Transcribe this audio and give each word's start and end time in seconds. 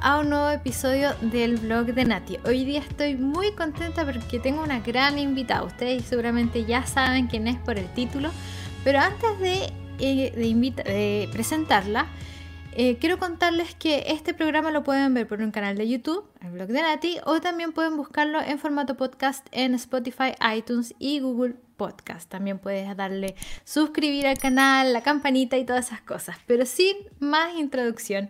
a 0.00 0.20
un 0.20 0.30
nuevo 0.30 0.50
episodio 0.50 1.14
del 1.20 1.56
blog 1.56 1.86
de 1.86 2.04
Nati. 2.04 2.38
Hoy 2.44 2.64
día 2.64 2.78
estoy 2.80 3.16
muy 3.16 3.52
contenta 3.52 4.04
porque 4.04 4.38
tengo 4.38 4.62
una 4.62 4.78
gran 4.78 5.18
invitada. 5.18 5.64
Ustedes 5.64 6.04
seguramente 6.04 6.64
ya 6.64 6.86
saben 6.86 7.26
quién 7.26 7.48
es 7.48 7.58
por 7.58 7.76
el 7.76 7.86
título, 7.94 8.30
pero 8.84 9.00
antes 9.00 9.38
de, 9.40 9.72
eh, 9.98 11.28
presentarla, 11.32 12.06
eh, 12.72 12.98
quiero 13.00 13.18
contarles 13.18 13.74
que 13.74 14.04
este 14.08 14.32
programa 14.32 14.70
lo 14.70 14.84
pueden 14.84 15.12
ver 15.12 15.26
por 15.26 15.40
un 15.40 15.50
canal 15.50 15.76
de 15.76 15.88
YouTube, 15.88 16.24
el 16.40 16.50
blog 16.50 16.68
de 16.68 16.82
Nati, 16.82 17.16
o 17.26 17.40
también 17.40 17.72
pueden 17.72 17.96
buscarlo 17.96 18.40
en 18.40 18.60
formato 18.60 18.96
podcast 18.96 19.46
en 19.50 19.74
Spotify, 19.74 20.34
iTunes 20.56 20.94
y 21.00 21.18
Google 21.18 21.56
podcast. 21.76 22.30
También 22.30 22.58
puedes 22.58 22.94
darle 22.96 23.34
suscribir 23.64 24.26
al 24.26 24.38
canal, 24.38 24.92
la 24.92 25.02
campanita 25.02 25.56
y 25.56 25.64
todas 25.64 25.86
esas 25.86 26.02
cosas. 26.02 26.36
Pero 26.46 26.64
sin 26.66 26.94
más 27.18 27.56
introducción, 27.56 28.28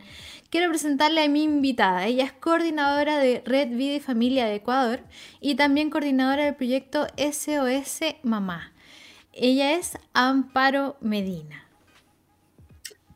quiero 0.50 0.68
presentarle 0.68 1.22
a 1.22 1.28
mi 1.28 1.44
invitada. 1.44 2.06
Ella 2.06 2.24
es 2.24 2.32
coordinadora 2.32 3.18
de 3.18 3.42
Red 3.44 3.68
Vida 3.68 3.94
y 3.94 4.00
Familia 4.00 4.46
de 4.46 4.56
Ecuador 4.56 5.00
y 5.40 5.54
también 5.54 5.90
coordinadora 5.90 6.44
del 6.44 6.56
proyecto 6.56 7.06
SOS 7.16 8.00
Mamá. 8.22 8.72
Ella 9.32 9.74
es 9.74 9.96
Amparo 10.12 10.96
Medina. 11.00 11.64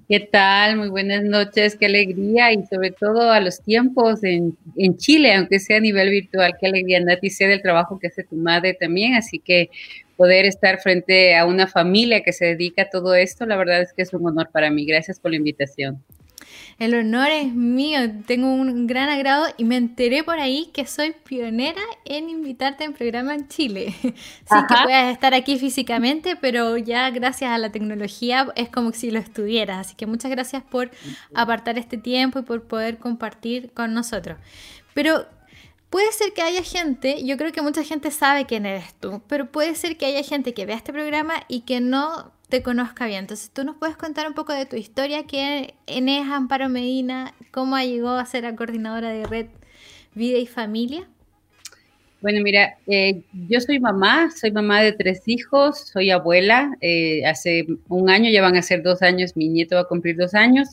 ¿Qué 0.06 0.20
tal? 0.20 0.76
Muy 0.76 0.90
buenas 0.90 1.24
noches, 1.24 1.76
qué 1.76 1.86
alegría 1.86 2.52
y 2.52 2.64
sobre 2.66 2.90
todo 2.90 3.32
a 3.32 3.40
los 3.40 3.62
tiempos 3.62 4.22
en, 4.22 4.54
Chile, 4.98 5.34
aunque 5.34 5.58
sea 5.58 5.78
a 5.78 5.80
nivel 5.80 6.10
virtual, 6.10 6.54
qué 6.60 6.66
alegría, 6.66 7.00
Nati, 7.00 7.30
sé 7.30 7.46
del 7.46 7.62
trabajo 7.62 7.98
que 7.98 8.08
hace 8.08 8.22
tu 8.22 8.36
madre 8.36 8.74
también, 8.74 9.14
así 9.14 9.38
que 9.38 9.70
poder 10.18 10.44
estar 10.44 10.78
frente 10.78 11.34
a 11.34 11.46
una 11.46 11.66
familia 11.66 12.22
que 12.22 12.34
se 12.34 12.44
dedica 12.44 12.82
a 12.82 12.90
todo 12.90 13.14
esto, 13.14 13.46
la 13.46 13.56
verdad 13.56 13.80
es 13.80 13.94
que 13.94 14.02
es 14.02 14.12
un 14.12 14.26
honor 14.26 14.50
para 14.52 14.70
mí. 14.70 14.84
Gracias 14.84 15.18
por 15.18 15.30
la 15.30 15.38
invitación. 15.38 16.02
El 16.78 16.94
honor 16.94 17.28
es 17.30 17.52
mío, 17.54 18.00
tengo 18.26 18.52
un 18.52 18.86
gran 18.86 19.08
agrado 19.08 19.46
y 19.56 19.64
me 19.64 19.76
enteré 19.76 20.24
por 20.24 20.38
ahí 20.38 20.70
que 20.72 20.86
soy 20.86 21.12
pionera 21.12 21.80
en 22.04 22.28
invitarte 22.28 22.84
en 22.84 22.92
programa 22.92 23.34
en 23.34 23.48
Chile. 23.48 23.94
Sí 24.02 24.56
que 24.68 24.74
puedas 24.82 25.12
estar 25.12 25.34
aquí 25.34 25.58
físicamente, 25.58 26.36
pero 26.36 26.76
ya 26.76 27.10
gracias 27.10 27.50
a 27.50 27.58
la 27.58 27.70
tecnología 27.70 28.46
es 28.56 28.68
como 28.68 28.92
si 28.92 29.10
lo 29.10 29.18
estuvieras. 29.18 29.86
Así 29.86 29.94
que 29.94 30.06
muchas 30.06 30.30
gracias 30.30 30.62
por 30.62 30.90
apartar 31.34 31.78
este 31.78 31.96
tiempo 31.96 32.40
y 32.40 32.42
por 32.42 32.64
poder 32.64 32.98
compartir 32.98 33.72
con 33.72 33.94
nosotros. 33.94 34.38
Pero 34.94 35.26
Puede 35.94 36.10
ser 36.10 36.32
que 36.32 36.42
haya 36.42 36.64
gente, 36.64 37.24
yo 37.24 37.36
creo 37.36 37.52
que 37.52 37.62
mucha 37.62 37.84
gente 37.84 38.10
sabe 38.10 38.46
quién 38.46 38.66
eres 38.66 38.94
tú, 38.94 39.22
pero 39.28 39.52
puede 39.52 39.76
ser 39.76 39.96
que 39.96 40.06
haya 40.06 40.24
gente 40.24 40.52
que 40.52 40.66
vea 40.66 40.74
este 40.74 40.92
programa 40.92 41.34
y 41.46 41.60
que 41.60 41.80
no 41.80 42.32
te 42.54 42.62
conozca 42.62 43.08
bien. 43.08 43.18
Entonces, 43.18 43.50
¿tú 43.52 43.64
nos 43.64 43.74
puedes 43.74 43.96
contar 43.96 44.28
un 44.28 44.34
poco 44.34 44.52
de 44.52 44.64
tu 44.64 44.76
historia? 44.76 45.24
¿Quién 45.26 45.74
es 45.88 46.28
Amparo 46.28 46.68
Medina? 46.68 47.34
¿Cómo 47.50 47.76
llegó 47.78 48.10
a 48.10 48.24
ser 48.26 48.44
la 48.44 48.54
coordinadora 48.54 49.08
de 49.08 49.26
Red 49.26 49.46
Vida 50.14 50.38
y 50.38 50.46
Familia? 50.46 51.08
Bueno, 52.20 52.44
mira, 52.44 52.78
eh, 52.86 53.22
yo 53.48 53.60
soy 53.60 53.80
mamá, 53.80 54.30
soy 54.30 54.52
mamá 54.52 54.82
de 54.82 54.92
tres 54.92 55.22
hijos, 55.26 55.88
soy 55.92 56.12
abuela. 56.12 56.70
Eh, 56.80 57.26
hace 57.26 57.66
un 57.88 58.08
año, 58.08 58.30
ya 58.30 58.40
van 58.40 58.54
a 58.54 58.62
ser 58.62 58.84
dos 58.84 59.02
años, 59.02 59.36
mi 59.36 59.48
nieto 59.48 59.74
va 59.74 59.82
a 59.82 59.88
cumplir 59.88 60.16
dos 60.16 60.34
años. 60.34 60.68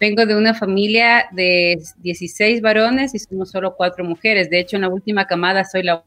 Vengo 0.00 0.26
de 0.26 0.34
una 0.34 0.54
familia 0.54 1.26
de 1.30 1.80
16 1.98 2.60
varones 2.62 3.14
y 3.14 3.20
somos 3.20 3.52
solo 3.52 3.76
cuatro 3.76 4.04
mujeres. 4.04 4.50
De 4.50 4.58
hecho, 4.58 4.74
en 4.74 4.82
la 4.82 4.88
última 4.88 5.28
camada 5.28 5.64
soy 5.64 5.84
la 5.84 6.02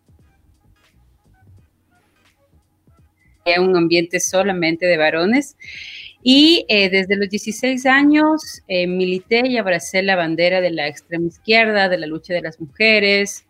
un 3.60 3.76
ambiente 3.76 4.20
solamente 4.20 4.86
de 4.86 4.98
varones. 4.98 5.58
Y 6.24 6.66
eh, 6.70 6.90
desde 6.90 7.16
los 7.16 7.30
16 7.30 7.86
años 7.86 8.64
eh, 8.68 8.88
milité 8.88 9.48
y 9.48 9.58
abracé 9.58 10.02
la 10.02 10.16
bandera 10.16 10.60
de 10.60 10.72
la 10.72 10.88
extrema 10.88 11.28
izquierda, 11.28 11.88
de 11.88 12.00
la 12.00 12.08
lucha 12.08 12.34
de 12.34 12.42
las 12.42 12.60
mujeres, 12.60 13.46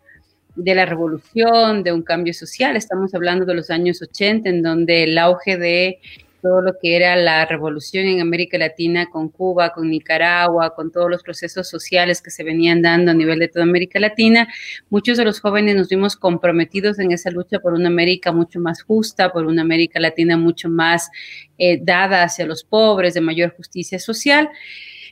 de 0.54 0.74
la 0.74 0.84
revolución, 0.84 1.82
de 1.82 1.92
un 1.92 2.02
cambio 2.02 2.34
social. 2.34 2.76
Estamos 2.76 3.14
hablando 3.14 3.46
de 3.46 3.54
los 3.54 3.70
años 3.70 4.02
80, 4.02 4.48
en 4.50 4.62
donde 4.62 5.04
el 5.04 5.16
auge 5.16 5.56
de 5.56 6.00
todo 6.46 6.60
lo 6.62 6.78
que 6.78 6.94
era 6.94 7.16
la 7.16 7.44
revolución 7.44 8.06
en 8.06 8.20
América 8.20 8.56
Latina 8.56 9.06
con 9.06 9.28
Cuba, 9.30 9.70
con 9.70 9.90
Nicaragua, 9.90 10.76
con 10.76 10.92
todos 10.92 11.10
los 11.10 11.24
procesos 11.24 11.68
sociales 11.68 12.22
que 12.22 12.30
se 12.30 12.44
venían 12.44 12.82
dando 12.82 13.10
a 13.10 13.14
nivel 13.14 13.40
de 13.40 13.48
toda 13.48 13.64
América 13.64 13.98
Latina, 13.98 14.46
muchos 14.88 15.18
de 15.18 15.24
los 15.24 15.40
jóvenes 15.40 15.74
nos 15.74 15.88
vimos 15.88 16.14
comprometidos 16.14 17.00
en 17.00 17.10
esa 17.10 17.32
lucha 17.32 17.58
por 17.58 17.72
una 17.72 17.88
América 17.88 18.30
mucho 18.30 18.60
más 18.60 18.82
justa, 18.82 19.32
por 19.32 19.46
una 19.46 19.62
América 19.62 19.98
Latina 19.98 20.36
mucho 20.36 20.68
más 20.68 21.10
eh, 21.58 21.80
dada 21.82 22.22
hacia 22.22 22.46
los 22.46 22.62
pobres, 22.62 23.14
de 23.14 23.22
mayor 23.22 23.52
justicia 23.56 23.98
social. 23.98 24.48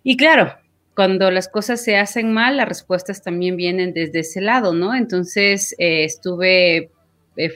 Y 0.04 0.16
claro, 0.16 0.54
cuando 0.94 1.32
las 1.32 1.48
cosas 1.48 1.82
se 1.82 1.96
hacen 1.96 2.32
mal, 2.32 2.58
las 2.58 2.68
respuestas 2.68 3.24
también 3.24 3.56
vienen 3.56 3.92
desde 3.92 4.20
ese 4.20 4.40
lado, 4.40 4.72
¿no? 4.72 4.94
Entonces 4.94 5.74
eh, 5.78 6.04
estuve 6.04 6.92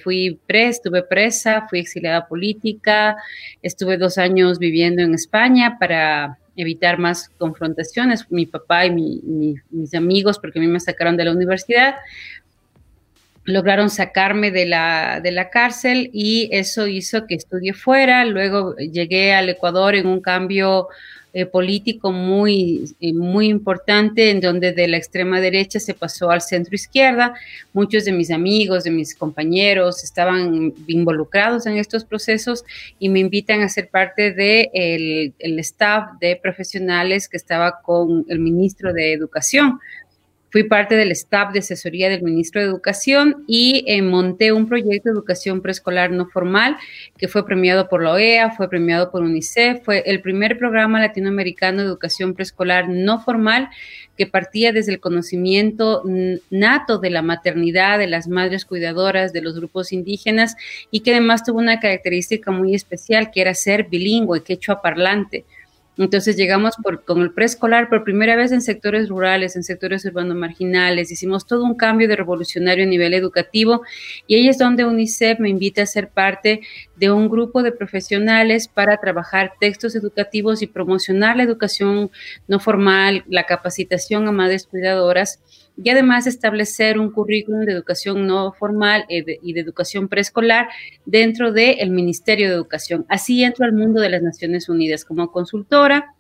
fui 0.03 0.39
presa, 0.47 0.71
estuve 0.71 1.03
presa, 1.03 1.67
fui 1.69 1.81
exiliada 1.81 2.27
política, 2.27 3.17
estuve 3.63 3.97
dos 3.97 4.19
años 4.19 4.59
viviendo 4.59 5.03
en 5.03 5.15
España 5.15 5.77
para 5.79 6.39
evitar 6.57 6.99
más 6.99 7.29
confrontaciones, 7.39 8.27
mi 8.31 8.45
papá 8.47 8.87
y 8.87 8.91
mis 8.91 9.95
amigos, 9.95 10.39
porque 10.39 10.59
a 10.59 10.63
mí 10.63 10.69
me 10.69 10.81
sacaron 10.81 11.17
de 11.17 11.25
la 11.25 11.33
universidad, 11.33 11.95
lograron 13.45 13.89
sacarme 13.89 14.51
de 14.51 14.67
la, 14.67 15.21
de 15.23 15.33
la 15.33 15.49
cárcel 15.51 16.11
y 16.13 16.51
eso 16.53 16.87
hizo 16.87 17.27
que 17.27 17.35
estudié 17.35 17.73
fuera, 17.73 18.25
luego 18.25 18.77
llegué 18.77 19.33
al 19.33 19.49
Ecuador 19.49 19.95
en 19.95 20.07
un 20.07 20.21
cambio 20.21 20.89
eh, 21.35 21.45
político 21.45 22.11
muy, 22.11 22.85
eh, 23.01 23.13
muy 23.13 23.49
importante, 23.49 24.31
en 24.31 24.41
donde 24.41 24.73
de 24.73 24.89
la 24.89 24.97
extrema 24.97 25.41
derecha 25.41 25.79
se 25.79 25.95
pasó 25.95 26.31
al 26.31 26.41
centro 26.41 26.75
izquierda. 26.75 27.35
Muchos 27.73 28.07
de 28.07 28.13
mis 28.13 28.31
amigos, 28.31 28.85
de 28.85 28.91
mis 28.91 29.15
compañeros 29.15 30.03
estaban 30.03 30.73
involucrados 30.87 31.67
en 31.67 31.77
estos 31.77 32.05
procesos 32.05 32.65
y 32.99 33.09
me 33.11 33.21
invitan 33.21 33.61
a 33.61 33.69
ser 33.69 33.89
parte 33.89 34.33
del 34.33 34.37
de 34.37 35.33
el 35.39 35.59
staff 35.59 36.19
de 36.21 36.37
profesionales 36.37 37.29
que 37.29 37.37
estaba 37.37 37.81
con 37.83 38.25
el 38.29 38.39
ministro 38.39 38.93
de 38.93 39.13
Educación, 39.13 39.79
Fui 40.51 40.65
parte 40.65 40.97
del 40.97 41.13
staff 41.13 41.53
de 41.53 41.59
asesoría 41.59 42.09
del 42.09 42.23
ministro 42.23 42.61
de 42.61 42.67
Educación 42.67 43.45
y 43.47 43.85
eh, 43.87 44.01
monté 44.01 44.53
un 44.53 44.67
proyecto 44.67 45.11
de 45.11 45.13
educación 45.13 45.61
preescolar 45.61 46.11
no 46.11 46.27
formal 46.27 46.77
que 47.19 47.29
fue 47.29 47.45
premiado 47.45 47.89
por 47.89 48.03
la 48.03 48.13
OEA, 48.13 48.51
fue 48.53 48.69
premiado 48.71 49.11
por 49.11 49.23
UNICEF, 49.23 49.85
fue 49.85 50.03
el 50.07 50.23
primer 50.23 50.59
programa 50.59 51.01
latinoamericano 51.01 51.83
de 51.83 51.89
educación 51.89 52.33
preescolar 52.33 52.89
no 52.89 53.21
formal 53.21 53.69
que 54.17 54.27
partía 54.27 54.73
desde 54.73 54.93
el 54.93 55.01
conocimiento 55.01 56.03
nato 56.51 56.99
de 56.99 57.11
la 57.11 57.23
maternidad, 57.23 57.99
de 57.99 58.09
las 58.09 58.27
madres 58.27 58.65
cuidadoras, 58.65 59.33
de 59.33 59.43
los 59.43 59.55
grupos 59.55 59.93
indígenas 59.93 60.57
y 60.91 61.01
que 61.01 61.13
además 61.13 61.45
tuvo 61.45 61.59
una 61.59 61.79
característica 61.79 62.51
muy 62.51 62.75
especial 62.75 63.31
que 63.31 63.43
era 63.43 63.55
ser 63.55 63.85
bilingüe, 63.85 64.43
quechua 64.43 64.81
parlante. 64.81 65.45
Entonces 65.99 66.37
llegamos 66.37 66.77
con 67.05 67.21
el 67.23 67.33
preescolar 67.33 67.89
por 67.89 68.05
primera 68.05 68.37
vez 68.37 68.53
en 68.53 68.63
sectores 68.63 69.09
rurales, 69.09 69.57
en 69.57 69.65
sectores 69.65 70.05
urbanos 70.05 70.37
marginales, 70.37 71.11
hicimos 71.11 71.45
todo 71.45 71.65
un 71.65 71.75
cambio 71.75 72.07
de 72.07 72.15
revolucionario 72.15 72.85
a 72.85 72.87
nivel 72.89 73.15
educativo 73.15 73.83
y 74.29 74.37
ahí 74.37 74.49
es 74.49 74.59
donde 74.59 74.85
UNICEF 74.85 75.41
me 75.41 75.49
invita 75.49 75.83
a 75.83 75.87
ser 75.87 76.09
parte 76.09 76.61
de 76.99 77.11
un 77.11 77.29
grupo 77.29 77.63
de 77.63 77.73
profesionales 77.73 78.69
para 78.69 78.97
trabajar 78.97 79.53
textos 79.61 79.95
educativos 79.95 80.63
y 80.63 80.67
promocionar 80.67 81.37
la 81.37 81.45
educación 81.45 82.11
no 82.47 82.61
formal, 82.61 83.25
la 83.29 83.45
capacitación 83.45 84.27
a 84.27 84.33
madres 84.33 84.67
cuidadoras 84.67 85.41
y 85.83 85.91
además 85.91 86.27
establecer 86.27 86.99
un 86.99 87.11
currículum 87.11 87.65
de 87.65 87.73
educación 87.73 88.27
no 88.27 88.53
formal 88.53 89.05
eh, 89.09 89.39
y 89.43 89.53
de 89.53 89.61
educación 89.61 90.09
preescolar 90.09 90.69
dentro 91.07 91.53
del 91.53 91.91
Ministerio 91.91 92.49
de 92.49 92.55
Educación. 92.55 93.07
Así 93.09 93.45
entro 93.45 93.65
al 93.65 93.73
mundo 93.73 94.01
de 94.01 94.11
las 94.11 94.23
Naciones 94.23 94.69
Unidas 94.69 95.05
como 95.05 95.31
consultora. 95.31 96.15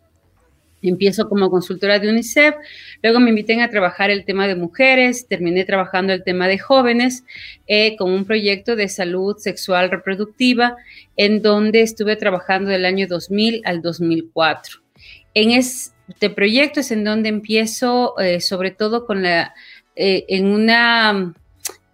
Empiezo 0.82 1.28
como 1.28 1.50
consultora 1.50 1.98
de 1.98 2.08
UNICEF, 2.08 2.54
luego 3.02 3.18
me 3.20 3.30
inviten 3.30 3.60
a 3.60 3.70
trabajar 3.70 4.10
el 4.10 4.24
tema 4.24 4.46
de 4.46 4.54
mujeres, 4.54 5.26
terminé 5.26 5.64
trabajando 5.64 6.12
el 6.12 6.22
tema 6.22 6.46
de 6.46 6.58
jóvenes 6.58 7.24
eh, 7.66 7.96
con 7.96 8.12
un 8.12 8.24
proyecto 8.24 8.76
de 8.76 8.88
salud 8.88 9.36
sexual 9.38 9.90
reproductiva 9.90 10.76
en 11.16 11.42
donde 11.42 11.82
estuve 11.82 12.16
trabajando 12.16 12.70
del 12.70 12.84
año 12.84 13.06
2000 13.08 13.62
al 13.64 13.82
2004. 13.82 14.80
En, 15.34 15.50
es, 15.50 15.94
de 16.20 16.30
proyectos 16.30 16.90
en 16.90 17.04
donde 17.04 17.28
empiezo 17.28 18.18
eh, 18.18 18.40
sobre 18.40 18.70
todo 18.70 19.04
con 19.04 19.22
la, 19.22 19.54
eh, 19.96 20.24
en 20.28 20.46
una 20.46 21.34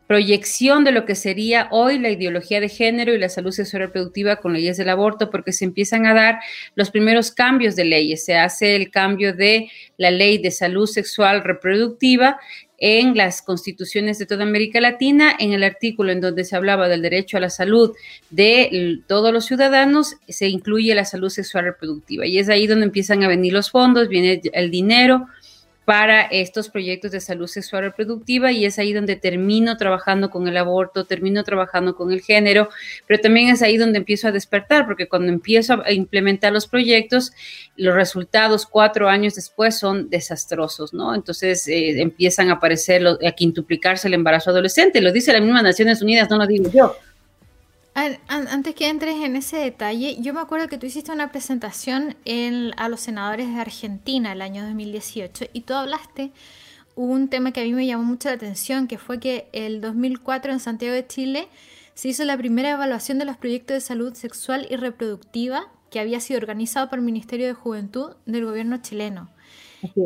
proyección 0.06 0.84
de 0.84 0.92
lo 0.92 1.06
que 1.06 1.14
sería 1.14 1.68
hoy 1.70 1.98
la 1.98 2.10
ideología 2.10 2.60
de 2.60 2.68
género 2.68 3.14
y 3.14 3.18
la 3.18 3.28
salud 3.28 3.52
sexual 3.52 3.82
reproductiva 3.82 4.36
con 4.36 4.52
leyes 4.52 4.76
del 4.76 4.90
aborto, 4.90 5.30
porque 5.30 5.52
se 5.52 5.64
empiezan 5.64 6.06
a 6.06 6.14
dar 6.14 6.40
los 6.74 6.90
primeros 6.90 7.30
cambios 7.30 7.76
de 7.76 7.84
leyes. 7.84 8.24
Se 8.24 8.36
hace 8.36 8.76
el 8.76 8.90
cambio 8.90 9.32
de 9.32 9.70
la 9.96 10.10
ley 10.10 10.38
de 10.38 10.50
salud 10.50 10.86
sexual 10.86 11.42
reproductiva 11.42 12.38
en 12.78 13.16
las 13.16 13.40
constituciones 13.40 14.18
de 14.18 14.26
toda 14.26 14.42
América 14.42 14.80
Latina, 14.80 15.34
en 15.38 15.52
el 15.52 15.62
artículo 15.62 16.12
en 16.12 16.20
donde 16.20 16.44
se 16.44 16.56
hablaba 16.56 16.88
del 16.88 17.02
derecho 17.02 17.36
a 17.36 17.40
la 17.40 17.48
salud 17.48 17.94
de 18.30 18.98
todos 19.06 19.32
los 19.32 19.46
ciudadanos, 19.46 20.16
se 20.28 20.48
incluye 20.48 20.94
la 20.94 21.04
salud 21.04 21.30
sexual 21.30 21.64
reproductiva. 21.64 22.26
Y 22.26 22.38
es 22.38 22.48
ahí 22.48 22.66
donde 22.66 22.84
empiezan 22.84 23.22
a 23.22 23.28
venir 23.28 23.52
los 23.52 23.70
fondos, 23.70 24.08
viene 24.08 24.42
el 24.52 24.70
dinero 24.70 25.26
para 25.84 26.22
estos 26.22 26.68
proyectos 26.68 27.10
de 27.10 27.20
salud 27.20 27.46
sexual 27.46 27.84
reproductiva 27.84 28.52
y 28.52 28.64
es 28.64 28.78
ahí 28.78 28.92
donde 28.92 29.16
termino 29.16 29.76
trabajando 29.76 30.30
con 30.30 30.48
el 30.48 30.56
aborto, 30.56 31.04
termino 31.04 31.44
trabajando 31.44 31.94
con 31.94 32.10
el 32.10 32.22
género, 32.22 32.68
pero 33.06 33.20
también 33.20 33.50
es 33.50 33.62
ahí 33.62 33.76
donde 33.76 33.98
empiezo 33.98 34.28
a 34.28 34.32
despertar, 34.32 34.86
porque 34.86 35.08
cuando 35.08 35.30
empiezo 35.30 35.82
a 35.84 35.92
implementar 35.92 36.52
los 36.52 36.66
proyectos, 36.66 37.32
los 37.76 37.94
resultados 37.94 38.66
cuatro 38.66 39.08
años 39.08 39.34
después 39.34 39.78
son 39.78 40.08
desastrosos, 40.08 40.94
¿no? 40.94 41.14
Entonces 41.14 41.68
eh, 41.68 42.00
empiezan 42.00 42.50
a 42.50 42.54
aparecer, 42.54 43.06
a 43.06 43.32
quintuplicarse 43.32 44.08
el 44.08 44.14
embarazo 44.14 44.50
adolescente, 44.50 45.00
lo 45.00 45.12
dice 45.12 45.32
la 45.32 45.40
misma 45.40 45.62
Naciones 45.62 46.00
Unidas, 46.00 46.30
no 46.30 46.38
lo 46.38 46.46
digo 46.46 46.70
yo. 46.70 46.96
Antes 47.94 48.74
que 48.74 48.88
entres 48.88 49.16
en 49.22 49.36
ese 49.36 49.56
detalle, 49.56 50.16
yo 50.20 50.34
me 50.34 50.40
acuerdo 50.40 50.66
que 50.66 50.78
tú 50.78 50.86
hiciste 50.86 51.12
una 51.12 51.30
presentación 51.30 52.16
a 52.76 52.88
los 52.88 53.00
senadores 53.00 53.48
de 53.48 53.60
Argentina 53.60 54.32
el 54.32 54.42
año 54.42 54.64
2018 54.64 55.46
y 55.52 55.60
tú 55.60 55.74
hablaste 55.74 56.32
un 56.96 57.28
tema 57.28 57.52
que 57.52 57.60
a 57.60 57.64
mí 57.64 57.72
me 57.72 57.86
llamó 57.86 58.02
mucho 58.02 58.28
la 58.28 58.34
atención, 58.34 58.88
que 58.88 58.98
fue 58.98 59.20
que 59.20 59.48
el 59.52 59.80
2004 59.80 60.52
en 60.52 60.60
Santiago 60.60 60.94
de 60.94 61.06
Chile 61.06 61.48
se 61.94 62.08
hizo 62.08 62.24
la 62.24 62.36
primera 62.36 62.70
evaluación 62.70 63.20
de 63.20 63.26
los 63.26 63.36
proyectos 63.36 63.74
de 63.74 63.80
salud 63.80 64.14
sexual 64.14 64.66
y 64.68 64.76
reproductiva 64.76 65.68
que 65.90 66.00
había 66.00 66.18
sido 66.18 66.38
organizado 66.38 66.90
por 66.90 66.98
el 66.98 67.04
Ministerio 67.04 67.46
de 67.46 67.54
Juventud 67.54 68.16
del 68.26 68.44
gobierno 68.44 68.78
chileno. 68.78 69.30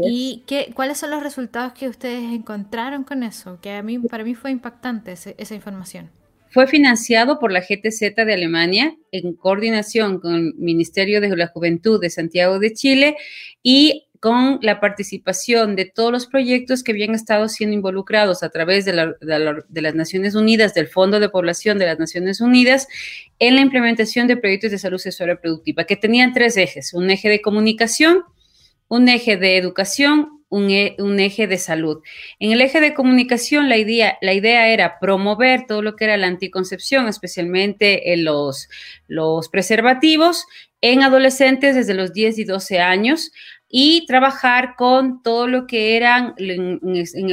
¿Y 0.02 0.42
qué, 0.46 0.72
cuáles 0.74 0.98
son 0.98 1.10
los 1.10 1.22
resultados 1.22 1.72
que 1.72 1.88
ustedes 1.88 2.34
encontraron 2.34 3.04
con 3.04 3.22
eso? 3.22 3.58
Que 3.62 3.72
a 3.72 3.82
mí, 3.82 3.98
para 3.98 4.24
mí 4.24 4.34
fue 4.34 4.50
impactante 4.50 5.12
esa 5.12 5.54
información. 5.54 6.10
Fue 6.50 6.66
financiado 6.66 7.38
por 7.38 7.52
la 7.52 7.60
GTZ 7.60 8.14
de 8.16 8.34
Alemania 8.34 8.96
en 9.12 9.34
coordinación 9.34 10.20
con 10.20 10.34
el 10.34 10.54
Ministerio 10.54 11.20
de 11.20 11.36
la 11.36 11.48
Juventud 11.48 12.00
de 12.00 12.10
Santiago 12.10 12.58
de 12.58 12.72
Chile 12.72 13.16
y 13.62 14.08
con 14.20 14.58
la 14.62 14.80
participación 14.80 15.76
de 15.76 15.84
todos 15.84 16.10
los 16.10 16.26
proyectos 16.26 16.82
que 16.82 16.92
habían 16.92 17.14
estado 17.14 17.48
siendo 17.48 17.74
involucrados 17.74 18.42
a 18.42 18.48
través 18.48 18.84
de, 18.84 18.92
las 18.92 19.94
Naciones 19.94 20.34
Unidas, 20.34 20.74
del 20.74 20.88
Fondo 20.88 21.20
de 21.20 21.28
Población 21.28 21.78
de 21.78 21.86
las 21.86 21.98
Naciones 21.98 22.40
Unidas, 22.40 22.88
en 23.38 23.54
la 23.54 23.60
implementación 23.60 24.26
de 24.26 24.36
proyectos 24.36 24.72
de 24.72 24.78
salud 24.78 24.98
sexual 24.98 25.28
reproductiva, 25.28 25.84
que 25.84 25.96
tenían 25.96 26.32
tres 26.32 26.56
ejes, 26.56 26.94
un 26.94 27.10
eje 27.10 27.28
de 27.28 27.40
comunicación, 27.40 28.24
un 28.88 29.08
eje 29.08 29.36
de 29.36 29.56
educación 29.56 30.37
e, 30.50 30.96
un, 30.98 31.20
eje 31.20 31.46
de 31.46 31.58
salud. 31.58 32.02
En 32.38 32.52
el 32.52 32.60
eje 32.60 32.80
de 32.80 32.94
comunicación, 32.94 33.68
la 33.68 33.76
idea, 33.76 34.18
la 34.22 34.32
idea 34.32 34.68
era 34.68 34.98
promover 34.98 35.66
todo 35.66 35.82
lo 35.82 35.96
que 35.96 36.04
era 36.04 36.16
la 36.16 36.26
anticoncepción, 36.26 37.08
especialmente 37.08 38.12
en 38.12 38.24
los, 38.24 38.68
los 39.08 39.48
preservativos, 39.48 40.46
en 40.80 41.02
adolescentes 41.02 41.74
desde 41.74 41.94
los 41.94 42.12
10 42.12 42.38
y 42.38 42.44
12 42.44 42.80
años 42.80 43.32
y 43.68 44.06
trabajar 44.06 44.74
con 44.76 45.22
todo 45.22 45.46
lo 45.46 45.66
que 45.66 45.96
eran, 45.96 46.34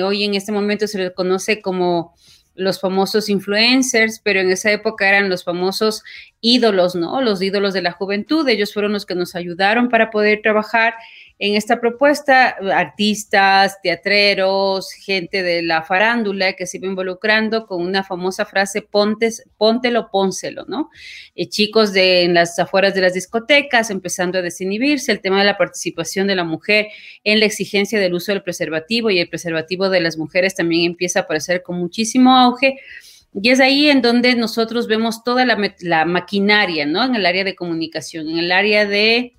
hoy 0.03 0.23
en 0.23 0.35
este 0.35 0.51
momento 0.51 0.87
se 0.87 0.97
le 0.97 1.13
conoce 1.13 1.61
como 1.61 2.15
los 2.55 2.79
famosos 2.79 3.29
influencers, 3.29 4.19
pero 4.23 4.39
en 4.39 4.49
esa 4.49 4.71
época 4.71 5.07
eran 5.07 5.29
los 5.29 5.43
famosos 5.43 6.03
ídolos, 6.41 6.95
¿no? 6.95 7.21
Los 7.21 7.41
ídolos 7.41 7.73
de 7.73 7.81
la 7.81 7.91
juventud. 7.91 8.47
Ellos 8.47 8.73
fueron 8.73 8.93
los 8.93 9.05
que 9.05 9.15
nos 9.15 9.35
ayudaron 9.35 9.89
para 9.89 10.09
poder 10.09 10.41
trabajar 10.41 10.95
en 11.37 11.55
esta 11.55 11.81
propuesta, 11.81 12.55
artistas, 12.73 13.81
teatreros, 13.81 14.91
gente 14.91 15.43
de 15.43 15.63
la 15.63 15.83
farándula 15.83 16.53
que 16.53 16.65
se 16.65 16.77
iba 16.77 16.87
involucrando 16.87 17.67
con 17.67 17.81
una 17.81 18.03
famosa 18.03 18.45
frase, 18.45 18.81
pontes, 18.81 19.43
póntelo, 19.57 20.09
pónselo, 20.11 20.63
¿no? 20.67 20.89
Eh, 21.35 21.49
chicos 21.49 21.91
de 21.91 22.23
en 22.23 22.33
las 22.33 22.57
afueras 22.57 22.95
de 22.95 23.01
las 23.01 23.13
discotecas 23.13 23.89
empezando 23.89 24.39
a 24.39 24.41
desinhibirse, 24.41 25.11
el 25.11 25.19
tema 25.19 25.39
de 25.39 25.45
la 25.45 25.57
participación 25.57 26.27
de 26.27 26.35
la 26.35 26.45
mujer 26.45 26.87
en 27.25 27.41
la 27.41 27.45
exigencia 27.45 27.99
del 27.99 28.13
uso 28.13 28.31
del 28.31 28.41
preservativo 28.41 29.09
y 29.09 29.19
el 29.19 29.27
preservativo 29.27 29.89
de 29.89 29.99
las 29.99 30.17
mujeres 30.17 30.55
también 30.55 30.85
empieza 30.85 31.19
a 31.19 31.23
aparecer 31.23 31.63
con 31.63 31.77
muchísimo 31.77 32.37
auge. 32.37 32.79
Y 33.33 33.49
es 33.49 33.59
ahí 33.59 33.89
en 33.89 34.01
donde 34.01 34.33
nosotros 34.35 34.87
vemos 34.87 35.25
toda 35.25 35.43
la, 35.45 35.57
la 35.81 36.05
maquinaria, 36.05 36.85
¿no? 36.85 37.03
En 37.03 37.15
el 37.15 37.25
área 37.25 37.43
de 37.43 37.55
comunicación, 37.55 38.29
en 38.29 38.37
el 38.37 38.51
área 38.53 38.85
de 38.85 39.35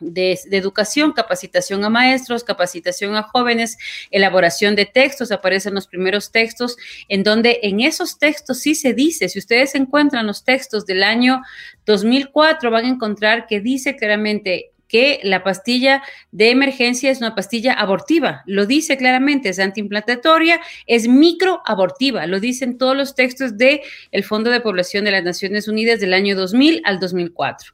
de, 0.00 0.38
educación, 0.52 1.12
capacitación 1.12 1.84
a 1.84 1.90
maestros, 1.90 2.44
capacitación 2.44 3.16
a 3.16 3.22
jóvenes, 3.22 3.78
elaboración 4.10 4.74
de 4.74 4.86
textos, 4.86 5.32
aparecen 5.32 5.74
los 5.74 5.86
primeros 5.86 6.30
textos, 6.30 6.76
en 7.08 7.22
donde 7.22 7.60
en 7.62 7.80
esos 7.80 8.18
textos 8.18 8.58
sí 8.60 8.74
se 8.74 8.94
dice, 8.94 9.28
si 9.28 9.38
ustedes 9.38 9.74
encuentran 9.74 10.26
los 10.26 10.44
textos 10.44 10.86
del 10.86 11.02
año 11.02 11.42
2004, 11.86 12.70
van 12.70 12.84
a 12.84 12.88
encontrar 12.88 13.46
que 13.46 13.60
dice 13.60 13.96
claramente 13.96 14.72
que 14.88 15.20
la 15.22 15.44
pastilla 15.44 16.02
de 16.32 16.50
emergencia 16.50 17.10
es 17.10 17.18
una 17.18 17.34
pastilla 17.34 17.74
abortiva. 17.74 18.42
Lo 18.46 18.66
dice 18.66 18.96
claramente, 18.96 19.50
es 19.50 19.58
antiimplantatoria, 19.58 20.60
es 20.86 21.06
microabortiva. 21.06 22.26
Lo 22.26 22.40
dicen 22.40 22.78
todos 22.78 22.96
los 22.96 23.14
textos 23.14 23.56
del 23.56 23.80
el 24.10 24.24
Fondo 24.24 24.50
de 24.50 24.60
Población 24.60 25.04
de 25.04 25.10
las 25.10 25.24
Naciones 25.24 25.68
Unidas 25.68 26.00
del 26.00 26.14
año 26.14 26.34
2000 26.34 26.82
al 26.84 26.98
2004. 26.98 27.72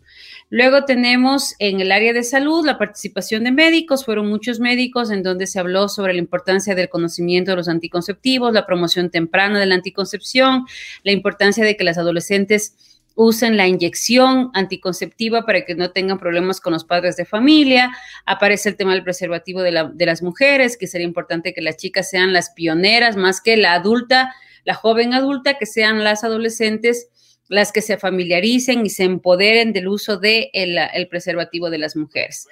Luego 0.50 0.84
tenemos 0.84 1.54
en 1.58 1.80
el 1.80 1.90
área 1.90 2.12
de 2.12 2.22
salud 2.22 2.64
la 2.64 2.78
participación 2.78 3.44
de 3.44 3.50
médicos, 3.50 4.04
fueron 4.04 4.28
muchos 4.28 4.60
médicos 4.60 5.10
en 5.10 5.22
donde 5.22 5.46
se 5.46 5.58
habló 5.58 5.88
sobre 5.88 6.12
la 6.12 6.20
importancia 6.20 6.74
del 6.74 6.88
conocimiento 6.88 7.52
de 7.52 7.56
los 7.56 7.68
anticonceptivos, 7.68 8.52
la 8.52 8.66
promoción 8.66 9.10
temprana 9.10 9.58
de 9.58 9.66
la 9.66 9.74
anticoncepción, 9.74 10.66
la 11.02 11.12
importancia 11.12 11.64
de 11.64 11.76
que 11.76 11.84
las 11.84 11.98
adolescentes 11.98 12.93
usen 13.14 13.56
la 13.56 13.66
inyección 13.66 14.50
anticonceptiva 14.54 15.46
para 15.46 15.64
que 15.64 15.74
no 15.74 15.90
tengan 15.90 16.18
problemas 16.18 16.60
con 16.60 16.72
los 16.72 16.84
padres 16.84 17.16
de 17.16 17.24
familia. 17.24 17.96
Aparece 18.26 18.70
el 18.70 18.76
tema 18.76 18.92
del 18.92 19.04
preservativo 19.04 19.62
de, 19.62 19.90
de, 19.94 20.06
las 20.06 20.22
mujeres, 20.22 20.76
que 20.76 20.86
sería 20.86 21.06
importante 21.06 21.54
que 21.54 21.62
las 21.62 21.76
chicas 21.76 22.10
sean 22.10 22.32
las 22.32 22.50
pioneras, 22.50 23.16
más 23.16 23.40
que 23.40 23.56
la 23.56 23.74
adulta, 23.74 24.34
la 24.64 24.74
joven 24.74 25.14
adulta, 25.14 25.58
que 25.58 25.66
sean 25.66 26.02
las 26.02 26.24
adolescentes 26.24 27.08
las 27.48 27.72
que 27.72 27.82
se 27.82 27.98
familiaricen 27.98 28.86
y 28.86 28.90
se 28.90 29.04
empoderen 29.04 29.72
del 29.72 29.88
uso 29.88 30.16
del 30.16 30.50
de 30.52 30.88
el 30.94 31.08
preservativo 31.08 31.70
de 31.70 31.78
las 31.78 31.94
mujeres. 31.94 32.48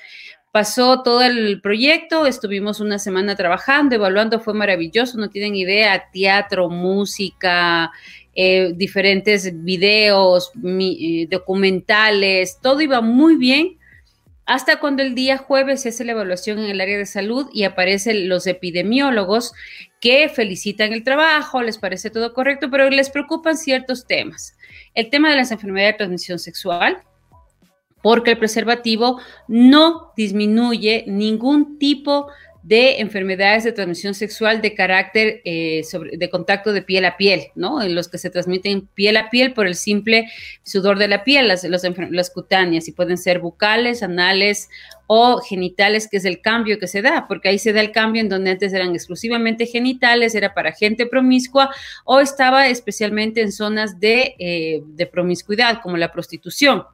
Pasó 0.53 1.03
todo 1.03 1.23
el 1.23 1.63
proyecto, 1.63 2.27
estuvimos 2.27 2.81
una 2.81 2.99
semana 2.99 3.35
trabajando, 3.37 3.95
evaluando, 3.95 4.39
fue 4.39 4.53
maravilloso, 4.53 5.17
no 5.17 5.31
tienen 5.31 5.57
idea, 5.57 6.11
teatro, 6.13 6.69
música, 6.69 7.91
eh, 8.35 8.73
diferentes 8.75 9.63
videos, 9.65 10.53
eh, 10.65 11.27
documentales, 11.31 12.59
todo 12.61 12.81
iba 12.81 13.01
muy 13.01 13.37
bien. 13.37 13.79
Hasta 14.45 14.81
cuando 14.81 15.03
el 15.03 15.15
día 15.15 15.39
jueves 15.39 15.83
se 15.83 15.91
hace 15.91 16.05
la 16.05 16.13
evaluación 16.13 16.59
en 16.59 16.71
el 16.71 16.81
área 16.81 16.99
de 16.99 17.07
salud 17.07 17.49
y 17.53 17.63
aparecen 17.63 18.29
los 18.29 18.47
epidemiólogos 18.47 19.53
que 20.01 20.29
felicitan 20.29 20.93
el 20.93 21.05
trabajo, 21.05 21.63
les 21.63 21.79
parece 21.79 22.11
todo 22.11 22.35
correcto, 22.35 22.69
pero 22.71 22.91
les 22.91 23.09
preocupan 23.09 23.57
ciertos 23.57 24.07
temas 24.07 24.57
el 24.95 25.11
tema 25.11 25.31
de 25.31 25.37
las 25.37 25.51
enfermedades 25.51 25.95
de 25.95 25.99
transmisión 25.99 26.39
sexual, 26.39 27.03
porque 28.03 28.33
el 28.33 28.39
preservativo 28.39 29.21
no 29.49 30.13
disminuye 30.17 31.05
ningún 31.07 31.79
tipo 31.79 32.27
de 32.27 32.33
enfermedades 32.69 33.65
de 33.65 33.73
transmisión 33.73 34.15
sexual 34.15 34.63
de 34.63 34.75
carácter 34.75 35.41
eh, 35.45 35.83
de 36.13 36.31
contacto 36.31 36.73
de 36.73 36.83
piel 36.83 37.05
a 37.05 37.17
piel, 37.17 37.49
¿no? 37.55 37.83
En 37.83 37.95
los 37.95 38.09
que 38.09 38.19
se 38.19 38.31
transmiten 38.31 38.87
piel 38.95 39.17
a 39.17 39.31
piel 39.31 39.53
por 39.53 39.67
el 39.67 39.75
simple 39.75 40.31
sudor 40.63 40.99
de 40.99 41.09
la 41.09 41.25
piel, 41.25 41.49
las, 41.49 41.65
las 41.65 42.31
cutáneas, 42.31 42.87
y 42.87 42.93
pueden 42.93 43.19
ser 43.19 43.41
bucales, 43.41 44.03
anales 44.03 44.69
o 45.09 45.39
genitales, 45.41 46.09
que 46.09 46.19
es 46.19 46.25
el 46.25 46.41
cambio 46.41 46.79
que 46.79 46.87
se 46.87 47.03
da, 47.03 47.27
porque 47.27 47.49
ahí 47.49 47.59
se 47.59 47.73
da 47.73 47.81
el 47.81 47.91
cambio 47.91 48.23
en 48.23 48.29
donde 48.29 48.53
antes 48.53 48.73
eran 48.73 48.95
exclusivamente 48.95 49.67
genitales, 49.67 50.35
era 50.35 50.55
para 50.55 50.73
gente 50.73 51.07
promiscua 51.07 51.71
o 52.05 52.21
estaba 52.21 52.69
especialmente 52.69 53.41
en 53.41 53.53
zonas 53.53 53.99
de, 53.99 54.37
eh, 54.39 54.83
de 54.87 55.07
promiscuidad, 55.07 55.81
como 55.83 55.97
la 55.97 56.13
prostitución. 56.13 56.85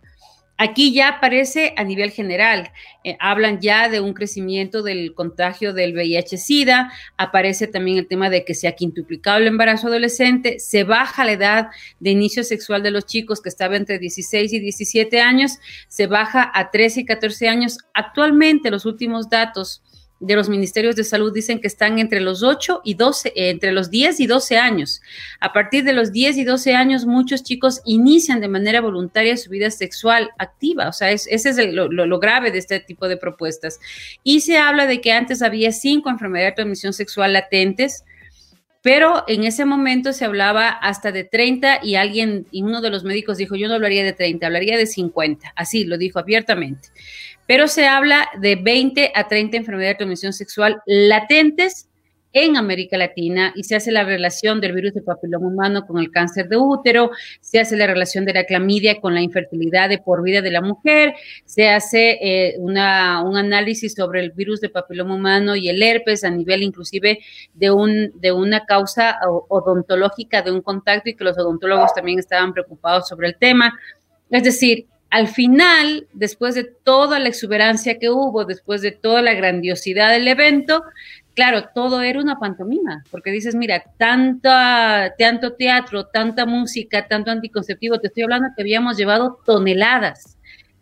Aquí 0.60 0.92
ya 0.92 1.08
aparece 1.08 1.72
a 1.76 1.84
nivel 1.84 2.10
general, 2.10 2.72
eh, 3.04 3.16
hablan 3.20 3.60
ya 3.60 3.88
de 3.88 4.00
un 4.00 4.12
crecimiento 4.12 4.82
del 4.82 5.14
contagio 5.14 5.72
del 5.72 5.94
VIH-Sida, 5.94 6.92
aparece 7.16 7.68
también 7.68 7.96
el 7.96 8.08
tema 8.08 8.28
de 8.28 8.44
que 8.44 8.54
se 8.54 8.66
ha 8.66 8.72
quintuplicado 8.72 9.38
el 9.38 9.46
embarazo 9.46 9.86
adolescente, 9.86 10.58
se 10.58 10.82
baja 10.82 11.24
la 11.24 11.32
edad 11.32 11.68
de 12.00 12.10
inicio 12.10 12.42
sexual 12.42 12.82
de 12.82 12.90
los 12.90 13.06
chicos 13.06 13.40
que 13.40 13.48
estaba 13.48 13.76
entre 13.76 14.00
16 14.00 14.52
y 14.52 14.58
17 14.58 15.20
años, 15.20 15.58
se 15.86 16.08
baja 16.08 16.50
a 16.52 16.72
13 16.72 17.02
y 17.02 17.04
14 17.04 17.48
años. 17.48 17.78
Actualmente 17.94 18.72
los 18.72 18.84
últimos 18.84 19.30
datos 19.30 19.80
de 20.20 20.34
los 20.34 20.48
ministerios 20.48 20.96
de 20.96 21.04
salud 21.04 21.32
dicen 21.32 21.60
que 21.60 21.68
están 21.68 21.98
entre 21.98 22.20
los 22.20 22.42
8 22.42 22.80
y 22.84 22.94
12, 22.94 23.28
eh, 23.28 23.50
entre 23.50 23.72
los 23.72 23.90
10 23.90 24.20
y 24.20 24.26
12 24.26 24.58
años. 24.58 25.00
A 25.40 25.52
partir 25.52 25.84
de 25.84 25.92
los 25.92 26.10
10 26.12 26.38
y 26.38 26.44
12 26.44 26.74
años, 26.74 27.06
muchos 27.06 27.42
chicos 27.42 27.80
inician 27.84 28.40
de 28.40 28.48
manera 28.48 28.80
voluntaria 28.80 29.36
su 29.36 29.50
vida 29.50 29.70
sexual 29.70 30.30
activa. 30.38 30.88
O 30.88 30.92
sea, 30.92 31.10
ese 31.10 31.30
es 31.30 31.72
lo, 31.72 31.88
lo, 31.88 32.18
grave 32.18 32.50
de 32.50 32.58
este 32.58 32.80
tipo 32.80 33.06
de 33.06 33.16
propuestas. 33.16 33.78
Y 34.24 34.40
se 34.40 34.58
habla 34.58 34.86
de 34.86 35.00
que 35.00 35.12
antes 35.12 35.40
había 35.42 35.70
cinco 35.72 36.10
enfermedades 36.10 36.52
de 36.52 36.56
transmisión 36.56 36.92
sexual 36.92 37.32
latentes 37.32 38.04
pero 38.82 39.24
en 39.26 39.44
ese 39.44 39.64
momento 39.64 40.12
se 40.12 40.24
hablaba 40.24 40.68
hasta 40.68 41.12
de 41.12 41.24
30 41.24 41.80
y 41.82 41.96
alguien, 41.96 42.46
y 42.50 42.62
uno 42.62 42.80
de 42.80 42.90
los 42.90 43.04
médicos 43.04 43.38
dijo, 43.38 43.56
yo 43.56 43.68
no 43.68 43.74
hablaría 43.74 44.04
de 44.04 44.12
30, 44.12 44.46
hablaría 44.46 44.76
de 44.76 44.86
50, 44.86 45.52
así 45.56 45.84
lo 45.84 45.98
dijo 45.98 46.18
abiertamente. 46.18 46.88
Pero 47.46 47.66
se 47.66 47.86
habla 47.86 48.28
de 48.40 48.56
20 48.56 49.12
a 49.14 49.26
30 49.26 49.56
enfermedades 49.56 49.94
de 49.94 49.98
transmisión 49.98 50.32
sexual 50.32 50.80
latentes 50.86 51.88
en 52.32 52.56
América 52.56 52.98
Latina 52.98 53.52
y 53.56 53.64
se 53.64 53.76
hace 53.76 53.90
la 53.90 54.04
relación 54.04 54.60
del 54.60 54.72
virus 54.72 54.94
del 54.94 55.04
papiloma 55.04 55.46
humano 55.46 55.86
con 55.86 55.98
el 55.98 56.10
cáncer 56.10 56.48
de 56.48 56.56
útero, 56.56 57.10
se 57.40 57.60
hace 57.60 57.76
la 57.76 57.86
relación 57.86 58.24
de 58.24 58.34
la 58.34 58.44
clamidia 58.44 59.00
con 59.00 59.14
la 59.14 59.20
infertilidad 59.20 59.88
de 59.88 59.98
por 59.98 60.22
vida 60.22 60.42
de 60.42 60.50
la 60.50 60.60
mujer, 60.60 61.14
se 61.44 61.68
hace 61.68 62.18
eh, 62.20 62.56
una, 62.58 63.22
un 63.22 63.36
análisis 63.36 63.94
sobre 63.94 64.20
el 64.20 64.32
virus 64.32 64.60
del 64.60 64.70
papiloma 64.70 65.14
humano 65.14 65.56
y 65.56 65.68
el 65.68 65.82
herpes 65.82 66.24
a 66.24 66.30
nivel 66.30 66.62
inclusive 66.62 67.20
de, 67.54 67.70
un, 67.70 68.12
de 68.20 68.32
una 68.32 68.66
causa 68.66 69.18
odontológica 69.48 70.42
de 70.42 70.52
un 70.52 70.60
contacto 70.60 71.10
y 71.10 71.14
que 71.14 71.24
los 71.24 71.38
odontólogos 71.38 71.94
también 71.94 72.18
estaban 72.18 72.52
preocupados 72.52 73.08
sobre 73.08 73.28
el 73.28 73.36
tema. 73.36 73.78
Es 74.30 74.42
decir, 74.42 74.86
al 75.10 75.28
final, 75.28 76.06
después 76.12 76.54
de 76.54 76.64
toda 76.64 77.18
la 77.18 77.28
exuberancia 77.28 77.98
que 77.98 78.10
hubo, 78.10 78.44
después 78.44 78.82
de 78.82 78.92
toda 78.92 79.22
la 79.22 79.32
grandiosidad 79.32 80.10
del 80.10 80.28
evento, 80.28 80.84
claro, 81.38 81.68
todo 81.72 82.02
era 82.02 82.18
una 82.20 82.40
pantomima, 82.40 83.04
porque 83.12 83.30
dices, 83.30 83.54
mira, 83.54 83.84
tanta, 83.96 85.14
tanto 85.16 85.52
teatro, 85.52 86.06
tanta 86.06 86.46
música, 86.46 87.06
tanto 87.06 87.30
anticonceptivo, 87.30 88.00
te 88.00 88.08
estoy 88.08 88.24
hablando 88.24 88.48
que 88.56 88.62
habíamos 88.62 88.96
llevado 88.96 89.38
toneladas, 89.46 90.36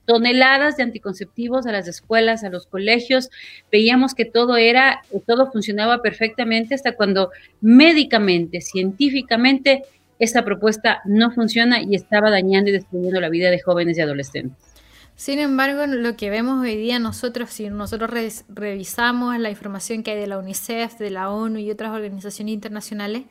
toneladas 0.06 0.78
de 0.78 0.84
anticonceptivos 0.84 1.66
a 1.66 1.72
las 1.72 1.88
escuelas, 1.88 2.42
a 2.42 2.48
los 2.48 2.66
colegios, 2.66 3.28
veíamos 3.70 4.14
que 4.14 4.24
todo 4.24 4.56
era, 4.56 5.02
todo 5.26 5.52
funcionaba 5.52 6.00
perfectamente 6.00 6.74
hasta 6.74 6.92
cuando 6.92 7.32
médicamente, 7.60 8.62
científicamente, 8.62 9.82
esta 10.18 10.42
propuesta 10.42 11.02
no 11.04 11.32
funciona 11.32 11.82
y 11.82 11.94
estaba 11.96 12.30
dañando 12.30 12.70
y 12.70 12.72
destruyendo 12.72 13.20
la 13.20 13.28
vida 13.28 13.50
de 13.50 13.60
jóvenes 13.60 13.98
y 13.98 14.00
adolescentes. 14.00 14.75
Sin 15.16 15.38
embargo, 15.38 15.86
lo 15.86 16.14
que 16.14 16.28
vemos 16.28 16.60
hoy 16.60 16.76
día 16.76 16.98
nosotros, 16.98 17.48
si 17.48 17.70
nosotros 17.70 18.10
revisamos 18.48 19.38
la 19.38 19.48
información 19.48 20.02
que 20.02 20.10
hay 20.10 20.20
de 20.20 20.26
la 20.26 20.38
UNICEF, 20.38 20.98
de 20.98 21.10
la 21.10 21.30
ONU 21.30 21.58
y 21.58 21.70
otras 21.70 21.92
organizaciones 21.92 22.52
internacionales, 22.52 23.24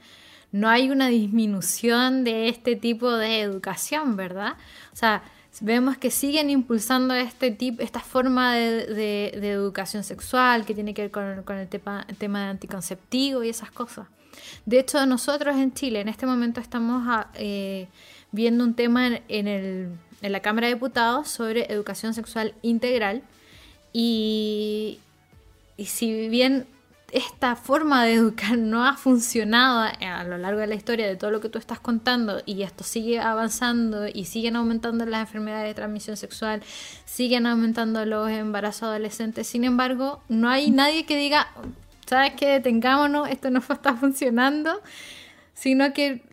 no 0.52 0.68
hay 0.68 0.90
una 0.90 1.10
disminución 1.10 2.24
de 2.24 2.50
este 2.50 2.76
tipo 2.76 3.12
de 3.12 3.42
educación, 3.42 4.16
¿verdad? 4.16 4.54
O 4.94 4.96
sea, 4.96 5.22
vemos 5.62 5.96
que 5.98 6.10
siguen 6.10 6.50
impulsando 6.50 7.14
este 7.14 7.52
tipo, 7.52 7.84
esta 7.84 8.00
forma 8.00 8.56
de, 8.56 9.28
educación 9.44 10.04
sexual 10.04 10.66
que 10.66 10.74
tiene 10.74 10.96
que 10.96 11.04
ver 11.04 11.12
con, 11.12 11.58
el, 11.58 11.68
tema, 11.68 12.06
de 12.08 12.38
anticonceptivo 12.38 13.44
y 13.44 13.50
esas 13.50 13.70
cosas. 13.70 14.08
De 14.66 14.80
hecho, 14.80 15.06
nosotros 15.06 15.56
en 15.56 15.72
Chile 15.74 16.02
en 16.02 16.10
este 16.10 16.26
momento 16.26 16.60
estamos 16.60 17.04
ah, 17.08 17.30
eh, 17.36 17.88
viendo 18.32 18.64
un 18.64 18.74
tema 18.74 19.08
en 19.28 19.48
el 19.48 19.90
en 20.26 20.32
la 20.32 20.40
Cámara 20.42 20.68
de 20.68 20.74
Diputados 20.74 21.30
sobre 21.30 21.72
educación 21.72 22.14
sexual 22.14 22.56
integral. 22.64 23.22
Y, 23.94 25.00
si 25.78 26.30
bien 26.30 26.66
esta 27.12 27.56
forma 27.56 28.04
de 28.04 28.14
educar 28.14 28.58
no 28.58 28.86
ha 28.86 28.98
funcionado 28.98 29.88
a 30.02 30.24
lo 30.24 30.38
largo 30.38 30.60
de 30.60 30.68
la 30.68 30.76
historia 30.76 31.08
de 31.08 31.16
todo 31.16 31.32
lo 31.32 31.40
que 31.40 31.50
tú 31.50 31.60
estás 31.60 31.80
contando 31.80 32.42
y 32.46 32.64
esto 32.64 32.84
sigue 32.84 33.20
avanzando 33.20 34.08
y 34.08 34.26
siguen 34.26 34.56
aumentando 34.56 35.06
las 35.06 35.22
enfermedades 35.22 35.68
de 35.68 35.76
transmisión 35.76 36.18
sexual, 36.18 36.62
siguen 37.06 37.46
aumentando 37.46 38.04
los 38.06 38.30
embarazos 38.30 38.84
adolescentes, 38.84 39.48
sin 39.48 39.64
embargo, 39.64 40.24
no 40.28 40.50
hay 40.50 40.72
nadie 40.72 41.06
que 41.06 41.16
diga, 41.18 41.48
¿sabes 42.08 42.34
qué? 42.34 42.48
Detengámonos, 42.48 43.30
esto 43.30 43.50
no 43.52 43.60
está 43.70 43.96
funcionando, 43.96 44.82
sino 45.54 45.94
que 45.94 46.24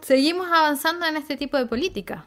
seguimos 0.00 0.46
avanzando 0.50 1.04
en 1.06 1.16
este 1.16 1.36
tipo 1.36 1.56
de 1.58 1.66
política. 1.66 2.24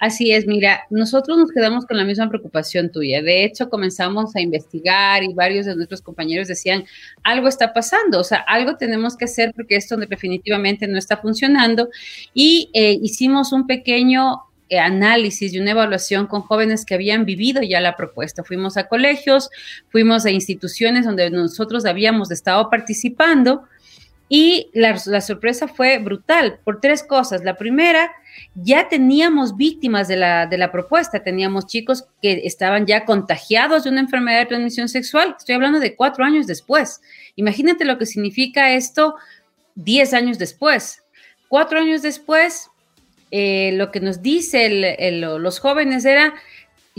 Así 0.00 0.32
es, 0.32 0.46
mira, 0.46 0.86
nosotros 0.88 1.36
nos 1.36 1.52
quedamos 1.52 1.84
con 1.84 1.98
la 1.98 2.04
misma 2.04 2.26
preocupación 2.30 2.90
tuya. 2.90 3.20
De 3.20 3.44
hecho, 3.44 3.68
comenzamos 3.68 4.34
a 4.34 4.40
investigar 4.40 5.22
y 5.22 5.34
varios 5.34 5.66
de 5.66 5.76
nuestros 5.76 6.00
compañeros 6.00 6.48
decían, 6.48 6.84
algo 7.22 7.48
está 7.48 7.74
pasando, 7.74 8.18
o 8.18 8.24
sea, 8.24 8.38
algo 8.48 8.76
tenemos 8.76 9.14
que 9.14 9.26
hacer 9.26 9.52
porque 9.54 9.76
esto 9.76 9.98
definitivamente 9.98 10.88
no 10.88 10.96
está 10.96 11.18
funcionando. 11.18 11.90
Y 12.32 12.70
eh, 12.72 12.98
hicimos 13.02 13.52
un 13.52 13.66
pequeño 13.66 14.44
eh, 14.70 14.78
análisis 14.78 15.52
y 15.52 15.58
una 15.58 15.72
evaluación 15.72 16.26
con 16.26 16.42
jóvenes 16.42 16.86
que 16.86 16.94
habían 16.94 17.26
vivido 17.26 17.60
ya 17.60 17.82
la 17.82 17.94
propuesta. 17.94 18.42
Fuimos 18.42 18.78
a 18.78 18.88
colegios, 18.88 19.50
fuimos 19.90 20.24
a 20.24 20.30
instituciones 20.30 21.04
donde 21.04 21.28
nosotros 21.28 21.84
habíamos 21.84 22.30
estado 22.30 22.70
participando 22.70 23.64
y 24.32 24.70
la, 24.74 24.96
sorpresa 24.96 25.66
fue 25.66 25.98
brutal 25.98 26.60
por 26.62 26.80
tres 26.80 27.02
cosas. 27.02 27.42
La 27.42 27.56
primera, 27.56 28.12
ya 28.54 28.88
teníamos 28.88 29.56
víctimas 29.56 30.06
de 30.06 30.16
la, 30.16 30.46
de 30.46 30.56
la 30.56 30.70
propuesta, 30.70 31.24
teníamos 31.24 31.66
chicos 31.66 32.04
que 32.22 32.42
estaban 32.44 32.86
ya 32.86 33.04
contagiados 33.04 33.82
de 33.82 33.90
una 33.90 33.98
enfermedad 33.98 34.38
de 34.38 34.46
transmisión 34.46 34.88
sexual. 34.88 35.34
Estoy 35.36 35.56
hablando 35.56 35.80
de 35.80 35.96
cuatro 35.96 36.24
años 36.24 36.46
después. 36.46 37.00
Imagínate 37.34 37.84
lo 37.84 37.98
que 37.98 38.06
significa 38.06 38.72
esto 38.72 39.16
diez 39.74 40.14
años 40.14 40.38
después. 40.38 41.02
Cuatro 41.48 41.80
años 41.80 42.00
después, 42.00 42.70
eh, 43.32 43.72
lo 43.74 43.90
que 43.90 43.98
nos 43.98 44.22
dice 44.22 44.96
los 45.10 45.58
jóvenes 45.58 46.04
era, 46.04 46.34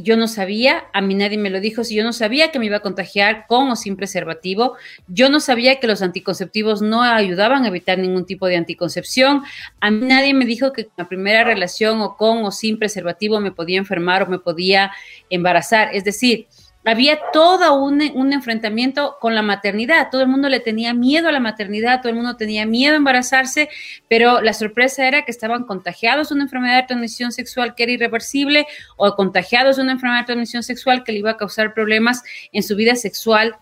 yo 0.04 0.18
no 0.18 0.28
sabía, 0.28 0.86
a 0.94 1.02
mí 1.02 1.14
nadie 1.16 1.38
me 1.38 1.50
lo 1.50 1.60
dijo, 1.60 1.84
si 1.84 1.96
yo 1.96 2.04
no 2.04 2.14
sabía 2.14 2.52
que 2.52 2.60
me 2.60 2.66
iba 2.66 2.78
a 2.78 2.82
contagiar 2.82 3.46
con 3.48 3.70
o 3.70 3.76
sin 3.76 3.96
preservativo, 3.96 4.76
yo 5.08 5.30
no 5.30 5.40
sabía 5.40 5.80
que 5.80 5.88
los 5.88 6.02
anticonceptivos 6.02 6.82
no 6.82 7.02
ayudaban 7.02 7.64
a 7.64 7.68
evitar 7.68 7.98
ningún 7.98 8.26
tipo 8.26 8.48
de 8.48 8.58
anticoncepción, 8.58 9.44
a 9.80 9.92
mí 9.92 10.06
nadie 10.06 10.34
me 10.34 10.46
dijo 10.46 10.74
que 10.74 10.90
la 10.98 11.08
primera 11.08 11.44
relación 11.44 12.02
o 12.02 12.18
con 12.18 12.44
o 12.46 12.52
sin 12.52 12.78
preservativo 12.78 13.40
me 13.40 13.52
podía 13.52 13.78
enfermar 13.78 14.24
o 14.24 14.28
me 14.28 14.40
podía 14.40 14.92
embarazar, 15.30 15.90
es 15.94 16.04
decir, 16.04 16.48
había 16.86 17.20
todo 17.32 17.76
un, 17.76 18.02
enfrentamiento 18.02 19.18
con 19.20 19.36
la 19.36 19.42
maternidad. 19.42 20.10
Todo 20.12 20.22
el 20.22 20.28
mundo 20.28 20.50
le 20.50 20.60
tenía 20.60 20.94
miedo 20.94 21.30
a 21.30 21.32
la 21.32 21.40
maternidad, 21.40 22.02
todo 22.02 22.10
el 22.10 22.16
mundo 22.16 22.38
tenía 22.38 22.66
miedo 22.66 22.94
a 22.94 22.98
embarazarse, 22.98 23.70
pero 24.08 24.42
la 24.42 24.54
sorpresa 24.54 25.08
era 25.08 25.24
que 25.24 25.32
estaban 25.32 25.66
contagiados 25.66 26.30
de 26.30 26.36
una 26.36 26.44
enfermedad 26.44 26.82
de 26.82 26.88
transmisión 26.88 27.32
sexual 27.32 27.76
que 27.76 27.84
era 27.84 27.92
irreversible 27.92 28.66
o 28.98 29.16
contagiados 29.16 29.76
de 29.76 29.84
una 29.84 29.94
enfermedad 29.94 30.22
de 30.22 30.26
transmisión 30.28 30.64
sexual 30.64 31.04
que 31.04 31.12
le 31.12 31.20
iba 31.20 31.32
a 31.32 31.38
causar 31.38 31.74
problemas 31.74 32.24
en 32.52 32.64
su 32.64 32.76
vida 32.76 32.96
sexual 32.96 33.56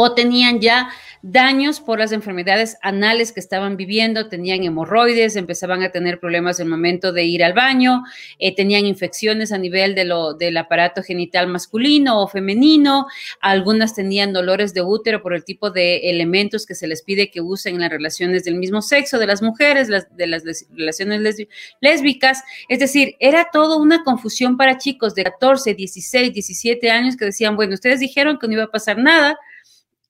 o 0.00 0.14
tenían 0.14 0.60
ya 0.60 0.90
daños 1.22 1.80
por 1.80 1.98
las 1.98 2.12
enfermedades 2.12 2.76
anales 2.82 3.32
que 3.32 3.40
estaban 3.40 3.76
viviendo, 3.76 4.28
tenían 4.28 4.62
hemorroides, 4.62 5.34
empezaban 5.34 5.82
a 5.82 5.90
tener 5.90 6.20
problemas 6.20 6.60
en 6.60 6.66
el 6.66 6.70
momento 6.70 7.12
de 7.12 7.24
ir 7.24 7.42
al 7.42 7.52
baño, 7.52 8.04
eh, 8.38 8.54
tenían 8.54 8.86
infecciones 8.86 9.50
a 9.50 9.58
nivel 9.58 9.96
de 9.96 10.04
lo, 10.04 10.34
del 10.34 10.56
aparato 10.56 11.02
genital 11.02 11.48
masculino 11.48 12.22
o 12.22 12.28
femenino, 12.28 13.08
algunas 13.40 13.92
tenían 13.92 14.32
dolores 14.32 14.72
de 14.72 14.82
útero 14.82 15.20
por 15.20 15.34
el 15.34 15.42
tipo 15.42 15.72
de 15.72 16.10
elementos 16.10 16.64
que 16.64 16.76
se 16.76 16.86
les 16.86 17.02
pide 17.02 17.28
que 17.28 17.40
usen 17.40 17.74
en 17.74 17.80
las 17.80 17.90
relaciones 17.90 18.44
del 18.44 18.54
mismo 18.54 18.82
sexo 18.82 19.18
de 19.18 19.26
las 19.26 19.42
mujeres, 19.42 19.88
de 19.88 20.26
las 20.28 20.44
relaciones 20.70 21.48
lésbicas, 21.80 22.44
es 22.68 22.78
decir, 22.78 23.16
era 23.18 23.48
todo 23.52 23.78
una 23.78 24.04
confusión 24.04 24.56
para 24.56 24.78
chicos 24.78 25.16
de 25.16 25.24
14, 25.24 25.74
16, 25.74 26.32
17 26.32 26.88
años 26.88 27.16
que 27.16 27.24
decían, 27.24 27.56
bueno, 27.56 27.74
ustedes 27.74 27.98
dijeron 27.98 28.38
que 28.38 28.46
no 28.46 28.52
iba 28.52 28.62
a 28.62 28.70
pasar 28.70 28.96
nada, 28.96 29.36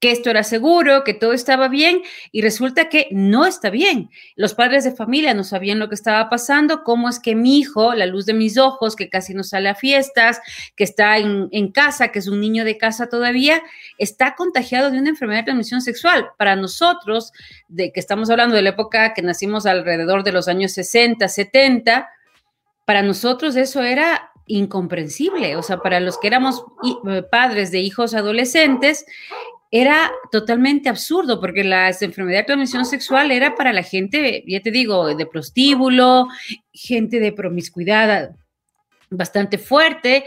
que 0.00 0.12
esto 0.12 0.30
era 0.30 0.44
seguro, 0.44 1.02
que 1.02 1.14
todo 1.14 1.32
estaba 1.32 1.68
bien 1.68 2.02
y 2.30 2.42
resulta 2.42 2.88
que 2.88 3.08
no 3.10 3.46
está 3.46 3.70
bien. 3.70 4.10
Los 4.36 4.54
padres 4.54 4.84
de 4.84 4.92
familia 4.92 5.34
no 5.34 5.42
sabían 5.42 5.78
lo 5.78 5.88
que 5.88 5.96
estaba 5.96 6.28
pasando, 6.28 6.84
cómo 6.84 7.08
es 7.08 7.18
que 7.18 7.34
mi 7.34 7.58
hijo, 7.58 7.94
la 7.94 8.06
luz 8.06 8.24
de 8.24 8.34
mis 8.34 8.58
ojos, 8.58 8.94
que 8.94 9.08
casi 9.08 9.34
no 9.34 9.42
sale 9.42 9.68
a 9.68 9.74
fiestas, 9.74 10.40
que 10.76 10.84
está 10.84 11.18
en, 11.18 11.48
casa, 11.72 12.08
que 12.08 12.20
es 12.20 12.28
un 12.28 12.40
niño 12.40 12.64
de 12.64 12.78
casa 12.78 13.08
todavía, 13.08 13.60
está 13.98 14.34
contagiado 14.36 14.90
de 14.90 14.98
una 14.98 15.10
enfermedad 15.10 15.40
de 15.40 15.46
transmisión 15.46 15.80
sexual. 15.80 16.28
Para 16.38 16.54
nosotros, 16.54 17.32
de 17.68 17.92
que 17.92 18.00
estamos 18.00 18.30
hablando 18.30 18.54
de 18.54 18.62
la 18.62 18.70
época 18.70 19.14
que 19.14 19.22
nacimos 19.22 19.66
alrededor 19.66 20.22
de 20.22 20.32
los 20.32 20.48
años 20.48 20.72
60, 20.72 21.28
70, 21.28 22.08
para 22.84 23.02
nosotros 23.02 23.56
eso 23.56 23.82
era 23.82 24.32
incomprensible. 24.46 25.56
O 25.56 25.62
sea, 25.62 25.78
para 25.78 26.00
los 26.00 26.18
que 26.18 26.28
éramos 26.28 26.64
eh, 27.08 27.22
padres 27.22 27.70
de 27.70 27.80
hijos 27.80 28.14
adolescentes, 28.14 29.04
era 29.70 30.10
totalmente 30.32 30.88
absurdo 30.88 31.40
porque 31.40 31.62
la 31.62 31.88
enfermedad 31.88 32.40
de 32.40 32.44
transmisión 32.44 32.84
sexual 32.87 33.30
era 33.30 33.54
para 33.54 33.72
la 33.72 33.82
gente, 33.82 34.42
ya 34.46 34.60
te 34.60 34.70
digo, 34.70 35.14
de 35.14 35.26
prostíbulo, 35.26 36.26
gente 36.72 37.20
de 37.20 37.32
promiscuidad 37.32 38.30
bastante 39.10 39.58
fuerte. 39.58 40.25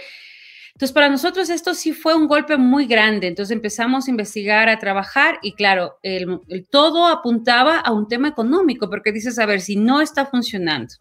Entonces, 0.73 0.93
para 0.93 1.09
nosotros 1.09 1.49
esto 1.49 1.73
sí 1.73 1.93
fue 1.93 2.15
un 2.15 2.27
golpe 2.27 2.57
muy 2.57 2.85
grande. 2.85 3.27
Entonces 3.27 3.55
empezamos 3.55 4.07
a 4.07 4.11
investigar, 4.11 4.69
a 4.69 4.79
trabajar 4.79 5.39
y 5.41 5.53
claro, 5.53 5.99
el, 6.01 6.39
todo 6.69 7.07
apuntaba 7.07 7.79
a 7.79 7.91
un 7.91 8.07
tema 8.07 8.27
económico 8.27 8.89
porque 8.89 9.11
dices, 9.11 9.37
a 9.39 9.45
ver, 9.45 9.61
si 9.61 9.75
no 9.75 10.01
está 10.01 10.25
funcionando, 10.25 10.93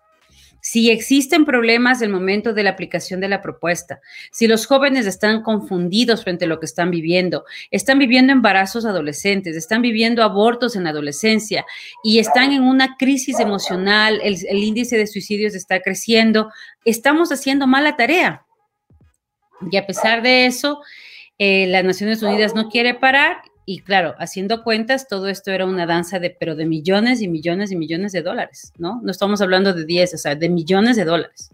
si 0.61 0.91
existen 0.91 1.45
problemas 1.45 2.03
el 2.03 2.11
momento 2.11 2.53
de 2.53 2.63
la 2.63 2.71
aplicación 2.71 3.21
de 3.21 3.29
la 3.29 3.43
propuesta, 3.43 4.01
si 4.31 4.47
los 4.47 4.67
jóvenes 4.67 5.07
están 5.07 5.43
confundidos 5.43 6.25
frente 6.25 6.45
a 6.45 6.49
lo 6.49 6.61
que 6.61 6.67
están 6.67 6.91
viviendo, 6.91 7.45
están 7.71 7.99
viviendo 7.99 8.33
embarazos 8.33 8.85
adolescentes, 8.85 9.57
están 9.57 9.83
viviendo 9.83 10.23
abortos 10.23 10.77
en 10.77 10.87
adolescencia 10.87 11.65
y 12.03 12.19
están 12.19 12.53
en 12.53 12.63
una 12.63 12.97
crisis 12.97 13.41
emocional, 13.41 14.21
el, 14.23 14.37
índice 14.59 14.97
de 14.97 15.07
suicidios 15.07 15.55
está 15.55 15.81
creciendo, 15.81 16.51
estamos 16.85 17.33
haciendo 17.33 17.67
mala 17.67 17.97
tarea. 17.97 18.45
Y 19.71 19.77
a 19.77 19.87
pesar 19.87 20.23
de 20.23 20.47
eso, 20.47 20.81
eh, 21.39 21.67
las 21.67 21.85
Naciones 21.85 22.23
Unidas 22.23 22.55
no 22.55 22.69
quiere 22.69 22.95
parar 22.95 23.43
y 23.73 23.79
claro, 23.83 24.17
haciendo 24.19 24.65
cuentas, 24.65 25.07
todo 25.07 25.29
esto 25.29 25.53
era 25.53 25.65
una 25.65 25.87
danza 25.87 26.19
de, 26.19 26.31
pero 26.31 26.57
de 26.57 26.67
millones 26.67 27.23
y 27.23 27.29
millones 27.29 27.71
y 27.71 27.77
millones 27.77 28.11
de 28.11 28.21
dólares, 28.21 28.73
¿no? 28.79 29.01
No 29.01 29.13
estamos 29.13 29.41
hablando 29.43 29.73
de 29.73 29.85
10, 29.85 30.15
o 30.15 30.19
sea, 30.19 30.35
de 30.35 30.49
millones 30.49 30.97
de 30.97 31.05
dólares. 31.05 31.51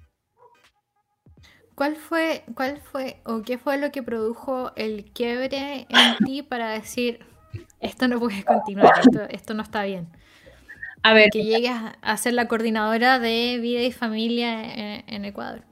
¿Cuál 1.75 1.95
fue, 1.97 2.43
cuál 2.55 2.79
fue 2.79 3.21
o 3.27 3.43
qué 3.43 3.59
fue 3.59 3.77
lo 3.77 3.93
que 3.93 4.03
produjo 4.03 4.73
el 4.77 5.05
quiebre 5.13 5.87
en 5.91 6.25
ti 6.25 6.43
para 6.43 6.71
decir, 6.71 7.21
esto 7.81 8.09
no 8.09 8.19
puede 8.19 8.43
continuar, 8.45 8.95
esto, 9.29 9.53
no 9.53 9.63
está 9.63 9.83
bien? 9.83 10.09
A 11.03 11.13
ver. 11.13 11.29
Que 11.31 11.45
llegues 11.45 11.77
a 12.01 12.17
ser 12.17 12.33
la 12.33 12.49
coordinadora 12.49 13.19
de 13.19 13.59
vida 13.61 13.83
y 13.83 13.93
familia 13.93 15.03
en 15.07 15.27
Ecuador. 15.27 15.65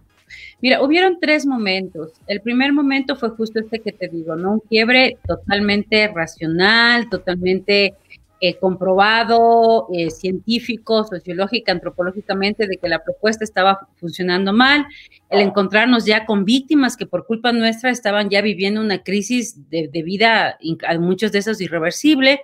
Mira, 0.61 0.83
hubieron 0.83 1.19
tres 1.21 1.47
momentos. 1.47 2.12
El 2.26 2.41
primer 2.41 2.73
momento 2.73 3.17
fue 3.17 3.31
justo 3.31 3.61
este 3.61 3.81
que 3.81 3.93
te 3.93 4.09
digo, 4.09 4.37
¿no? 4.37 4.55
Un 4.55 4.61
quiebre 4.61 5.19
totalmente 5.26 6.09
racional, 6.09 7.09
totalmente 7.11 7.95
eh, 8.41 8.59
comprobado, 8.59 9.87
eh, 9.95 10.11
científico, 10.11 11.05
sociológico, 11.05 11.73
antropológicamente, 11.73 12.67
de 12.67 12.76
que 12.76 12.88
la 12.88 13.03
propuesta 13.03 13.43
estaba 13.43 13.88
funcionando 13.97 14.53
mal, 14.53 14.87
el 15.31 15.41
encontrarnos 15.41 16.05
ya 16.05 16.26
con 16.26 16.45
víctimas 16.45 16.97
que 16.97 17.07
por 17.07 17.26
culpa 17.26 17.53
nuestra 17.53 17.91
estaban 17.91 18.29
ya 18.29 18.43
viviendo 18.43 18.81
una 18.81 19.03
crisis 19.03 19.71
de, 19.71 19.88
de 19.88 20.03
vida, 20.03 20.59
muchos 20.99 21.33
de 21.33 21.38
esos 21.38 21.61
irreversible, 21.61 22.41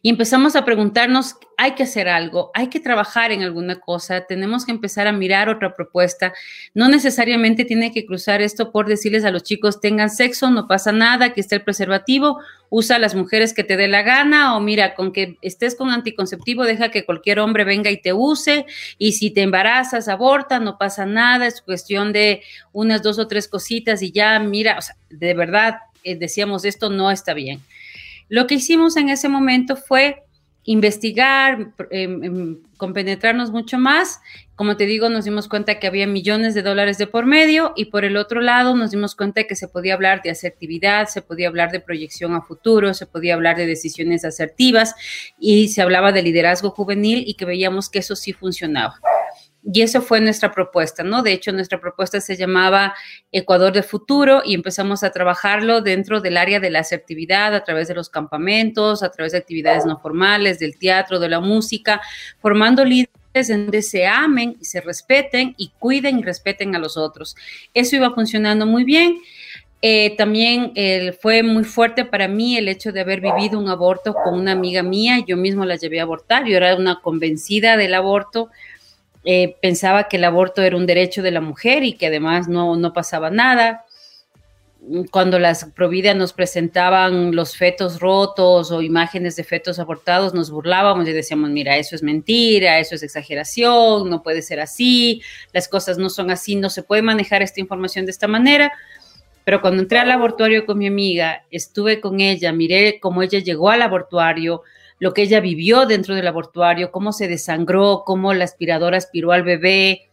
y 0.00 0.10
empezamos 0.10 0.54
a 0.54 0.64
preguntarnos, 0.64 1.34
hay 1.56 1.72
que 1.72 1.82
hacer 1.82 2.08
algo, 2.08 2.52
hay 2.54 2.68
que 2.68 2.78
trabajar 2.78 3.32
en 3.32 3.42
alguna 3.42 3.80
cosa, 3.80 4.26
tenemos 4.26 4.64
que 4.64 4.70
empezar 4.70 5.08
a 5.08 5.12
mirar 5.12 5.48
otra 5.48 5.74
propuesta. 5.74 6.32
No 6.72 6.88
necesariamente 6.88 7.64
tiene 7.64 7.92
que 7.92 8.06
cruzar 8.06 8.40
esto 8.40 8.70
por 8.70 8.86
decirles 8.86 9.24
a 9.24 9.32
los 9.32 9.42
chicos, 9.42 9.80
tengan 9.80 10.08
sexo, 10.08 10.50
no 10.50 10.68
pasa 10.68 10.92
nada, 10.92 11.32
que 11.32 11.40
esté 11.40 11.56
el 11.56 11.62
preservativo, 11.62 12.38
usa 12.70 12.96
a 12.96 12.98
las 13.00 13.16
mujeres 13.16 13.54
que 13.54 13.64
te 13.64 13.76
dé 13.76 13.88
la 13.88 14.02
gana 14.02 14.56
o 14.56 14.60
mira, 14.60 14.94
con 14.94 15.12
que 15.12 15.36
estés 15.42 15.74
con 15.74 15.90
anticonceptivo, 15.90 16.64
deja 16.64 16.90
que 16.90 17.04
cualquier 17.04 17.40
hombre 17.40 17.64
venga 17.64 17.90
y 17.90 18.00
te 18.00 18.12
use 18.12 18.66
y 18.98 19.12
si 19.12 19.30
te 19.30 19.42
embarazas, 19.42 20.08
aborta, 20.08 20.60
no 20.60 20.78
pasa 20.78 21.06
nada, 21.06 21.46
es 21.46 21.60
cuestión 21.60 22.12
de 22.12 22.42
unas 22.72 23.02
dos 23.02 23.18
o 23.18 23.26
tres 23.26 23.48
cositas 23.48 24.00
y 24.02 24.12
ya, 24.12 24.38
mira, 24.38 24.78
de 25.10 25.34
verdad 25.34 25.78
eh, 26.04 26.16
decíamos, 26.16 26.64
esto 26.64 26.88
no 26.88 27.10
está 27.10 27.34
bien. 27.34 27.60
Lo 28.28 28.46
que 28.46 28.56
hicimos 28.56 28.96
en 28.96 29.08
ese 29.08 29.28
momento 29.28 29.76
fue 29.76 30.24
investigar, 30.64 31.72
em, 31.90 32.24
em, 32.24 32.58
compenetrarnos 32.76 33.50
mucho 33.50 33.78
más. 33.78 34.20
Como 34.54 34.76
te 34.76 34.84
digo, 34.84 35.08
nos 35.08 35.24
dimos 35.24 35.48
cuenta 35.48 35.78
que 35.78 35.86
había 35.86 36.06
millones 36.06 36.54
de 36.54 36.60
dólares 36.60 36.98
de 36.98 37.06
por 37.06 37.24
medio 37.24 37.72
y 37.74 37.86
por 37.86 38.04
el 38.04 38.18
otro 38.18 38.42
lado 38.42 38.76
nos 38.76 38.90
dimos 38.90 39.14
cuenta 39.14 39.44
que 39.44 39.56
se 39.56 39.68
podía 39.68 39.94
hablar 39.94 40.20
de 40.20 40.28
asertividad, 40.28 41.08
se 41.08 41.22
podía 41.22 41.48
hablar 41.48 41.70
de 41.70 41.80
proyección 41.80 42.34
a 42.34 42.42
futuro, 42.42 42.92
se 42.92 43.06
podía 43.06 43.32
hablar 43.32 43.56
de 43.56 43.64
decisiones 43.64 44.26
asertivas 44.26 44.94
y 45.38 45.68
se 45.68 45.80
hablaba 45.80 46.12
de 46.12 46.22
liderazgo 46.22 46.70
juvenil 46.70 47.24
y 47.26 47.32
que 47.34 47.46
veíamos 47.46 47.88
que 47.88 48.00
eso 48.00 48.14
sí 48.14 48.34
funcionaba. 48.34 49.00
Y 49.64 49.82
eso 49.82 50.00
fue 50.00 50.20
nuestra 50.20 50.52
propuesta, 50.52 51.02
¿no? 51.02 51.22
De 51.22 51.32
hecho, 51.32 51.52
nuestra 51.52 51.80
propuesta 51.80 52.20
se 52.20 52.36
llamaba 52.36 52.94
Ecuador 53.32 53.72
de 53.72 53.82
Futuro 53.82 54.42
y 54.44 54.54
empezamos 54.54 55.02
a 55.02 55.10
trabajarlo 55.10 55.82
dentro 55.82 56.20
del 56.20 56.36
área 56.36 56.60
de 56.60 56.70
la 56.70 56.80
asertividad, 56.80 57.54
a 57.54 57.64
través 57.64 57.88
de 57.88 57.94
los 57.94 58.08
campamentos, 58.08 59.02
a 59.02 59.10
través 59.10 59.32
de 59.32 59.38
actividades 59.38 59.84
no 59.84 59.98
formales, 59.98 60.58
del 60.58 60.78
teatro, 60.78 61.18
de 61.18 61.28
la 61.28 61.40
música, 61.40 62.00
formando 62.38 62.84
líderes 62.84 63.50
en 63.50 63.64
donde 63.64 63.82
se 63.82 64.06
amen 64.06 64.56
y 64.60 64.64
se 64.64 64.80
respeten 64.80 65.54
y 65.58 65.70
cuiden 65.78 66.20
y 66.20 66.22
respeten 66.22 66.74
a 66.74 66.78
los 66.78 66.96
otros. 66.96 67.36
Eso 67.74 67.96
iba 67.96 68.14
funcionando 68.14 68.64
muy 68.64 68.84
bien. 68.84 69.18
Eh, 69.80 70.16
también 70.16 70.72
fue 71.20 71.42
muy 71.42 71.62
fuerte 71.62 72.04
para 72.04 72.26
mí 72.26 72.56
el 72.56 72.68
hecho 72.68 72.90
de 72.90 73.00
haber 73.00 73.20
vivido 73.20 73.58
un 73.58 73.68
aborto 73.68 74.14
con 74.14 74.34
una 74.34 74.52
amiga 74.52 74.82
mía. 74.82 75.22
Yo 75.26 75.36
mismo 75.36 75.64
la 75.64 75.76
llevé 75.76 76.00
a 76.00 76.04
abortar. 76.04 76.46
Yo 76.46 76.56
era 76.56 76.74
una 76.74 77.00
convencida 77.00 77.76
del 77.76 77.94
aborto 77.94 78.50
eh, 79.24 79.56
pensaba 79.60 80.08
que 80.08 80.16
el 80.16 80.24
aborto 80.24 80.62
era 80.62 80.76
un 80.76 80.86
derecho 80.86 81.22
de 81.22 81.30
la 81.30 81.40
mujer 81.40 81.84
y 81.84 81.94
que 81.94 82.06
además 82.06 82.48
no, 82.48 82.76
no 82.76 82.92
pasaba 82.92 83.30
nada. 83.30 83.84
Cuando 85.10 85.38
las 85.38 85.64
Provida 85.66 86.14
nos 86.14 86.32
presentaban 86.32 87.34
los 87.34 87.56
fetos 87.56 88.00
rotos 88.00 88.70
o 88.70 88.80
imágenes 88.80 89.34
de 89.36 89.44
fetos 89.44 89.78
abortados, 89.78 90.34
nos 90.34 90.50
burlábamos 90.50 91.06
y 91.08 91.12
decíamos, 91.12 91.50
mira, 91.50 91.76
eso 91.76 91.96
es 91.96 92.02
mentira, 92.02 92.78
eso 92.78 92.94
es 92.94 93.02
exageración, 93.02 94.08
no 94.08 94.22
puede 94.22 94.40
ser 94.40 94.60
así, 94.60 95.20
las 95.52 95.68
cosas 95.68 95.98
no 95.98 96.08
son 96.08 96.30
así, 96.30 96.54
no 96.54 96.70
se 96.70 96.84
puede 96.84 97.02
manejar 97.02 97.42
esta 97.42 97.60
información 97.60 98.06
de 98.06 98.12
esta 98.12 98.28
manera. 98.28 98.72
Pero 99.44 99.60
cuando 99.60 99.82
entré 99.82 99.98
al 99.98 100.10
abortuario 100.10 100.64
con 100.64 100.78
mi 100.78 100.86
amiga, 100.86 101.44
estuve 101.50 102.00
con 102.00 102.20
ella, 102.20 102.52
miré 102.52 103.00
cómo 103.00 103.22
ella 103.22 103.40
llegó 103.40 103.70
al 103.70 103.82
abortuario, 103.82 104.62
lo 104.98 105.14
que 105.14 105.22
ella 105.22 105.40
vivió 105.40 105.86
dentro 105.86 106.14
del 106.14 106.26
abortuario, 106.26 106.90
cómo 106.90 107.12
se 107.12 107.28
desangró, 107.28 108.02
cómo 108.04 108.34
la 108.34 108.44
aspiradora 108.44 108.96
aspiró 108.96 109.32
al 109.32 109.42
bebé, 109.42 110.08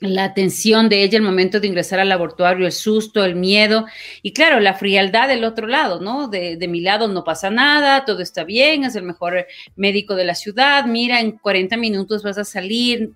la 0.00 0.24
atención 0.24 0.88
de 0.88 1.02
ella 1.02 1.18
el 1.18 1.22
momento 1.22 1.60
de 1.60 1.66
ingresar 1.66 2.00
al 2.00 2.10
abortuario, 2.10 2.66
el 2.66 2.72
susto, 2.72 3.24
el 3.24 3.36
miedo 3.36 3.84
y 4.22 4.32
claro, 4.32 4.58
la 4.58 4.74
frialdad 4.74 5.28
del 5.28 5.44
otro 5.44 5.66
lado, 5.66 6.00
¿no? 6.00 6.28
De, 6.28 6.56
de, 6.56 6.68
mi 6.68 6.80
lado 6.80 7.06
no 7.06 7.22
pasa 7.22 7.50
nada, 7.50 8.04
todo 8.06 8.22
está 8.22 8.44
bien, 8.44 8.84
es 8.84 8.96
el 8.96 9.02
mejor 9.02 9.46
médico 9.76 10.14
de 10.14 10.24
la 10.24 10.34
ciudad, 10.34 10.86
mira, 10.86 11.20
en 11.20 11.32
40 11.32 11.76
minutos 11.76 12.22
vas 12.22 12.38
a 12.38 12.44
salir, 12.44 13.12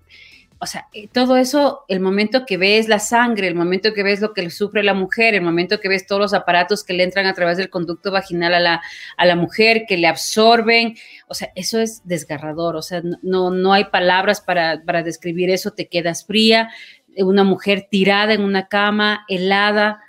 o 0.57 0.65
sea, 0.65 0.87
eh, 0.93 1.09
todo 1.11 1.35
eso, 1.35 1.83
el 1.89 1.99
momento 1.99 2.45
que 2.45 2.57
ves 2.57 2.87
la 2.87 2.99
sangre, 2.99 3.47
el 3.47 3.55
momento 3.55 3.93
que 3.93 4.03
ves 4.03 4.21
lo 4.21 4.33
que 4.33 4.49
sufre 4.49 4.83
la 4.83 4.93
mujer, 4.93 5.33
el 5.33 5.41
momento 5.41 5.81
que 5.81 5.89
ves 5.89 6.07
todos 6.07 6.21
los 6.21 6.33
aparatos 6.33 6.83
que 6.83 6.93
le 6.93 7.03
entran 7.03 7.25
a 7.25 7.33
través 7.33 7.57
del 7.57 7.69
conducto 7.69 8.09
vaginal 8.09 8.53
a 8.53 8.59
la, 8.59 8.81
a 9.17 9.25
la 9.25 9.35
mujer, 9.35 9.85
que 9.87 9.97
le 9.97 10.07
absorben, 10.07 10.95
o 11.27 11.33
sea, 11.33 11.51
eso 11.55 11.79
es 11.79 12.01
desgarrador, 12.05 12.77
o 12.77 12.81
sea, 12.81 13.01
no, 13.21 13.51
no 13.51 13.73
hay 13.73 13.85
palabras 13.85 14.39
para, 14.39 14.81
para 14.85 15.03
describir 15.03 15.49
eso, 15.49 15.71
te 15.71 15.87
quedas 15.87 16.25
fría, 16.25 16.69
una 17.17 17.43
mujer 17.43 17.87
tirada 17.91 18.33
en 18.33 18.41
una 18.41 18.67
cama, 18.67 19.25
helada, 19.27 19.99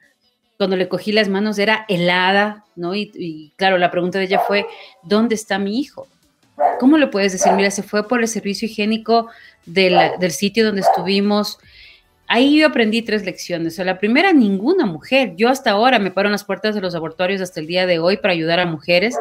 cuando 0.59 0.77
le 0.77 0.89
cogí 0.89 1.13
las 1.13 1.29
manos 1.29 1.59
era 1.59 1.85
helada, 1.89 2.65
¿no? 2.77 2.95
Y, 2.95 3.11
y 3.15 3.53
claro, 3.57 3.79
la 3.79 3.91
pregunta 3.91 4.19
de 4.19 4.25
ella 4.25 4.39
fue, 4.39 4.67
¿dónde 5.03 5.35
está 5.35 5.59
mi 5.59 5.79
hijo? 5.81 6.07
¿Cómo 6.79 6.99
le 6.99 7.07
puedes 7.07 7.33
decir? 7.33 7.53
Mira, 7.53 7.71
se 7.71 7.83
fue 7.83 8.09
por 8.09 8.21
el 8.21 8.29
servicio 8.29 8.67
higiénico 8.67 9.29
del 9.65 10.31
sitio 10.31 10.65
donde 10.65 10.81
estuvimos. 10.81 11.59
Ahí 12.29 12.59
yo 12.59 12.67
aprendí 12.67 13.03
tres 13.03 13.25
lecciones. 13.25 13.75
O 13.75 13.77
sea, 13.77 13.85
la 13.85 13.99
primera, 13.99 14.33
ninguna 14.33 14.87
mujer. 14.87 15.35
Yo 15.37 15.49
hasta 15.49 15.71
ahora 15.71 15.99
me 15.99 16.11
paro 16.11 16.29
en 16.29 16.33
las 16.33 16.45
puertas 16.45 16.75
de 16.75 16.81
los 16.81 16.95
abortorios 16.95 17.41
hasta 17.41 17.61
el 17.61 17.67
día 17.67 17.87
de 17.87 17.99
hoy 17.99 18.17
para 18.17 18.33
ayudar 18.33 18.59
a 18.59 18.67
mujeres. 18.67 19.17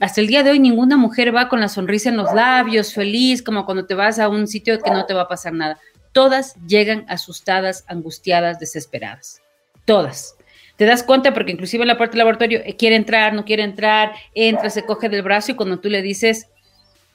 Hasta 0.00 0.20
el 0.20 0.28
día 0.28 0.44
de 0.44 0.50
hoy 0.50 0.60
ninguna 0.60 0.96
mujer 0.96 1.34
va 1.34 1.48
con 1.48 1.60
la 1.60 1.68
sonrisa 1.68 2.08
en 2.08 2.16
los 2.16 2.32
labios, 2.32 2.94
feliz, 2.94 3.42
como 3.42 3.64
cuando 3.64 3.86
te 3.86 3.94
vas 3.94 4.18
a 4.20 4.28
un 4.28 4.46
sitio 4.46 4.78
que 4.78 4.90
no 4.90 5.06
te 5.06 5.14
va 5.14 5.22
a 5.22 5.28
pasar 5.28 5.52
nada. 5.52 5.78
Todas 6.12 6.54
llegan 6.66 7.04
asustadas, 7.08 7.84
angustiadas, 7.88 8.60
desesperadas. 8.60 9.42
Todas. 9.84 10.36
Te 10.76 10.84
das 10.84 11.02
cuenta 11.02 11.34
porque 11.34 11.50
inclusive 11.50 11.82
en 11.82 11.88
la 11.88 11.96
puerta 11.96 12.12
del 12.12 12.18
laboratorio 12.18 12.60
eh, 12.64 12.76
quiere 12.76 12.94
entrar, 12.94 13.34
no 13.34 13.44
quiere 13.44 13.64
entrar, 13.64 14.12
entra, 14.32 14.70
se 14.70 14.84
coge 14.84 15.08
del 15.08 15.22
brazo 15.22 15.50
y 15.50 15.54
cuando 15.56 15.80
tú 15.80 15.88
le 15.88 16.02
dices, 16.02 16.46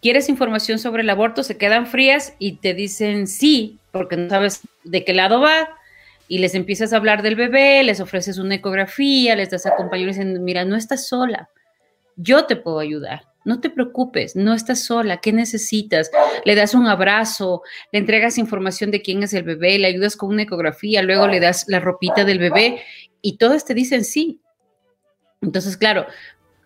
¿quieres 0.04 0.28
información 0.28 0.78
sobre 0.78 1.02
el 1.02 1.10
aborto? 1.10 1.44
Se 1.44 1.58
quedan 1.58 1.88
frías 1.88 2.36
y 2.38 2.58
te 2.58 2.74
dicen 2.74 3.26
sí, 3.26 3.80
porque 3.92 4.18
no 4.18 4.30
sabes 4.30 4.62
de 4.84 5.06
qué 5.06 5.14
lado 5.14 5.40
va. 5.40 5.70
Y 6.28 6.40
les 6.40 6.56
empiezas 6.56 6.94
a 6.94 6.98
hablar 6.98 7.24
del 7.24 7.36
bebé, 7.36 7.84
les 7.84 8.02
ofreces 8.02 8.38
una 8.38 8.56
ecografía, 8.56 9.36
les 9.36 9.50
das 9.50 9.66
acompañamiento 9.66 10.22
y 10.22 10.26
dicen, 10.26 10.44
mira, 10.44 10.66
no 10.66 10.76
estás 10.76 11.08
sola, 11.08 11.50
yo 12.18 12.46
te 12.46 12.56
puedo 12.56 12.80
ayudar. 12.80 13.24
No 13.46 13.60
te 13.60 13.70
preocupes, 13.70 14.38
no 14.38 14.54
estás 14.54 14.86
sola, 14.86 15.18
¿qué 15.18 15.34
necesitas? 15.34 16.12
Le 16.46 16.56
das 16.56 16.74
un 16.74 16.88
abrazo, 16.88 17.62
le 17.92 18.00
entregas 18.00 18.38
información 18.38 18.90
de 18.90 19.02
quién 19.02 19.22
es 19.22 19.34
el 19.34 19.44
bebé, 19.44 19.78
le 19.80 19.88
ayudas 19.88 20.16
con 20.16 20.30
una 20.30 20.44
ecografía, 20.44 21.02
luego 21.02 21.28
le 21.28 21.42
das 21.42 21.66
la 21.68 21.82
ropita 21.82 22.24
del 22.24 22.40
bebé 22.40 22.82
y 23.22 23.38
todos 23.38 23.66
te 23.66 23.74
dicen 23.74 24.06
sí. 24.06 24.40
Entonces, 25.42 25.76
claro, 25.76 26.06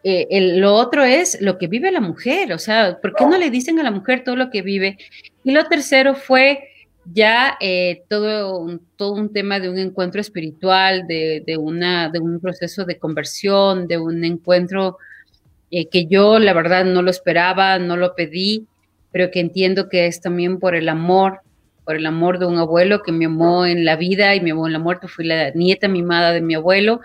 eh, 0.03 0.57
lo 0.57 0.73
otro 0.73 1.03
es 1.03 1.41
lo 1.41 1.57
que 1.57 1.67
vive 1.67 1.91
la 1.91 2.01
mujer, 2.01 2.53
o 2.53 2.60
sea, 2.60 2.99
¿por 3.01 3.13
qué 3.15 3.25
no 3.25 3.38
le 3.38 3.49
dicen 3.49 3.79
a 3.79 3.83
la 3.83 3.91
mujer 3.91 4.23
todo 4.23 4.36
lo 4.36 4.49
que 4.49 4.62
vive? 4.62 4.97
Y 5.43 5.51
lo 5.51 5.65
tercero 5.65 6.15
fue 6.15 6.69
ya 7.13 7.57
eh, 7.60 8.03
todo, 8.10 8.60
un, 8.60 8.81
todo 8.95 9.13
un 9.13 9.31
tema 9.31 9.60
de 9.60 9.69
un 9.69 9.77
encuentro 9.77 10.21
espiritual, 10.21 11.07
de, 11.07 11.57
una, 11.57 12.10
de 12.10 12.19
un 12.19 12.39
proceso 12.39 12.86
de 12.86 12.97
conversión, 12.97 13.88
de 13.88 13.97
un 13.97 14.23
encuentro 14.23 14.97
eh, 15.71 15.88
que 15.88 16.05
yo 16.07 16.39
la 16.39 16.53
verdad 16.53 16.86
no 16.86 17.01
lo 17.01 17.10
esperaba, 17.10 17.79
no 17.79 17.97
lo 17.97 18.15
pedí, 18.15 18.67
pero 19.12 19.31
que 19.31 19.39
entiendo 19.39 19.89
que 19.89 20.07
es 20.07 20.21
también 20.21 20.60
por 20.60 20.75
el 20.75 20.89
amor, 20.89 21.41
por 21.86 21.95
el 21.95 22.05
amor 22.05 22.39
de 22.39 22.45
un 22.45 22.57
abuelo 22.57 23.01
que 23.01 23.12
me 23.12 23.25
amó 23.25 23.65
en 23.65 23.86
la 23.86 23.95
vida 23.95 24.36
y 24.36 24.41
me 24.41 24.51
amó 24.51 24.67
en 24.67 24.73
la 24.73 24.79
muerte. 24.79 25.07
Fui 25.07 25.25
la 25.25 25.51
nieta 25.51 25.88
mimada 25.88 26.33
de 26.33 26.41
mi 26.41 26.55
abuelo. 26.55 26.99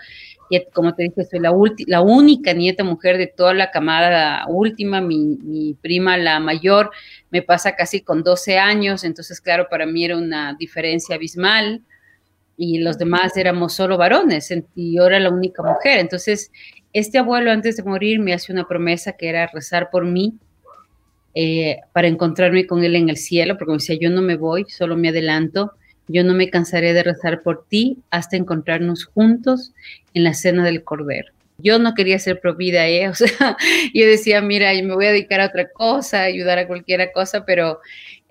Como 0.73 0.93
te 0.95 1.03
dije, 1.03 1.23
soy 1.25 1.39
la, 1.39 1.53
la 1.87 2.01
única 2.01 2.53
nieta 2.53 2.83
mujer 2.83 3.17
de 3.17 3.27
toda 3.27 3.53
la 3.53 3.71
camada 3.71 4.45
última. 4.47 5.01
Mi, 5.01 5.37
mi 5.41 5.73
prima, 5.73 6.17
la 6.17 6.39
mayor, 6.39 6.91
me 7.29 7.41
pasa 7.41 7.75
casi 7.75 8.01
con 8.01 8.23
12 8.23 8.57
años. 8.57 9.03
Entonces, 9.03 9.41
claro, 9.41 9.67
para 9.69 9.85
mí 9.85 10.05
era 10.05 10.17
una 10.17 10.55
diferencia 10.57 11.15
abismal 11.15 11.81
y 12.57 12.79
los 12.79 12.97
demás 12.97 13.35
éramos 13.37 13.73
solo 13.73 13.97
varones 13.97 14.53
y 14.75 14.95
yo 14.95 15.07
era 15.07 15.19
la 15.19 15.29
única 15.29 15.63
mujer. 15.63 15.99
Entonces, 15.99 16.51
este 16.93 17.17
abuelo 17.17 17.51
antes 17.51 17.77
de 17.77 17.83
morir 17.83 18.19
me 18.19 18.33
hace 18.33 18.51
una 18.51 18.67
promesa 18.67 19.13
que 19.13 19.29
era 19.29 19.47
rezar 19.47 19.89
por 19.89 20.05
mí 20.05 20.37
eh, 21.33 21.79
para 21.93 22.07
encontrarme 22.07 22.67
con 22.67 22.83
él 22.83 22.95
en 22.95 23.09
el 23.09 23.17
cielo, 23.17 23.57
porque 23.57 23.71
me 23.71 23.77
decía, 23.77 23.97
yo 23.99 24.11
no 24.11 24.21
me 24.21 24.35
voy, 24.35 24.65
solo 24.69 24.95
me 24.95 25.09
adelanto, 25.09 25.73
yo 26.07 26.23
no 26.23 26.33
me 26.33 26.49
cansaré 26.49 26.93
de 26.93 27.03
rezar 27.03 27.41
por 27.41 27.65
ti 27.67 27.99
hasta 28.09 28.37
encontrarnos 28.37 29.05
juntos 29.05 29.73
en 30.13 30.23
la 30.23 30.33
cena 30.33 30.63
del 30.63 30.83
Cordero. 30.83 31.31
Yo 31.57 31.79
no 31.79 31.93
quería 31.93 32.19
ser 32.19 32.39
provida, 32.39 32.87
¿eh? 32.87 33.07
o 33.09 33.13
sea, 33.13 33.57
yo 33.93 34.05
decía, 34.05 34.41
mira, 34.41 34.73
me 34.73 34.93
voy 34.93 35.05
a 35.05 35.11
dedicar 35.11 35.41
a 35.41 35.47
otra 35.47 35.69
cosa, 35.69 36.23
ayudar 36.23 36.57
a 36.57 36.67
cualquiera 36.67 37.11
cosa, 37.11 37.45
pero 37.45 37.79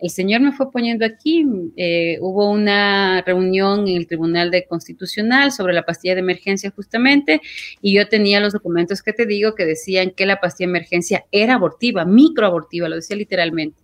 el 0.02 0.10
Señor 0.10 0.40
me 0.40 0.52
fue 0.52 0.70
poniendo 0.70 1.06
aquí. 1.06 1.46
Eh, 1.76 2.18
hubo 2.20 2.50
una 2.50 3.22
reunión 3.22 3.86
en 3.86 3.96
el 3.96 4.06
Tribunal 4.08 4.50
de 4.50 4.66
Constitucional 4.66 5.52
sobre 5.52 5.72
la 5.72 5.84
pastilla 5.84 6.14
de 6.14 6.20
emergencia 6.20 6.72
justamente, 6.74 7.40
y 7.80 7.94
yo 7.94 8.08
tenía 8.08 8.40
los 8.40 8.52
documentos 8.52 9.02
que 9.02 9.12
te 9.12 9.26
digo 9.26 9.54
que 9.54 9.64
decían 9.64 10.10
que 10.10 10.26
la 10.26 10.40
pastilla 10.40 10.66
de 10.66 10.78
emergencia 10.78 11.24
era 11.30 11.54
abortiva, 11.54 12.04
microabortiva, 12.04 12.88
lo 12.88 12.96
decía 12.96 13.16
literalmente. 13.16 13.81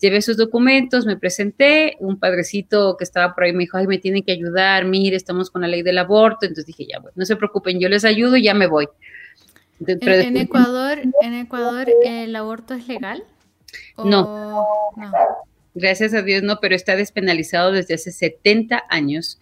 Llevé 0.00 0.22
sus 0.22 0.36
documentos, 0.36 1.06
me 1.06 1.16
presenté, 1.16 1.96
un 2.00 2.18
padrecito 2.18 2.96
que 2.96 3.04
estaba 3.04 3.34
por 3.34 3.44
ahí 3.44 3.52
me 3.52 3.60
dijo, 3.60 3.76
ay, 3.76 3.86
me 3.86 3.98
tienen 3.98 4.22
que 4.22 4.32
ayudar, 4.32 4.84
mire, 4.86 5.16
estamos 5.16 5.50
con 5.50 5.62
la 5.62 5.68
ley 5.68 5.82
del 5.82 5.98
aborto. 5.98 6.46
Entonces 6.46 6.66
dije, 6.66 6.86
ya, 6.90 6.98
bueno, 6.98 7.12
no 7.16 7.24
se 7.26 7.36
preocupen, 7.36 7.78
yo 7.78 7.88
les 7.88 8.04
ayudo 8.04 8.36
y 8.36 8.44
ya 8.44 8.54
me 8.54 8.66
voy. 8.66 8.88
¿En, 9.86 10.36
Ecuador, 10.36 10.98
¿En 11.22 11.34
Ecuador 11.34 11.88
el 12.04 12.36
aborto 12.36 12.74
es 12.74 12.86
legal? 12.88 13.24
no. 13.96 14.66
no. 14.96 15.12
Gracias 15.74 16.14
a 16.14 16.22
Dios 16.22 16.42
no, 16.42 16.58
pero 16.60 16.74
está 16.74 16.96
despenalizado 16.96 17.70
desde 17.72 17.94
hace 17.94 18.10
70 18.10 18.84
años. 18.88 19.38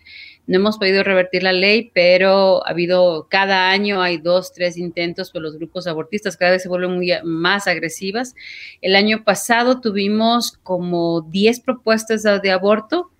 No 0.48 0.56
hemos 0.56 0.78
podido 0.78 1.04
revertir 1.04 1.42
la 1.42 1.52
ley, 1.52 1.90
pero 1.92 2.66
ha 2.66 2.70
habido, 2.70 3.28
cada 3.28 3.70
año 3.70 4.00
hay 4.00 4.16
dos, 4.16 4.52
tres 4.54 4.78
intentos 4.78 5.30
por 5.30 5.42
los 5.42 5.56
grupos 5.56 5.86
abortistas, 5.86 6.38
cada 6.38 6.52
vez 6.52 6.62
se 6.62 6.70
vuelven 6.70 6.96
muy, 6.96 7.12
más 7.22 7.66
agresivas. 7.66 8.34
El 8.80 8.96
año 8.96 9.24
pasado 9.24 9.82
tuvimos 9.82 10.58
como 10.62 11.20
10 11.20 11.60
propuestas 11.60 12.22
de 12.22 12.50
aborto 12.50 13.10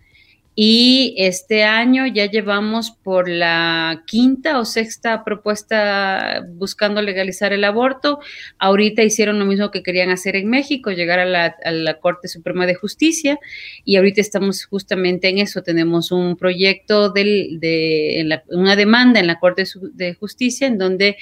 y 0.60 1.14
este 1.18 1.62
año 1.62 2.04
ya 2.08 2.26
llevamos 2.26 2.90
por 2.90 3.28
la 3.28 4.02
quinta 4.08 4.58
o 4.58 4.64
sexta 4.64 5.22
propuesta 5.22 6.44
buscando 6.48 7.00
legalizar 7.00 7.52
el 7.52 7.62
aborto. 7.62 8.18
Ahorita 8.58 9.04
hicieron 9.04 9.38
lo 9.38 9.44
mismo 9.44 9.70
que 9.70 9.84
querían 9.84 10.10
hacer 10.10 10.34
en 10.34 10.50
México, 10.50 10.90
llegar 10.90 11.20
a 11.20 11.26
la, 11.26 12.00
Corte 12.00 12.26
Suprema 12.26 12.66
de 12.66 12.74
Justicia. 12.74 13.38
Y 13.84 13.98
ahorita 13.98 14.20
estamos 14.20 14.64
justamente 14.64 15.28
en 15.28 15.38
eso. 15.38 15.62
Tenemos 15.62 16.10
un 16.10 16.36
proyecto 16.36 17.10
de, 17.10 18.40
una 18.48 18.74
demanda 18.74 19.20
en 19.20 19.28
la 19.28 19.38
Corte 19.38 19.62
de 19.92 20.14
Justicia 20.14 20.66
en 20.66 20.76
donde 20.76 21.18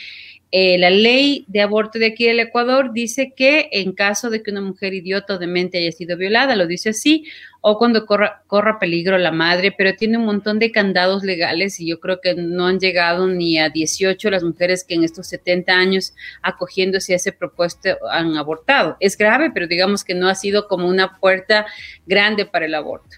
eh, 0.52 0.78
la 0.78 0.90
ley 0.90 1.44
de 1.48 1.60
aborto 1.60 1.98
de 1.98 2.06
aquí 2.06 2.24
del 2.26 2.38
Ecuador 2.38 2.92
dice 2.92 3.32
que 3.36 3.68
en 3.72 3.92
caso 3.92 4.30
de 4.30 4.42
que 4.42 4.52
una 4.52 4.60
mujer 4.60 4.94
idiota 4.94 5.34
o 5.34 5.38
demente 5.38 5.78
haya 5.78 5.90
sido 5.90 6.16
violada, 6.16 6.54
lo 6.54 6.68
dice 6.68 6.90
así, 6.90 7.24
o 7.60 7.78
cuando 7.78 8.06
corra, 8.06 8.42
corra 8.46 8.78
peligro 8.78 9.18
la 9.18 9.32
madre, 9.32 9.74
pero 9.76 9.96
tiene 9.96 10.18
un 10.18 10.24
montón 10.24 10.60
de 10.60 10.70
candados 10.70 11.24
legales 11.24 11.80
y 11.80 11.88
yo 11.88 11.98
creo 11.98 12.20
que 12.20 12.34
no 12.36 12.68
han 12.68 12.78
llegado 12.78 13.26
ni 13.26 13.58
a 13.58 13.70
18 13.70 14.30
las 14.30 14.44
mujeres 14.44 14.84
que 14.84 14.94
en 14.94 15.02
estos 15.02 15.26
70 15.26 15.72
años 15.72 16.14
acogiéndose 16.42 17.12
a 17.12 17.16
ese 17.16 17.32
propuesto 17.32 17.96
han 18.08 18.36
abortado. 18.36 18.96
Es 19.00 19.18
grave, 19.18 19.50
pero 19.52 19.66
digamos 19.66 20.04
que 20.04 20.14
no 20.14 20.28
ha 20.28 20.36
sido 20.36 20.68
como 20.68 20.86
una 20.86 21.18
puerta 21.18 21.66
grande 22.06 22.46
para 22.46 22.66
el 22.66 22.74
aborto. 22.76 23.16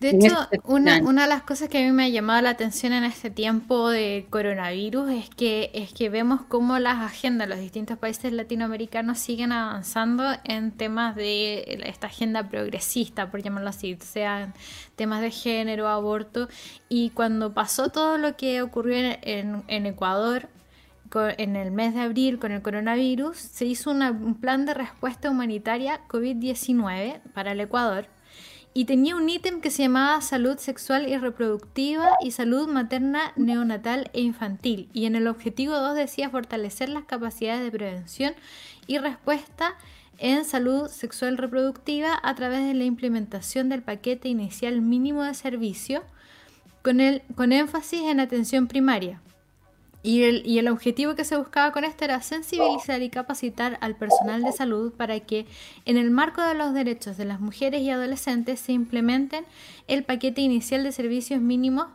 De 0.00 0.10
hecho, 0.10 0.36
una, 0.64 0.98
una, 0.98 1.22
de 1.22 1.28
las 1.28 1.42
cosas 1.42 1.68
que 1.68 1.78
a 1.78 1.80
mí 1.82 1.92
me 1.92 2.04
ha 2.04 2.08
llamado 2.08 2.42
la 2.42 2.50
atención 2.50 2.92
en 2.92 3.04
este 3.04 3.30
tiempo 3.30 3.88
de 3.88 4.26
coronavirus 4.28 5.10
es 5.10 5.30
que, 5.30 5.70
es 5.72 5.92
que 5.92 6.10
vemos 6.10 6.42
cómo 6.48 6.78
las 6.78 6.98
agendas 6.98 7.48
de 7.48 7.54
los 7.54 7.62
distintos 7.62 7.96
países 7.96 8.32
latinoamericanos 8.32 9.18
siguen 9.18 9.52
avanzando 9.52 10.24
en 10.44 10.72
temas 10.72 11.14
de 11.14 11.80
esta 11.84 12.08
agenda 12.08 12.48
progresista, 12.48 13.30
por 13.30 13.42
llamarlo 13.42 13.70
así, 13.70 13.96
sean 14.00 14.52
temas 14.96 15.22
de 15.22 15.30
género, 15.30 15.88
aborto. 15.88 16.48
Y 16.88 17.10
cuando 17.10 17.54
pasó 17.54 17.88
todo 17.88 18.18
lo 18.18 18.36
que 18.36 18.62
ocurrió 18.62 18.96
en, 19.22 19.62
en 19.68 19.86
Ecuador, 19.86 20.48
en 21.38 21.54
el 21.54 21.70
mes 21.70 21.94
de 21.94 22.00
abril 22.00 22.38
con 22.38 22.50
el 22.50 22.60
coronavirus, 22.60 23.36
se 23.36 23.64
hizo 23.64 23.92
un 23.92 24.34
plan 24.40 24.66
de 24.66 24.74
respuesta 24.74 25.30
humanitaria 25.30 26.00
COVID-19 26.08 27.20
para 27.32 27.52
el 27.52 27.60
Ecuador 27.60 28.08
y 28.76 28.86
tenía 28.86 29.14
un 29.14 29.28
ítem 29.28 29.60
que 29.60 29.70
se 29.70 29.84
llamaba 29.84 30.20
salud 30.20 30.58
sexual 30.58 31.08
y 31.08 31.16
reproductiva 31.16 32.08
y 32.20 32.32
salud 32.32 32.68
materna, 32.68 33.32
neonatal 33.36 34.10
e 34.12 34.20
infantil. 34.20 34.88
Y 34.92 35.06
en 35.06 35.14
el 35.14 35.28
objetivo 35.28 35.78
2 35.78 35.94
decía 35.94 36.28
fortalecer 36.28 36.88
las 36.88 37.04
capacidades 37.04 37.62
de 37.62 37.70
prevención 37.70 38.34
y 38.88 38.98
respuesta 38.98 39.76
en 40.18 40.44
salud 40.44 40.88
sexual 40.88 41.38
reproductiva 41.38 42.18
a 42.20 42.34
través 42.34 42.66
de 42.66 42.74
la 42.74 42.84
implementación 42.84 43.68
del 43.68 43.82
paquete 43.82 44.28
inicial 44.28 44.80
mínimo 44.80 45.22
de 45.22 45.34
servicio 45.34 46.02
con, 46.82 47.00
el, 47.00 47.22
con 47.36 47.52
énfasis 47.52 48.02
en 48.02 48.18
atención 48.18 48.66
primaria. 48.66 49.20
Y 50.06 50.22
el, 50.58 50.68
objetivo 50.68 51.14
que 51.14 51.24
se 51.24 51.38
buscaba 51.38 51.72
con 51.72 51.82
esto 51.82 52.04
era 52.04 52.20
sensibilizar 52.20 53.00
y 53.00 53.08
capacitar 53.08 53.78
al 53.80 53.96
personal 53.96 54.42
de 54.42 54.52
salud 54.52 54.92
para 54.92 55.18
que 55.20 55.46
en 55.86 55.96
el 55.96 56.10
marco 56.10 56.42
de 56.42 56.54
los 56.54 56.74
derechos 56.74 57.16
de 57.16 57.24
las 57.24 57.40
mujeres 57.40 57.80
y 57.80 57.88
adolescentes 57.88 58.60
se 58.60 58.72
implementen 58.72 59.46
el 59.88 60.04
paquete 60.04 60.42
inicial 60.42 60.84
de 60.84 60.92
servicios 60.92 61.40
mínimos 61.40 61.86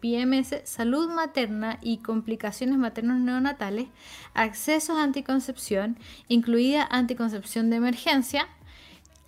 PMS, 0.00 0.62
salud 0.64 1.10
materna 1.10 1.78
y 1.82 1.98
complicaciones 1.98 2.78
maternos 2.78 3.20
neonatales, 3.20 3.88
accesos 4.32 4.96
a 4.96 5.02
anticoncepción, 5.02 5.98
incluida 6.28 6.88
anticoncepción 6.90 7.68
de 7.68 7.76
emergencia, 7.76 8.48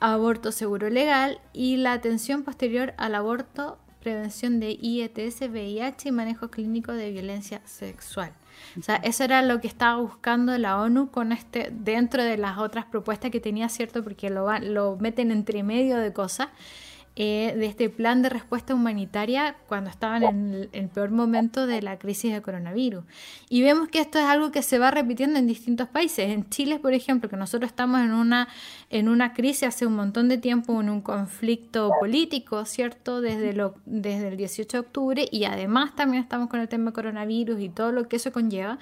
aborto 0.01 0.51
seguro 0.51 0.89
legal 0.89 1.43
y 1.53 1.77
la 1.77 1.93
atención 1.93 2.43
posterior 2.43 2.95
al 2.97 3.17
aborto 3.17 3.79
prevención 4.05 4.61
de 4.61 4.79
IETS, 4.81 5.41
VIH 5.51 6.11
y 6.11 6.13
manejo 6.13 6.49
clínico 6.49 6.93
de 6.93 7.11
violencia 7.11 7.61
sexual. 7.65 8.33
O 8.79 8.83
sea, 8.83 8.97
eso 8.97 9.25
era 9.25 9.43
lo 9.43 9.61
que 9.61 9.67
estaba 9.67 10.01
buscando 10.01 10.57
la 10.59 10.81
ONU 10.81 11.11
con 11.11 11.33
este, 11.33 11.71
dentro 11.73 12.23
de 12.23 12.37
las 12.37 12.59
otras 12.59 12.85
propuestas 12.85 13.31
que 13.31 13.41
tenía, 13.41 13.69
¿cierto? 13.69 14.05
Porque 14.05 14.31
lo, 14.31 14.47
lo 14.61 14.97
meten 14.97 15.33
entre 15.33 15.63
medio 15.63 15.97
de 15.97 16.13
cosas. 16.13 16.49
Eh, 17.17 17.55
de 17.57 17.67
este 17.67 17.91
plan 17.91 18.23
de 18.23 18.29
respuesta 18.29 18.75
humanitaria 18.75 19.55
cuando 19.69 19.89
estaban 19.89 20.25
en 20.25 20.69
el, 20.73 20.89
peor 20.89 21.13
momento 21.13 21.65
de 21.65 21.81
la 21.81 21.97
crisis 21.97 22.33
de 22.33 22.43
coronavirus. 22.43 23.05
Y 23.49 23.63
vemos 23.63 23.87
que 23.87 24.01
esto 24.01 24.19
es 24.19 24.25
algo 24.25 24.51
que 24.51 24.63
se 24.63 24.81
va 24.81 24.91
repitiendo 24.91 25.39
en 25.39 25.47
distintos 25.47 25.89
países. 25.89 26.29
En 26.31 26.51
Chile, 26.51 26.81
por 26.81 26.93
ejemplo, 26.93 27.31
que 27.31 27.37
nosotros 27.37 27.71
estamos 27.71 28.01
en 28.01 28.11
una, 28.11 28.49
en 28.91 29.09
una 29.09 29.33
crisis 29.33 29.63
hace 29.63 29.87
un 29.87 29.95
montón 29.95 30.29
de 30.29 30.39
tiempo, 30.39 30.81
en 30.81 30.91
un 30.91 31.03
conflicto 31.03 31.93
político, 32.01 32.65
¿cierto? 32.65 33.21
Desde, 33.21 33.53
lo, 33.53 33.77
desde 33.87 34.27
el 34.27 34.37
18 34.37 34.77
de 34.77 34.81
octubre 34.81 35.29
y 35.31 35.45
además 35.45 35.95
también 35.95 36.21
estamos 36.21 36.49
con 36.49 36.59
el 36.59 36.69
tema 36.69 36.91
coronavirus 36.91 37.61
y 37.61 37.69
todo 37.69 37.93
lo 37.93 38.09
que 38.09 38.17
eso 38.17 38.33
conlleva. 38.33 38.81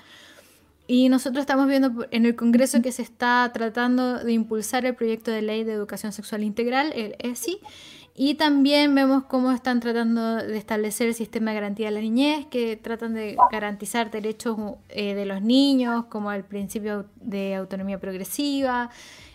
Y 0.87 1.11
nosotros 1.11 1.43
estamos 1.43 1.69
viendo 1.69 2.07
en 2.11 2.27
el 2.27 2.35
Congreso 2.35 2.81
que 2.83 2.93
se 2.93 3.03
está 3.03 3.51
tratando 3.53 4.25
de 4.25 4.33
impulsar 4.33 4.87
el 4.87 4.95
proyecto 4.95 5.31
de 5.31 5.43
ley 5.43 5.65
de 5.65 5.73
educación 5.73 6.13
sexual 6.13 6.43
integral, 6.43 6.93
el 6.95 7.15
ESI, 7.19 7.61
y 8.15 8.35
también 8.35 8.95
vemos 8.95 9.25
cómo 9.25 9.53
están 9.53 9.81
tratando 9.81 10.37
de 10.37 10.59
establecer 10.59 11.09
el 11.09 11.15
sistema 11.15 11.51
de 11.51 11.55
garantía 11.55 11.87
de 11.87 11.93
la 11.93 12.01
niñez, 12.01 12.47
que 12.47 12.77
tratan 12.77 13.15
de 13.15 13.37
garantizar 13.51 14.11
derechos 14.11 14.59
eh, 14.91 15.15
de 15.15 15.25
los 15.25 15.41
niños, 15.41 16.07
como 16.07 16.31
el 16.31 16.45
principio 16.45 17.07
de 17.17 17.55
autonomía 17.55 17.99
progresiva, 17.99 18.91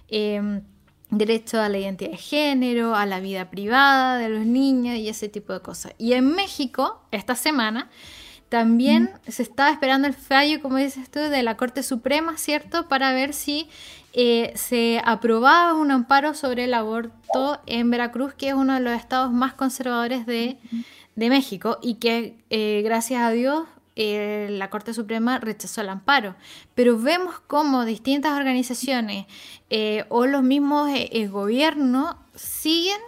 em, 0.10 0.62
derecho 1.10 1.60
a 1.60 1.70
la 1.70 1.80
identidad 1.80 2.12
de 2.12 2.18
género, 2.18 2.94
a 2.94 3.06
la 3.08 3.20
vida 3.20 3.50
privada 3.50 4.18
de 4.18 4.30
los 4.30 4.46
niños 4.46 4.96
y 4.98 5.10
ese 5.10 5.28
tipo 5.28 5.54
de 5.54 5.62
cosas. 5.62 5.94
Y 5.98 6.14
en 6.14 6.36
México, 6.36 7.02
esta 7.12 7.34
semana, 7.34 7.90
también 8.50 9.12
se 9.28 9.44
estaba 9.44 9.72
esperando 9.72 10.08
el 10.08 10.14
fallo, 10.14 10.62
como 10.62 10.78
dices 10.78 11.10
tú, 11.10 11.20
de 11.20 11.44
la 11.44 11.58
Corte 11.58 11.84
Suprema, 11.84 12.38
¿cierto? 12.38 12.88
Para 12.88 13.12
ver 13.14 13.34
si 13.34 13.70
eh, 14.14 14.54
se 14.56 15.02
aprobaba 15.04 15.74
un 15.74 15.92
amparo 15.92 16.34
sobre 16.34 16.66
el 16.66 16.74
aborto 16.74 17.60
en 17.66 17.90
Veracruz, 17.92 18.34
que 18.34 18.50
es 18.50 18.54
uno 18.54 18.74
de 18.76 18.80
los 18.80 18.94
estados 18.94 19.32
más 19.32 19.54
conservadores 19.54 20.26
de, 20.26 20.58
México 21.16 21.80
y 21.82 21.96
que, 21.96 22.38
eh, 22.52 22.82
gracias 22.84 23.24
a 23.24 23.32
Dios, 23.32 23.66
eh, 24.00 24.50
la 24.52 24.70
Corte 24.70 24.94
Suprema 24.94 25.40
rechazó 25.40 25.82
el 25.82 25.90
amparo. 25.90 26.36
Pero 26.76 27.00
vemos 27.00 27.40
cómo 27.48 27.84
distintas 27.84 28.38
organizaciones 28.38 29.26
eh, 29.72 30.06
o 30.10 30.28
los 30.28 30.44
mismos 30.44 30.92
eh, 30.94 31.28
gobiernos 31.28 32.16
siguen 32.36 33.00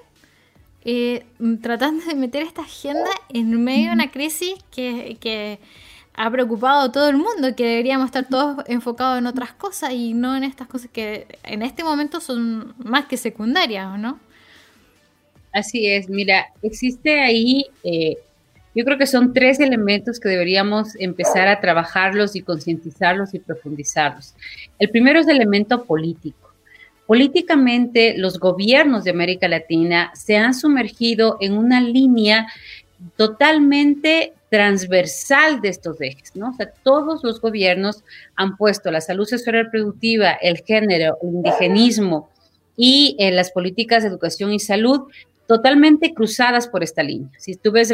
tratando 1.62 2.06
de 2.06 2.16
meter 2.16 2.44
esta 2.44 2.62
agenda 2.62 3.10
en 3.30 3.64
medio 3.64 3.88
de 3.88 3.94
una 3.94 4.12
crisis 4.12 4.56
que, 4.72 5.18
que 5.20 5.60
ha 6.14 6.30
preocupado 6.30 6.82
a 6.82 6.92
todo 6.92 7.10
el 7.10 7.18
mundo, 7.18 7.56
que 7.56 7.66
deberíamos 7.66 8.08
estar 8.08 8.28
todos 8.28 8.64
enfocados 8.68 9.20
en 9.20 9.28
otras 9.28 9.54
cosas 9.54 9.94
y 9.94 10.14
no 10.14 10.36
en 10.36 10.44
estas 10.44 10.68
cosas 10.68 10.90
que 10.92 11.28
en 11.44 11.62
este 11.62 11.84
momento 11.84 12.20
son 12.20 12.74
más 12.78 13.06
que 13.06 13.16
secundarias, 13.16 13.98
¿no? 13.98 14.20
Así 15.54 15.88
es, 15.88 16.10
mira, 16.10 16.48
existe 16.62 17.22
ahí, 17.22 17.66
eh, 17.84 18.18
yo 18.76 18.86
creo 18.86 18.98
que 18.98 19.08
son 19.08 19.34
tres 19.34 19.60
elementos 19.60 20.20
que 20.20 20.30
deberíamos 20.30 20.96
empezar 21.00 21.48
a 21.48 21.60
trabajarlos 21.60 22.36
y 22.36 22.42
concientizarlos 22.42 23.34
y 23.34 23.40
profundizarlos. 23.40 24.36
El 24.78 24.90
primero 24.90 25.22
es 25.22 25.28
el 25.28 25.38
elemento 25.38 25.86
político. 25.86 26.49
Políticamente, 27.10 28.14
los 28.20 28.38
gobiernos 28.38 29.04
de 29.04 29.10
América 29.10 29.48
Latina 29.48 30.12
se 30.14 30.38
han 30.38 30.54
sumergido 30.54 31.38
en 31.42 31.58
una 31.58 31.82
línea 31.82 32.46
totalmente 33.16 34.34
transversal 34.52 35.60
de 35.60 35.70
estos 35.70 36.00
ejes, 36.02 36.36
¿no? 36.36 36.52
O 36.52 36.54
sea, 36.54 36.72
todos 36.84 37.24
los 37.24 37.42
gobiernos 37.42 38.04
han 38.36 38.58
puesto 38.58 38.92
la 38.92 39.02
salud 39.02 39.26
sexual 39.26 39.56
reproductiva, 39.56 40.34
el 40.34 40.58
género, 40.60 41.18
el 41.24 41.30
indigenismo 41.30 42.30
y 42.78 43.16
eh, 43.18 43.32
las 43.32 43.50
políticas 43.50 44.04
de 44.04 44.10
educación 44.10 44.54
y 44.54 44.60
salud 44.60 45.08
totalmente 45.50 46.14
cruzadas 46.14 46.68
por 46.68 46.84
esta 46.84 47.02
línea. 47.02 47.28
Si 47.40 47.56
tú 47.56 47.72
ves 47.72 47.92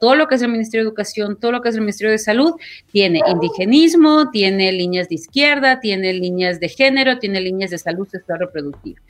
todo 0.00 0.14
lo 0.14 0.28
que 0.28 0.36
es 0.36 0.42
el 0.42 0.52
Ministerio 0.52 0.84
de 0.84 0.88
Educación, 0.88 1.36
todo 1.36 1.50
lo 1.50 1.60
que 1.60 1.70
es 1.70 1.74
el 1.74 1.80
Ministerio 1.80 2.12
de 2.12 2.18
Salud, 2.18 2.52
tiene 2.92 3.20
indigenismo, 3.26 4.30
tiene 4.30 4.70
líneas 4.70 5.08
de 5.08 5.16
izquierda, 5.16 5.80
tiene 5.80 6.12
líneas 6.12 6.60
de 6.60 6.68
género, 6.68 7.18
tiene 7.18 7.40
líneas 7.40 7.72
de 7.72 7.78
salud 7.78 8.06
sexual 8.06 8.38
reproductiva, 8.38 9.00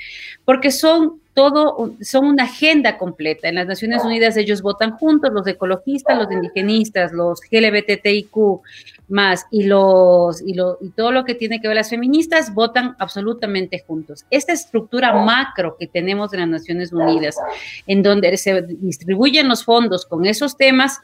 porque 0.46 0.70
son 0.70 1.20
todo, 1.34 1.94
son 2.02 2.26
una 2.26 2.44
agenda 2.44 2.98
completa. 2.98 3.48
En 3.48 3.54
las 3.54 3.66
Naciones 3.66 4.04
Unidas 4.04 4.36
ellos 4.36 4.60
votan 4.60 4.92
juntos, 4.92 5.32
los 5.32 5.46
ecologistas, 5.46 6.18
los 6.18 6.30
indigenistas, 6.30 7.12
los 7.12 7.40
LGBTIQ 7.50 8.60
más 9.08 9.46
y 9.50 9.64
los 9.64 10.42
y, 10.42 10.54
lo, 10.54 10.78
y 10.80 10.90
todo 10.90 11.12
lo 11.12 11.24
que 11.24 11.34
tiene 11.34 11.60
que 11.60 11.68
ver 11.68 11.76
las 11.76 11.90
feministas 11.90 12.52
votan 12.52 12.96
absolutamente 12.98 13.82
juntos. 13.86 14.26
Esta 14.30 14.52
estructura 14.52 15.12
macro 15.24 15.76
que 15.78 15.86
tenemos 15.86 16.32
en 16.32 16.40
las 16.40 16.48
Naciones 16.48 16.92
Unidas, 16.92 17.36
en 17.86 18.02
donde 18.02 18.36
se 18.36 18.62
distribuyen 18.62 19.48
los 19.48 19.64
fondos 19.64 20.04
con 20.04 20.26
esos 20.26 20.56
temas, 20.56 21.00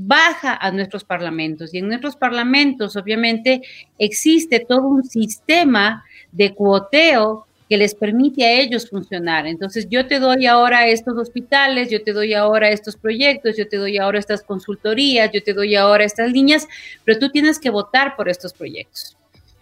baja 0.00 0.56
a 0.56 0.70
nuestros 0.70 1.02
parlamentos 1.04 1.74
y 1.74 1.78
en 1.78 1.88
nuestros 1.88 2.14
parlamentos 2.14 2.94
obviamente 2.94 3.62
existe 3.98 4.60
todo 4.60 4.82
un 4.82 5.04
sistema 5.04 6.04
de 6.30 6.54
cuoteo 6.54 7.47
que 7.68 7.76
les 7.76 7.94
permite 7.94 8.44
a 8.44 8.52
ellos 8.52 8.88
funcionar. 8.88 9.46
Entonces, 9.46 9.88
yo 9.90 10.06
te 10.06 10.18
doy 10.20 10.46
ahora 10.46 10.86
estos 10.86 11.16
hospitales, 11.18 11.90
yo 11.90 12.02
te 12.02 12.12
doy 12.12 12.34
ahora 12.34 12.70
estos 12.70 12.96
proyectos, 12.96 13.56
yo 13.56 13.68
te 13.68 13.76
doy 13.76 13.98
ahora 13.98 14.18
estas 14.18 14.42
consultorías, 14.42 15.30
yo 15.32 15.42
te 15.42 15.52
doy 15.52 15.76
ahora 15.76 16.04
estas 16.04 16.32
líneas, 16.32 16.66
pero 17.04 17.18
tú 17.18 17.30
tienes 17.30 17.58
que 17.58 17.70
votar 17.70 18.16
por 18.16 18.28
estos 18.28 18.54
proyectos. 18.54 19.18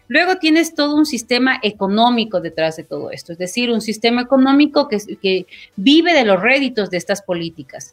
Luego 0.08 0.36
tienes 0.36 0.74
todo 0.74 0.94
un 0.94 1.04
sistema 1.04 1.58
económico 1.62 2.40
detrás 2.40 2.76
de 2.76 2.84
todo 2.84 3.10
esto, 3.10 3.32
es 3.32 3.38
decir, 3.38 3.70
un 3.70 3.80
sistema 3.80 4.22
económico 4.22 4.88
que, 4.88 5.46
vive 5.74 6.14
de 6.14 6.24
los 6.24 6.40
réditos 6.40 6.90
de 6.90 6.96
estas 6.98 7.22
políticas. 7.22 7.92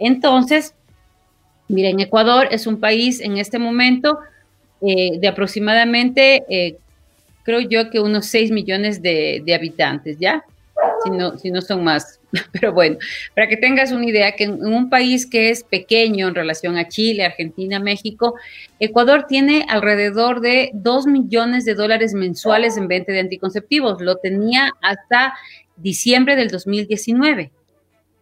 Entonces, 0.00 0.74
miren, 1.68 2.00
Ecuador 2.00 2.48
es 2.50 2.66
un 2.66 2.80
país 2.80 3.20
en 3.20 3.38
este 3.38 3.60
momento 3.60 4.18
eh, 4.80 5.18
de 5.20 5.28
aproximadamente 5.28 6.42
eh, 6.48 6.78
creo 7.42 7.60
yo 7.60 7.90
que 7.90 8.00
unos 8.00 8.26
6 8.26 8.50
millones 8.50 9.02
de, 9.02 9.44
habitantes, 9.54 10.18
¿ya? 10.18 10.44
Si 11.04 11.10
no, 11.10 11.38
si 11.38 11.50
no 11.50 11.60
son 11.60 11.84
más. 11.84 12.20
Pero 12.52 12.72
bueno, 12.72 12.96
para 13.34 13.48
que 13.48 13.56
tengas 13.56 13.92
una 13.92 14.06
idea, 14.06 14.32
que 14.32 14.44
en 14.44 14.64
un 14.64 14.88
país 14.88 15.26
que 15.26 15.50
es 15.50 15.64
pequeño 15.64 16.28
en 16.28 16.34
relación 16.34 16.76
a 16.76 16.88
Chile, 16.88 17.24
Argentina, 17.24 17.78
México, 17.78 18.34
Ecuador 18.78 19.26
tiene 19.28 19.66
alrededor 19.68 20.40
de 20.40 20.70
2 20.74 21.06
millones 21.06 21.64
de 21.64 21.74
dólares 21.74 22.14
mensuales 22.14 22.76
en 22.76 22.88
venta 22.88 23.12
de 23.12 23.20
anticonceptivos. 23.20 24.00
Lo 24.00 24.16
tenía 24.16 24.70
hasta 24.80 25.34
diciembre 25.76 26.36
del 26.36 26.48
2019. 26.48 27.52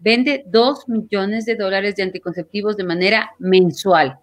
Vende 0.01 0.45
2 0.47 0.89
millones 0.89 1.45
de 1.45 1.57
dólares 1.57 1.95
de 1.97 2.03
anticonceptivos 2.05 2.77
de 2.77 2.85
manera 2.85 3.33
mensual. 3.39 4.19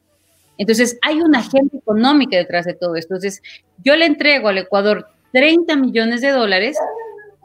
Entonces, 0.57 0.97
hay 1.01 1.21
una 1.21 1.39
agenda 1.39 1.77
económica 1.77 2.37
detrás 2.37 2.65
de 2.65 2.73
todo 2.73 2.95
esto. 2.95 3.15
Entonces, 3.15 3.41
yo 3.83 3.95
le 3.95 4.05
entrego 4.05 4.49
al 4.49 4.57
Ecuador 4.57 5.07
30 5.33 5.75
millones 5.75 6.21
de 6.21 6.29
dólares 6.29 6.77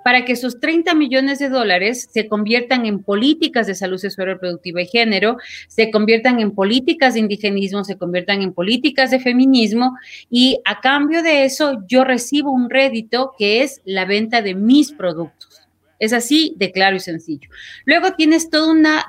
para 0.05 0.25
que 0.25 0.33
esos 0.33 0.61
30 0.61 0.94
millones 0.94 1.38
de 1.38 1.48
dólares 1.48 2.09
se 2.11 2.29
conviertan 2.29 2.87
en 2.87 3.03
políticas 3.03 3.66
de 3.66 3.75
salud 3.75 3.98
sexual 3.98 4.29
reproductiva 4.29 4.83
y 4.83 4.87
género, 4.87 5.37
se 5.68 5.90
conviertan 5.90 6.40
en 6.40 6.53
políticas 6.53 7.14
de 7.14 7.20
indigenismo, 7.20 7.85
se 7.85 7.96
conviertan 7.96 8.42
en 8.42 8.53
políticas 8.53 9.11
de 9.11 9.20
feminismo 9.20 9.96
y 10.31 10.61
a 10.64 10.81
cambio 10.81 11.22
de 11.22 11.44
eso 11.44 11.83
yo 11.87 12.05
recibo 12.05 12.51
un 12.51 12.70
rédito 12.70 13.35
que 13.38 13.62
es 13.62 13.81
la 13.85 14.05
venta 14.05 14.42
de 14.42 14.55
mis 14.55 14.92
productos. 14.92 15.61
Es 15.98 16.12
así 16.12 16.55
de 16.57 16.72
claro 16.72 16.96
y 16.96 17.01
sencillo. 17.01 17.48
Luego 17.85 18.12
tienes 18.14 18.51
toda 18.51 18.72
una, 18.72 19.05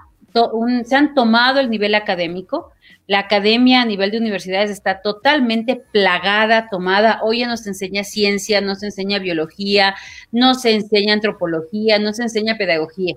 se 0.86 0.96
han 0.96 1.16
tomado 1.16 1.60
el 1.60 1.70
nivel 1.70 1.96
académico, 1.96 2.73
la 3.08 3.20
academia 3.20 3.82
a 3.82 3.86
nivel 3.86 4.12
de 4.12 4.18
universidades 4.18 4.72
está 4.72 5.02
totalmente 5.02 5.82
plagada, 5.92 6.70
tomada. 6.70 7.20
Hoy 7.24 7.40
ya 7.40 7.48
nos 7.48 7.68
enseña 7.68 8.04
ciencia, 8.04 8.62
nos 8.62 8.82
enseña 8.82 9.20
biología, 9.20 9.96
no 10.32 10.56
se 10.56 10.72
enseña 10.72 11.14
antropología, 11.14 12.00
no 12.00 12.14
se 12.14 12.24
enseña 12.24 12.58
pedagogía. 12.58 13.16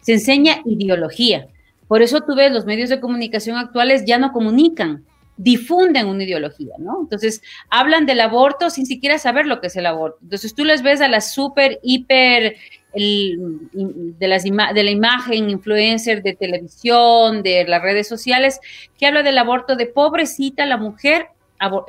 Se 0.00 0.14
enseña 0.14 0.62
ideología. 0.64 1.48
Por 1.86 2.02
eso 2.02 2.22
tú 2.22 2.34
ves 2.34 2.50
los 2.50 2.64
medios 2.64 2.88
de 2.88 3.00
comunicación 3.00 3.58
actuales 3.58 4.04
ya 4.06 4.16
no 4.16 4.32
comunican, 4.32 5.04
difunden 5.36 6.06
una 6.06 6.24
ideología, 6.24 6.74
¿no? 6.78 7.00
Entonces, 7.00 7.42
hablan 7.68 8.06
del 8.06 8.20
aborto 8.20 8.70
sin 8.70 8.86
siquiera 8.86 9.18
saber 9.18 9.46
lo 9.46 9.60
que 9.60 9.66
es 9.66 9.76
el 9.76 9.86
aborto. 9.86 10.18
Entonces, 10.22 10.54
tú 10.54 10.64
les 10.64 10.82
ves 10.82 11.00
a 11.00 11.08
las 11.08 11.34
súper, 11.34 11.80
hiper 11.82 12.56
de, 12.92 14.28
las 14.28 14.44
de 14.44 14.82
la 14.82 14.90
imagen 14.90 15.50
influencer 15.50 16.22
de 16.22 16.34
televisión, 16.34 17.42
de 17.42 17.64
las 17.66 17.82
redes 17.82 18.08
sociales, 18.08 18.60
que 18.98 19.06
habla 19.06 19.22
del 19.22 19.38
aborto 19.38 19.76
de 19.76 19.86
pobrecita 19.86 20.66
la 20.66 20.76
mujer 20.76 21.28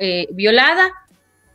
eh, 0.00 0.28
violada, 0.32 0.92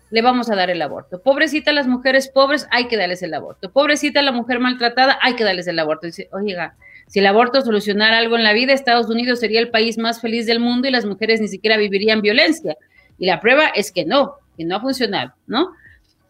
le 0.09 0.21
vamos 0.21 0.49
a 0.49 0.55
dar 0.55 0.69
el 0.69 0.81
aborto. 0.81 1.21
Pobrecita 1.21 1.73
las 1.73 1.87
mujeres 1.87 2.29
pobres, 2.29 2.67
hay 2.71 2.87
que 2.87 2.97
darles 2.97 3.21
el 3.23 3.33
aborto. 3.33 3.71
Pobrecita 3.71 4.21
la 4.21 4.31
mujer 4.31 4.59
maltratada, 4.59 5.19
hay 5.21 5.35
que 5.35 5.43
darles 5.43 5.67
el 5.67 5.79
aborto. 5.79 6.07
Dice, 6.07 6.29
oiga, 6.31 6.75
si 7.07 7.19
el 7.19 7.27
aborto 7.27 7.61
solucionara 7.61 8.17
algo 8.17 8.35
en 8.35 8.43
la 8.43 8.53
vida, 8.53 8.73
Estados 8.73 9.09
Unidos 9.09 9.39
sería 9.39 9.59
el 9.59 9.69
país 9.69 9.97
más 9.97 10.21
feliz 10.21 10.45
del 10.45 10.59
mundo 10.59 10.87
y 10.87 10.91
las 10.91 11.05
mujeres 11.05 11.41
ni 11.41 11.47
siquiera 11.47 11.77
vivirían 11.77 12.21
violencia. 12.21 12.77
Y 13.17 13.25
la 13.25 13.39
prueba 13.39 13.67
es 13.67 13.91
que 13.91 14.05
no, 14.05 14.35
que 14.57 14.65
no 14.65 14.77
ha 14.77 14.81
funcionado, 14.81 15.33
¿no? 15.47 15.71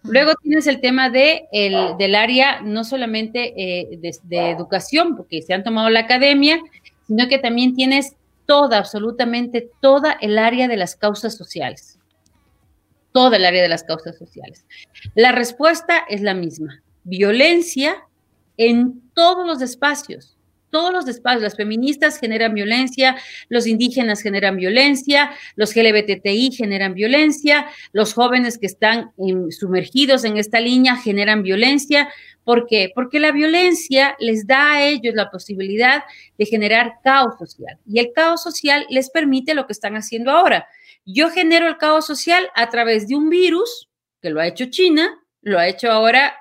Luego 0.07 0.33
tienes 0.41 0.67
el 0.67 0.79
tema 0.79 1.09
de 1.09 1.47
el, 1.51 1.97
del 1.97 2.15
área 2.15 2.61
no 2.61 2.83
solamente 2.83 3.53
eh, 3.57 3.99
de, 4.23 4.49
educación, 4.49 5.15
porque 5.17 5.41
se 5.41 5.53
han 5.53 5.63
tomado 5.63 5.89
la 5.89 6.01
academia, 6.01 6.59
sino 7.07 7.27
que 7.27 7.39
también 7.39 7.75
tienes 7.75 8.15
toda, 8.45 8.77
absolutamente 8.77 9.69
toda 9.81 10.13
el 10.21 10.37
área 10.37 10.67
de 10.67 10.77
las 10.77 10.95
causas 10.95 11.35
sociales. 11.35 11.99
Toda 13.11 13.37
el 13.37 13.45
área 13.45 13.61
de 13.61 13.69
las 13.69 13.83
causas 13.83 14.17
sociales. 14.17 14.65
La 15.15 15.31
respuesta 15.31 16.03
es 16.07 16.21
la 16.21 16.33
misma. 16.33 16.81
Violencia 17.03 17.95
en 18.57 19.01
todos 19.13 19.45
los 19.45 19.61
espacios 19.61 20.36
todos 20.69 20.91
los 20.93 21.07
espacios. 21.07 21.43
Las 21.43 21.55
feministas 21.55 22.19
generan 22.19 22.53
violencia, 22.53 23.17
los 23.49 23.67
indígenas 23.67 24.21
generan 24.21 24.57
violencia, 24.57 25.31
los 25.55 25.75
LGBTI 25.75 26.51
generan 26.51 26.93
violencia, 26.93 27.67
los 27.91 28.13
jóvenes 28.13 28.57
que 28.57 28.65
están 28.65 29.11
sumergidos 29.49 30.23
en 30.23 30.37
esta 30.37 30.59
línea 30.59 30.95
generan 30.95 31.43
violencia. 31.43 32.09
¿Por 32.43 32.65
qué? 32.67 32.91
Porque 32.95 33.19
la 33.19 33.31
violencia 33.31 34.15
les 34.19 34.47
da 34.47 34.73
a 34.73 34.83
ellos 34.83 35.13
la 35.15 35.29
posibilidad 35.29 36.03
de 36.37 36.45
generar 36.45 36.95
caos 37.03 37.37
social 37.37 37.77
y 37.85 37.99
el 37.99 38.11
caos 38.13 38.41
social 38.41 38.85
les 38.89 39.09
permite 39.09 39.53
lo 39.53 39.67
que 39.67 39.73
están 39.73 39.95
haciendo 39.95 40.31
ahora. 40.31 40.67
Yo 41.05 41.29
genero 41.29 41.67
el 41.67 41.77
caos 41.77 42.05
social 42.05 42.49
a 42.55 42.69
través 42.69 43.07
de 43.07 43.15
un 43.15 43.29
virus 43.29 43.89
que 44.21 44.29
lo 44.29 44.39
ha 44.39 44.47
hecho 44.47 44.65
China, 44.65 45.23
lo 45.41 45.59
ha 45.59 45.67
hecho 45.67 45.91
ahora 45.91 46.35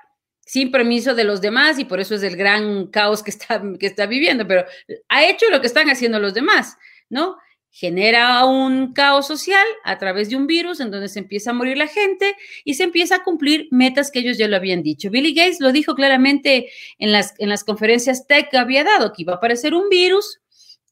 sin 0.47 0.71
permiso 0.71 1.13
de 1.13 1.25
los 1.25 1.41
demás 1.41 1.77
y 1.77 1.85
por 1.85 1.99
eso 1.99 2.15
es 2.15 2.23
el 2.23 2.37
gran 2.37 2.87
caos 2.87 3.21
que 3.21 3.31
está, 3.31 3.61
que 3.77 3.85
está 3.85 4.05
viviendo, 4.05 4.47
pero 4.47 4.65
ha 5.09 5.25
hecho 5.25 5.45
lo 5.51 5.59
que 5.59 5.67
están 5.67 5.89
haciendo 5.89 6.19
los 6.19 6.33
demás, 6.33 6.77
¿no? 7.09 7.37
Genera 7.69 8.45
un 8.45 8.93
caos 8.93 9.27
social 9.27 9.67
a 9.83 9.97
través 9.97 10.29
de 10.29 10.37
un 10.37 10.47
virus 10.47 10.79
en 10.79 10.89
donde 10.89 11.09
se 11.09 11.19
empieza 11.19 11.51
a 11.51 11.53
morir 11.53 11.77
la 11.77 11.87
gente 11.87 12.33
y 12.63 12.75
se 12.75 12.83
empieza 12.83 13.17
a 13.17 13.23
cumplir 13.25 13.67
metas 13.71 14.09
que 14.09 14.19
ellos 14.19 14.37
ya 14.37 14.47
lo 14.47 14.55
habían 14.55 14.81
dicho. 14.81 15.11
Billy 15.11 15.33
Gates 15.33 15.59
lo 15.59 15.73
dijo 15.73 15.95
claramente 15.95 16.69
en 16.97 17.11
las, 17.11 17.35
en 17.39 17.49
las 17.49 17.65
conferencias 17.65 18.25
tech 18.25 18.49
que 18.49 18.57
había 18.57 18.85
dado, 18.85 19.11
que 19.11 19.23
iba 19.23 19.33
a 19.33 19.35
aparecer 19.35 19.73
un 19.73 19.89
virus 19.89 20.39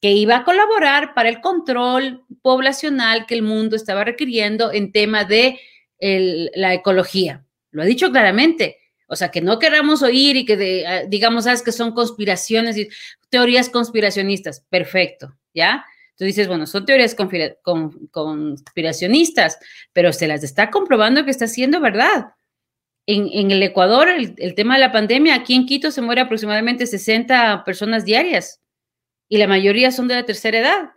que 0.02 0.12
iba 0.12 0.36
a 0.36 0.44
colaborar 0.44 1.14
para 1.14 1.30
el 1.30 1.40
control 1.40 2.24
poblacional 2.42 3.24
que 3.24 3.34
el 3.34 3.42
mundo 3.42 3.74
estaba 3.74 4.04
requiriendo 4.04 4.70
en 4.70 4.92
tema 4.92 5.24
de 5.24 5.58
la 5.98 6.74
ecología. 6.74 7.42
Lo 7.70 7.80
ha 7.82 7.86
dicho 7.86 8.10
claramente. 8.10 8.76
O 9.06 9.16
sea, 9.16 9.30
que 9.30 9.40
no 9.40 9.58
queramos 9.58 10.02
oír 10.02 10.36
y 10.36 10.44
que 10.44 10.84
ah, 10.86 11.04
digamos, 11.06 11.44
sabes 11.44 11.62
que 11.62 11.72
son 11.72 11.92
conspiraciones 11.92 12.76
y 12.76 12.88
teorías 13.28 13.68
conspiracionistas. 13.68 14.64
Perfecto, 14.68 15.36
¿ya? 15.54 15.84
Tú 16.16 16.24
dices, 16.24 16.48
bueno, 16.48 16.66
son 16.66 16.86
teorías 16.86 17.14
conspiracionistas, 17.14 19.58
pero 19.92 20.12
se 20.12 20.26
las 20.26 20.42
está 20.42 20.70
comprobando 20.70 21.24
que 21.24 21.30
está 21.30 21.46
siendo 21.46 21.80
verdad. 21.80 22.32
En, 23.08 23.52
el 23.52 23.62
Ecuador, 23.62 24.08
el, 24.08 24.34
el, 24.38 24.56
tema 24.56 24.74
de 24.74 24.80
la 24.80 24.90
pandemia, 24.90 25.36
aquí 25.36 25.54
en 25.54 25.66
Quito 25.66 25.92
se 25.92 26.02
muere 26.02 26.22
aproximadamente 26.22 26.86
60 26.86 27.62
personas 27.64 28.04
diarias 28.04 28.60
y 29.28 29.36
la 29.36 29.46
mayoría 29.46 29.92
son 29.92 30.08
de 30.08 30.16
la 30.16 30.24
tercera 30.24 30.58
edad. 30.58 30.95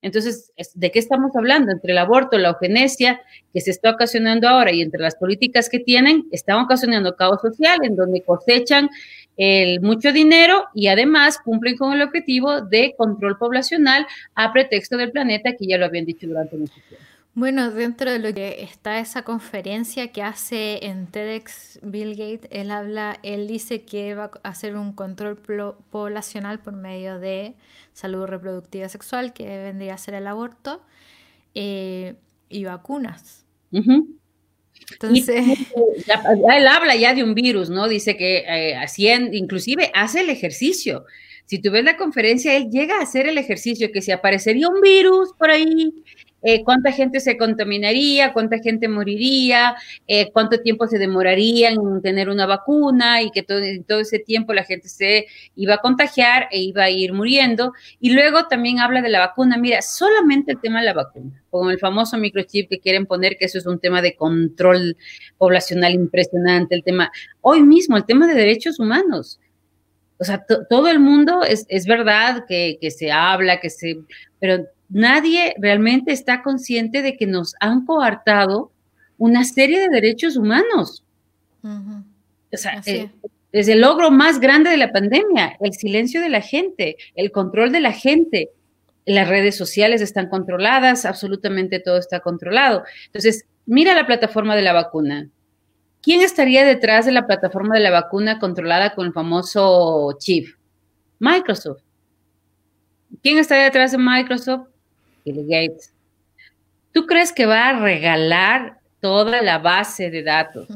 Entonces, 0.00 0.52
¿de 0.74 0.90
qué 0.92 0.98
estamos 0.98 1.34
hablando? 1.34 1.72
Entre 1.72 1.92
el 1.92 1.98
aborto, 1.98 2.38
la 2.38 2.50
eugenesia 2.50 3.20
que 3.52 3.60
se 3.60 3.72
está 3.72 3.90
ocasionando 3.90 4.48
ahora 4.48 4.72
y 4.72 4.80
entre 4.80 5.00
las 5.00 5.16
políticas 5.16 5.68
que 5.68 5.80
tienen, 5.80 6.28
están 6.30 6.60
ocasionando 6.60 7.16
caos 7.16 7.40
social 7.40 7.78
en 7.82 7.96
donde 7.96 8.22
cosechan 8.22 8.88
el 9.36 9.80
mucho 9.80 10.12
dinero 10.12 10.64
y 10.74 10.88
además 10.88 11.38
cumplen 11.44 11.76
con 11.76 11.92
el 11.92 12.02
objetivo 12.02 12.60
de 12.60 12.94
control 12.96 13.38
poblacional 13.38 14.06
a 14.34 14.52
pretexto 14.52 14.96
del 14.96 15.10
planeta, 15.10 15.54
que 15.56 15.66
ya 15.66 15.78
lo 15.78 15.86
habían 15.86 16.04
dicho 16.04 16.26
durante 16.26 16.56
mucho 16.56 16.74
tiempo. 16.88 17.04
Bueno, 17.34 17.70
dentro 17.70 18.10
de 18.10 18.18
lo 18.18 18.34
que 18.34 18.62
está 18.62 18.98
esa 18.98 19.22
conferencia 19.22 20.10
que 20.10 20.22
hace 20.22 20.84
en 20.86 21.06
TEDx 21.06 21.78
Bill 21.82 22.16
Gates, 22.16 22.48
él 22.50 22.70
habla, 22.72 23.20
él 23.22 23.46
dice 23.46 23.82
que 23.82 24.14
va 24.14 24.30
a 24.42 24.48
hacer 24.48 24.76
un 24.76 24.92
control 24.92 25.36
poblacional 25.90 26.58
por 26.58 26.74
medio 26.74 27.20
de 27.20 27.54
salud 27.92 28.26
reproductiva 28.26 28.88
sexual, 28.88 29.32
que 29.32 29.46
vendría 29.46 29.94
a 29.94 29.98
ser 29.98 30.14
el 30.14 30.26
aborto, 30.26 30.82
eh, 31.54 32.14
y 32.48 32.64
vacunas. 32.64 33.44
Entonces, 34.92 35.44
él 35.76 36.66
habla 36.66 36.96
ya 36.96 37.14
de 37.14 37.22
un 37.22 37.34
virus, 37.34 37.68
¿no? 37.68 37.88
Dice 37.88 38.16
que 38.16 38.44
eh, 38.48 39.28
inclusive 39.32 39.90
hace 39.94 40.20
el 40.20 40.30
ejercicio. 40.30 41.04
Si 41.46 41.60
tú 41.60 41.70
ves 41.70 41.84
la 41.84 41.96
conferencia, 41.96 42.56
él 42.56 42.70
llega 42.70 42.98
a 42.98 43.02
hacer 43.02 43.26
el 43.26 43.38
ejercicio, 43.38 43.90
que 43.92 44.02
si 44.02 44.12
aparecería 44.12 44.68
un 44.68 44.80
virus 44.80 45.32
por 45.38 45.50
ahí, 45.50 46.04
eh, 46.40 46.62
cuánta 46.62 46.92
gente 46.92 47.18
se 47.18 47.36
contaminaría, 47.36 48.32
cuánta 48.32 48.58
gente 48.58 48.86
moriría, 48.88 49.74
eh, 50.06 50.30
cuánto 50.32 50.60
tiempo 50.60 50.86
se 50.86 50.98
demoraría 50.98 51.70
en 51.70 52.00
tener 52.00 52.28
una 52.28 52.46
vacuna 52.46 53.22
y 53.22 53.30
que 53.30 53.42
todo, 53.42 53.58
ese 53.58 54.18
tiempo 54.20 54.52
la 54.52 54.62
gente 54.62 54.88
se 54.88 55.26
iba 55.56 55.74
a 55.74 55.78
contagiar 55.78 56.48
e 56.52 56.60
iba 56.60 56.84
a 56.84 56.90
ir 56.90 57.12
muriendo. 57.12 57.72
Y 58.00 58.10
luego 58.10 58.46
también 58.46 58.78
habla 58.78 59.02
de 59.02 59.08
la 59.08 59.18
vacuna. 59.18 59.56
Mira, 59.58 59.82
solamente 59.82 60.52
el 60.52 60.60
tema 60.60 60.78
de 60.78 60.86
la 60.86 60.94
vacuna, 60.94 61.42
con 61.50 61.70
el 61.70 61.78
famoso 61.78 62.16
microchip 62.18 62.68
que 62.68 62.78
quieren 62.78 63.06
poner, 63.06 63.36
que 63.36 63.46
eso 63.46 63.58
es 63.58 63.66
un 63.66 63.80
tema 63.80 64.00
de 64.00 64.14
control 64.14 64.96
poblacional 65.38 65.92
impresionante, 65.94 66.76
el 66.76 66.84
tema, 66.84 67.10
hoy 67.40 67.62
mismo, 67.62 67.96
el 67.96 68.04
tema 68.04 68.28
de 68.28 68.34
derechos 68.34 68.78
humanos. 68.78 69.40
O 70.20 70.24
sea, 70.24 70.44
todo 70.68 70.88
el 70.88 70.98
mundo 70.98 71.42
es, 71.44 71.64
es 71.68 71.86
verdad 71.86 72.44
que, 72.48 72.78
que 72.80 72.90
se 72.90 73.12
habla, 73.12 73.60
que 73.60 73.70
se, 73.70 73.98
pero 74.40 74.66
nadie 74.88 75.54
realmente 75.58 76.12
está 76.12 76.42
consciente 76.42 77.02
de 77.02 77.16
que 77.16 77.26
nos 77.26 77.54
han 77.60 77.84
coartado 77.84 78.72
una 79.16 79.44
serie 79.44 79.80
de 79.80 79.88
derechos 79.88 80.36
humanos. 80.36 81.04
O 81.62 82.56
sea, 82.56 82.80
eh, 82.86 83.10
es 83.52 83.68
el 83.68 83.80
logro 83.80 84.10
más 84.10 84.40
grande 84.40 84.70
de 84.70 84.76
la 84.76 84.92
pandemia, 84.92 85.56
el 85.60 85.72
silencio 85.72 86.20
de 86.20 86.28
la 86.28 86.40
gente, 86.40 86.96
el 87.14 87.30
control 87.32 87.72
de 87.72 87.80
la 87.80 87.92
gente. 87.92 88.50
Las 89.04 89.28
redes 89.28 89.56
sociales 89.56 90.02
están 90.02 90.28
controladas, 90.28 91.04
absolutamente 91.04 91.80
todo 91.80 91.98
está 91.98 92.20
controlado. 92.20 92.84
Entonces, 93.06 93.46
mira 93.66 93.94
la 93.94 94.06
plataforma 94.06 94.54
de 94.54 94.62
la 94.62 94.72
vacuna. 94.72 95.28
¿Quién 96.02 96.20
estaría 96.20 96.64
detrás 96.64 97.06
de 97.06 97.12
la 97.12 97.26
plataforma 97.26 97.74
de 97.74 97.80
la 97.80 97.90
vacuna 97.90 98.38
controlada 98.38 98.94
con 98.94 99.06
el 99.06 99.12
famoso 99.12 100.16
chip? 100.18 100.48
Microsoft. 101.18 101.82
¿Quién 103.22 103.38
está 103.38 103.56
detrás 103.56 103.92
de 103.92 103.98
Microsoft? 103.98 104.68
Gates, 105.36 105.92
¿tú 106.92 107.06
crees 107.06 107.32
que 107.32 107.46
va 107.46 107.68
a 107.68 107.80
regalar 107.80 108.78
toda 109.00 109.42
la 109.42 109.58
base 109.58 110.10
de 110.10 110.22
datos? 110.22 110.68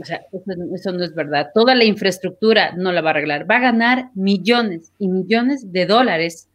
O 0.00 0.04
sea, 0.04 0.22
eso, 0.32 0.92
no 0.92 1.04
es 1.04 1.14
verdad. 1.14 1.50
Toda 1.54 1.74
la 1.74 1.84
infraestructura 1.84 2.72
no 2.76 2.90
la 2.90 3.02
va 3.02 3.10
a 3.10 3.12
arreglar. 3.12 3.50
Va 3.50 3.56
a 3.56 3.60
ganar 3.60 4.10
millones 4.14 4.92
y 4.98 5.08
millones 5.08 5.72
de 5.72 5.86
dólares 5.86 6.48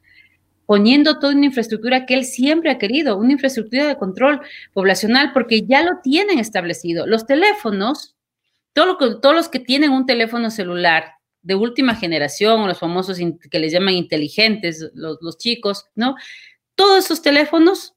poniendo 0.65 1.19
toda 1.19 1.35
una 1.35 1.45
infraestructura 1.45 2.07
que 2.07 2.15
él 2.15 2.25
siempre 2.25 2.71
ha 2.71 2.79
querido, 2.79 3.17
una 3.17 3.33
infraestructura 3.33 3.85
de 3.85 3.97
control 3.97 4.41
poblacional, 4.73 5.31
porque 5.31 5.61
ya 5.61 5.83
lo 5.83 5.99
tienen 6.01 6.39
establecido. 6.39 7.05
Los 7.05 7.27
teléfonos, 7.27 8.15
todos 8.73 9.35
los 9.35 9.47
que 9.47 9.59
tienen 9.59 9.91
un 9.91 10.07
teléfono 10.07 10.49
celular 10.49 11.11
de 11.43 11.53
última 11.53 11.93
generación, 11.93 12.67
los 12.67 12.79
famosos 12.79 13.19
que 13.51 13.59
les 13.59 13.71
llaman 13.71 13.93
inteligentes, 13.93 14.89
los, 14.95 15.19
los 15.21 15.37
chicos, 15.37 15.85
¿no? 15.93 16.15
Todos 16.75 17.05
esos 17.05 17.21
teléfonos 17.21 17.95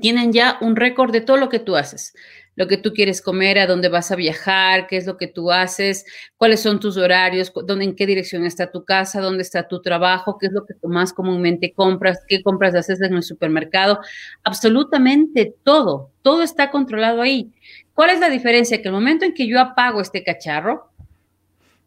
tienen 0.00 0.32
ya 0.32 0.58
un 0.60 0.76
récord 0.76 1.12
de 1.12 1.20
todo 1.20 1.36
lo 1.36 1.48
que 1.48 1.58
tú 1.58 1.76
haces, 1.76 2.14
lo 2.56 2.68
que 2.68 2.76
tú 2.78 2.92
quieres 2.92 3.20
comer, 3.20 3.58
a 3.58 3.66
dónde 3.66 3.88
vas 3.88 4.10
a 4.10 4.16
viajar, 4.16 4.86
qué 4.86 4.96
es 4.96 5.06
lo 5.06 5.16
que 5.16 5.26
tú 5.26 5.50
haces, 5.50 6.06
cuáles 6.36 6.60
son 6.60 6.80
tus 6.80 6.96
horarios, 6.96 7.52
dónde, 7.66 7.84
en 7.84 7.96
qué 7.96 8.06
dirección 8.06 8.44
está 8.44 8.70
tu 8.70 8.84
casa, 8.84 9.20
dónde 9.20 9.42
está 9.42 9.66
tu 9.66 9.82
trabajo, 9.82 10.38
qué 10.38 10.46
es 10.46 10.52
lo 10.52 10.64
que 10.64 10.74
tú 10.74 10.88
más 10.88 11.12
comúnmente 11.12 11.72
compras, 11.72 12.20
qué 12.28 12.42
compras 12.42 12.74
haces 12.74 13.00
en 13.02 13.14
el 13.14 13.22
supermercado. 13.22 13.98
Absolutamente 14.44 15.54
todo, 15.64 16.10
todo 16.22 16.42
está 16.42 16.70
controlado 16.70 17.20
ahí. 17.20 17.52
¿Cuál 17.92 18.10
es 18.10 18.20
la 18.20 18.30
diferencia? 18.30 18.80
Que 18.80 18.88
el 18.88 18.94
momento 18.94 19.24
en 19.24 19.34
que 19.34 19.46
yo 19.46 19.60
apago 19.60 20.00
este 20.00 20.22
cacharro, 20.22 20.90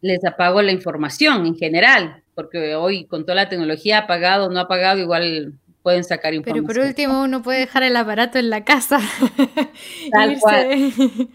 les 0.00 0.24
apago 0.24 0.62
la 0.62 0.72
información 0.72 1.46
en 1.46 1.56
general, 1.56 2.22
porque 2.34 2.76
hoy 2.76 3.06
con 3.06 3.24
toda 3.24 3.34
la 3.34 3.48
tecnología 3.48 3.98
apagado, 3.98 4.48
no 4.48 4.60
apagado, 4.60 5.00
igual 5.00 5.54
pueden 5.82 6.04
sacar 6.04 6.34
información. 6.34 6.66
Pero 6.66 6.80
por 6.80 6.86
último 6.86 7.22
uno 7.22 7.42
puede 7.42 7.60
dejar 7.60 7.82
el 7.82 7.96
aparato 7.96 8.38
en 8.38 8.50
la 8.50 8.64
casa. 8.64 9.00
Tal 10.12 10.38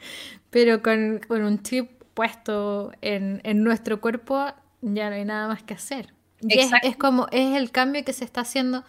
Pero 0.49 0.83
con, 0.83 1.21
un 1.29 1.63
chip 1.63 1.89
puesto 2.13 2.91
en, 3.01 3.41
nuestro 3.63 3.99
cuerpo 3.99 4.45
ya 4.81 5.09
no 5.09 5.15
hay 5.15 5.25
nada 5.25 5.47
más 5.47 5.63
que 5.63 5.73
hacer. 5.73 6.13
Y 6.41 6.59
es, 6.59 6.97
como, 6.97 7.27
es 7.31 7.55
el 7.55 7.71
cambio 7.71 8.03
que 8.03 8.11
se 8.11 8.25
está 8.25 8.41
haciendo. 8.41 8.83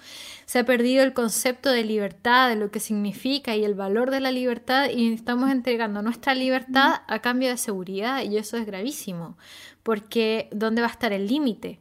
Se 0.45 0.59
ha 0.59 0.65
perdido 0.65 1.05
el 1.05 1.13
concepto 1.13 1.71
de 1.71 1.85
libertad, 1.85 2.49
de 2.49 2.57
lo 2.57 2.73
que 2.73 2.81
significa 2.81 3.55
y 3.55 3.65
el 3.65 3.75
valor 3.75 4.11
de 4.11 4.19
la 4.19 4.33
libertad 4.33 4.91
y 4.91 5.13
estamos 5.15 5.51
entregando 5.51 6.03
nuestra 6.03 6.35
libertad 6.35 7.03
a 7.07 7.19
cambio 7.21 7.49
de 7.49 7.57
seguridad 7.57 8.25
y 8.25 8.37
eso 8.37 8.57
es 8.57 8.67
gravísimo. 8.67 9.39
Porque 9.85 10.49
¿dónde 10.51 10.83
va 10.83 10.89
a 10.89 10.91
estar 10.91 11.13
el 11.13 11.29
límite? 11.29 11.79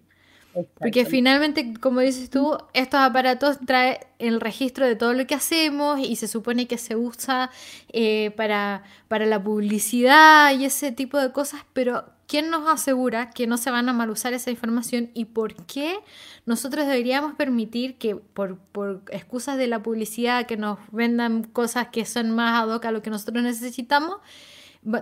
Porque 0.77 1.05
finalmente, 1.05 1.73
como 1.79 2.01
dices 2.01 2.29
tú, 2.29 2.57
estos 2.73 2.99
aparatos 2.99 3.57
traen 3.65 3.97
el 4.19 4.39
registro 4.39 4.85
de 4.85 4.95
todo 4.95 5.13
lo 5.13 5.25
que 5.25 5.35
hacemos 5.35 5.99
y 5.99 6.15
se 6.15 6.27
supone 6.27 6.67
que 6.67 6.77
se 6.77 6.95
usa 6.95 7.49
eh, 7.91 8.31
para, 8.37 8.83
para 9.07 9.25
la 9.25 9.43
publicidad 9.43 10.57
y 10.57 10.65
ese 10.65 10.91
tipo 10.91 11.17
de 11.17 11.31
cosas, 11.31 11.61
pero 11.73 12.05
¿quién 12.27 12.49
nos 12.49 12.67
asegura 12.67 13.31
que 13.31 13.47
no 13.47 13.57
se 13.57 13.71
van 13.71 13.89
a 13.89 13.93
mal 13.93 14.09
usar 14.09 14.33
esa 14.33 14.51
información 14.51 15.09
y 15.13 15.25
por 15.25 15.55
qué 15.65 15.99
nosotros 16.45 16.85
deberíamos 16.85 17.33
permitir 17.35 17.97
que 17.97 18.15
por, 18.15 18.57
por 18.57 19.01
excusas 19.11 19.57
de 19.57 19.67
la 19.67 19.81
publicidad 19.81 20.45
que 20.45 20.57
nos 20.57 20.77
vendan 20.91 21.43
cosas 21.43 21.87
que 21.87 22.05
son 22.05 22.31
más 22.31 22.61
ad 22.61 22.69
hoc 22.73 22.85
a 22.85 22.91
lo 22.91 23.01
que 23.01 23.09
nosotros 23.09 23.43
necesitamos, 23.43 24.17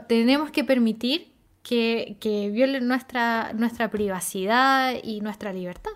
tenemos 0.08 0.52
que 0.52 0.64
permitir 0.64 1.32
que, 1.64 2.18
que 2.20 2.50
violen 2.50 2.88
nuestra, 2.88 3.54
nuestra 3.54 3.90
privacidad 3.90 4.96
y 5.04 5.22
nuestra 5.22 5.54
libertad. 5.54 5.92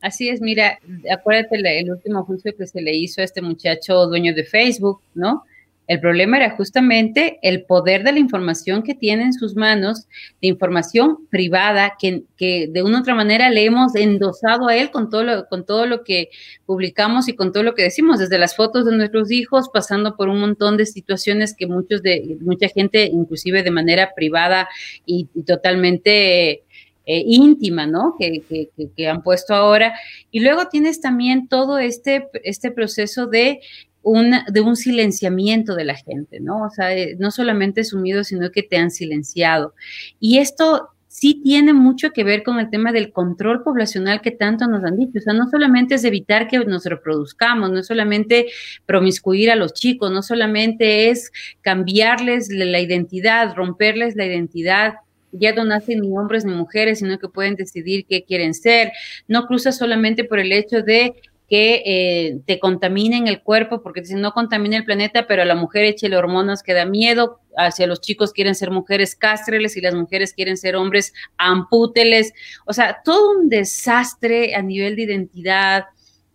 Así 0.00 0.28
es, 0.28 0.40
mira, 0.40 0.78
acuérdate 1.10 1.56
el 1.56 1.90
último 1.90 2.24
juicio 2.24 2.54
que 2.56 2.66
se 2.66 2.82
le 2.82 2.94
hizo 2.94 3.22
a 3.22 3.24
este 3.24 3.40
muchacho 3.40 4.06
dueño 4.06 4.34
de 4.34 4.44
Facebook, 4.44 5.00
¿no? 5.14 5.44
El 5.86 6.00
problema 6.00 6.38
era 6.38 6.56
justamente 6.56 7.38
el 7.42 7.64
poder 7.64 8.04
de 8.04 8.12
la 8.12 8.18
información 8.18 8.82
que 8.82 8.94
tiene 8.94 9.24
en 9.24 9.32
sus 9.34 9.54
manos, 9.54 10.06
de 10.40 10.48
información 10.48 11.26
privada 11.28 11.94
que, 11.98 12.22
que, 12.38 12.68
de 12.70 12.82
una 12.82 12.98
u 12.98 13.00
otra 13.00 13.14
manera 13.14 13.50
le 13.50 13.66
hemos 13.66 13.94
endosado 13.94 14.68
a 14.68 14.76
él 14.76 14.90
con 14.90 15.10
todo, 15.10 15.24
lo, 15.24 15.46
con 15.46 15.66
todo 15.66 15.84
lo 15.84 16.02
que 16.02 16.30
publicamos 16.64 17.28
y 17.28 17.34
con 17.34 17.52
todo 17.52 17.62
lo 17.62 17.74
que 17.74 17.82
decimos, 17.82 18.18
desde 18.18 18.38
las 18.38 18.56
fotos 18.56 18.86
de 18.86 18.96
nuestros 18.96 19.30
hijos, 19.30 19.68
pasando 19.68 20.16
por 20.16 20.30
un 20.30 20.40
montón 20.40 20.78
de 20.78 20.86
situaciones 20.86 21.54
que 21.54 21.66
muchos 21.66 22.02
de, 22.02 22.38
mucha 22.40 22.68
gente, 22.68 23.04
inclusive 23.04 23.62
de 23.62 23.70
manera 23.70 24.12
privada 24.16 24.68
y, 25.04 25.26
totalmente 25.46 26.62
eh, 27.06 27.22
íntima, 27.26 27.86
¿no? 27.86 28.16
Que, 28.18 28.42
que, 28.48 28.70
que, 28.96 29.08
han 29.08 29.22
puesto 29.22 29.54
ahora. 29.54 29.92
Y 30.30 30.40
luego 30.40 30.68
tienes 30.68 31.02
también 31.02 31.48
todo 31.48 31.78
este, 31.78 32.28
este 32.42 32.70
proceso 32.70 33.26
de 33.26 33.60
de 34.04 34.60
un 34.60 34.76
silenciamiento 34.76 35.74
de 35.74 35.84
la 35.84 35.94
gente, 35.94 36.40
¿no? 36.40 36.64
O 36.64 36.70
sea, 36.70 36.94
eh, 36.96 37.16
no 37.18 37.30
solamente 37.30 37.84
sumido, 37.84 38.24
sino 38.24 38.50
que 38.50 38.62
te 38.62 38.76
han 38.76 38.90
silenciado. 38.90 39.74
Y 40.20 40.38
esto 40.38 40.90
sí 41.08 41.40
tiene 41.44 41.72
mucho 41.72 42.10
que 42.10 42.24
ver 42.24 42.42
con 42.42 42.58
el 42.58 42.70
tema 42.70 42.90
del 42.90 43.12
control 43.12 43.62
poblacional 43.62 44.20
que 44.20 44.32
tanto 44.32 44.66
nos 44.66 44.84
han 44.84 44.96
dicho. 44.96 45.18
O 45.18 45.20
sea, 45.20 45.32
no 45.32 45.48
solamente 45.48 45.94
es 45.94 46.04
evitar 46.04 46.48
que 46.48 46.58
nos 46.58 46.84
reproduzcamos, 46.84 47.70
no 47.70 47.78
es 47.78 47.86
solamente 47.86 48.46
promiscuir 48.84 49.50
a 49.50 49.56
los 49.56 49.74
chicos, 49.74 50.10
no 50.10 50.22
solamente 50.22 51.10
es 51.10 51.30
cambiarles 51.62 52.48
la 52.50 52.80
identidad, 52.80 53.54
romperles 53.54 54.16
la 54.16 54.26
identidad 54.26 54.94
ya 55.36 55.52
no 55.52 55.64
nacen 55.64 56.00
ni 56.00 56.16
hombres 56.16 56.44
ni 56.44 56.52
mujeres, 56.52 57.00
sino 57.00 57.18
que 57.18 57.28
pueden 57.28 57.56
decidir 57.56 58.06
qué 58.06 58.24
quieren 58.24 58.54
ser. 58.54 58.92
No 59.28 59.46
cruza 59.46 59.72
solamente 59.72 60.24
por 60.24 60.38
el 60.38 60.52
hecho 60.52 60.82
de 60.82 61.14
que 61.48 61.82
eh, 61.84 62.40
te 62.46 62.58
contaminen 62.58 63.28
el 63.28 63.42
cuerpo, 63.42 63.82
porque 63.82 64.04
si 64.04 64.14
no 64.14 64.32
contamina 64.32 64.76
el 64.76 64.84
planeta, 64.84 65.26
pero 65.26 65.42
a 65.42 65.44
la 65.44 65.54
mujer 65.54 65.84
échele 65.84 66.16
hormonas 66.16 66.62
que 66.62 66.72
da 66.72 66.86
miedo, 66.86 67.40
hacia 67.56 67.86
los 67.86 68.00
chicos 68.00 68.32
quieren 68.32 68.54
ser 68.54 68.70
mujeres 68.70 69.14
castreles 69.14 69.76
y 69.76 69.80
las 69.80 69.94
mujeres 69.94 70.32
quieren 70.32 70.56
ser 70.56 70.74
hombres 70.76 71.12
ampúteles, 71.36 72.32
o 72.66 72.72
sea, 72.72 72.98
todo 73.04 73.38
un 73.38 73.48
desastre 73.48 74.54
a 74.54 74.62
nivel 74.62 74.96
de 74.96 75.02
identidad, 75.02 75.84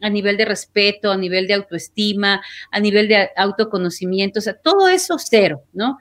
a 0.02 0.10
nivel 0.10 0.38
de 0.38 0.46
respeto, 0.46 1.12
a 1.12 1.18
nivel 1.18 1.48
de 1.48 1.56
autoestima, 1.56 2.42
a 2.72 2.80
nivel 2.80 3.08
de 3.08 3.30
autoconocimiento, 3.36 4.40
o 4.40 4.42
sea, 4.42 4.54
todo 4.54 4.88
eso 4.88 5.18
cero, 5.20 5.64
¿no? 5.74 5.98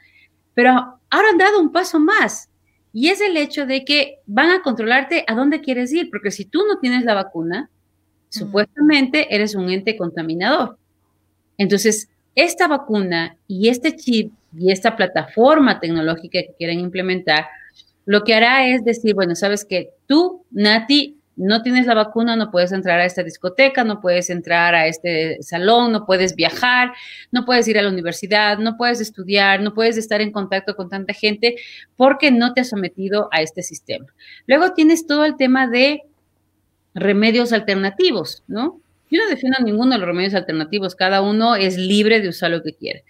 Pero 0.55 0.71
ahora 0.71 1.31
han 1.31 1.39
dado 1.39 1.61
un 1.61 1.73
paso 1.73 1.99
más. 1.99 2.51
Y 2.93 3.09
es 3.09 3.21
el 3.21 3.37
hecho 3.37 3.67
de 3.67 3.85
que 3.85 4.21
van 4.27 4.51
a 4.51 4.63
controlarte 4.63 5.25
a 5.27 5.35
dónde 5.35 5.61
quieres 5.61 5.93
ir, 5.93 6.11
porque 6.11 6.31
si 6.31 6.45
tú 6.45 6.65
no 6.67 6.79
tienes 6.79 7.05
la 7.05 7.15
vacuna, 7.15 7.71
supuestamente 8.29 9.35
eres 9.35 9.55
un 9.55 9.71
ente 9.71 9.97
contaminador. 9.97 10.79
Entonces, 11.57 12.09
esta 12.35 12.69
vacuna 12.69 13.37
y 13.47 13.69
este 13.69 13.97
chip 13.97 14.33
y 14.57 14.71
esta 14.71 14.97
plataforma 14.97 15.81
tecnológica 15.81 16.41
que 16.41 16.55
quieren 16.57 16.81
implementar, 16.81 17.47
lo 18.07 18.25
que 18.25 18.35
hará 18.35 18.69
es 18.69 18.85
decir, 18.85 19.15
bueno, 19.15 19.35
sabes 19.35 19.65
que 19.65 19.91
tú, 20.07 20.45
Nati, 20.51 21.19
no 21.39 21.63
tienes 21.63 21.87
la 21.87 21.95
vacuna, 21.95 22.35
no 22.37 22.51
puedes 22.51 22.73
entrar 22.73 22.99
a 22.99 23.05
esta 23.05 23.23
discoteca, 23.23 23.85
no 23.85 24.01
puedes 24.01 24.29
entrar 24.29 24.75
a 24.75 24.89
este 24.89 25.39
salón, 25.41 25.93
no 25.93 26.05
puedes 26.05 26.35
viajar, 26.35 26.93
no 27.31 27.45
puedes 27.45 27.69
ir 27.69 27.79
a 27.79 27.83
la 27.83 27.91
universidad, 27.91 28.59
no 28.59 28.77
puedes 28.77 29.01
estudiar, 29.01 29.61
no 29.61 29.73
puedes 29.73 29.97
estar 29.97 30.21
en 30.21 30.33
contacto 30.33 30.75
con 30.75 30.89
tanta 30.89 31.15
gente 31.15 31.57
porque 31.97 32.33
no 32.33 32.55
te 32.55 32.63
has 32.63 32.69
sometido 32.69 33.29
a 33.31 33.41
este 33.41 33.63
sistema. 33.63 34.07
Luego 34.47 34.73
tienes 34.75 35.07
todo 35.07 35.25
el 35.25 35.37
tema 35.37 35.69
de 35.69 36.03
remedios 36.99 37.53
alternativos, 37.53 38.43
¿no? 38.47 38.81
Yo 39.11 39.23
no 39.23 39.31
defiendo 39.31 39.59
ninguno 39.65 39.93
de 39.93 39.99
los 39.99 40.07
remedios 40.07 40.35
alternativos, 40.35 40.95
cada 40.95 41.23
uno 41.23 41.57
es 41.57 41.79
libre 41.79 42.21
de 42.21 42.29
usar 42.29 42.51
lo 42.51 42.63
que 42.63 42.75
quiere. 42.75 43.05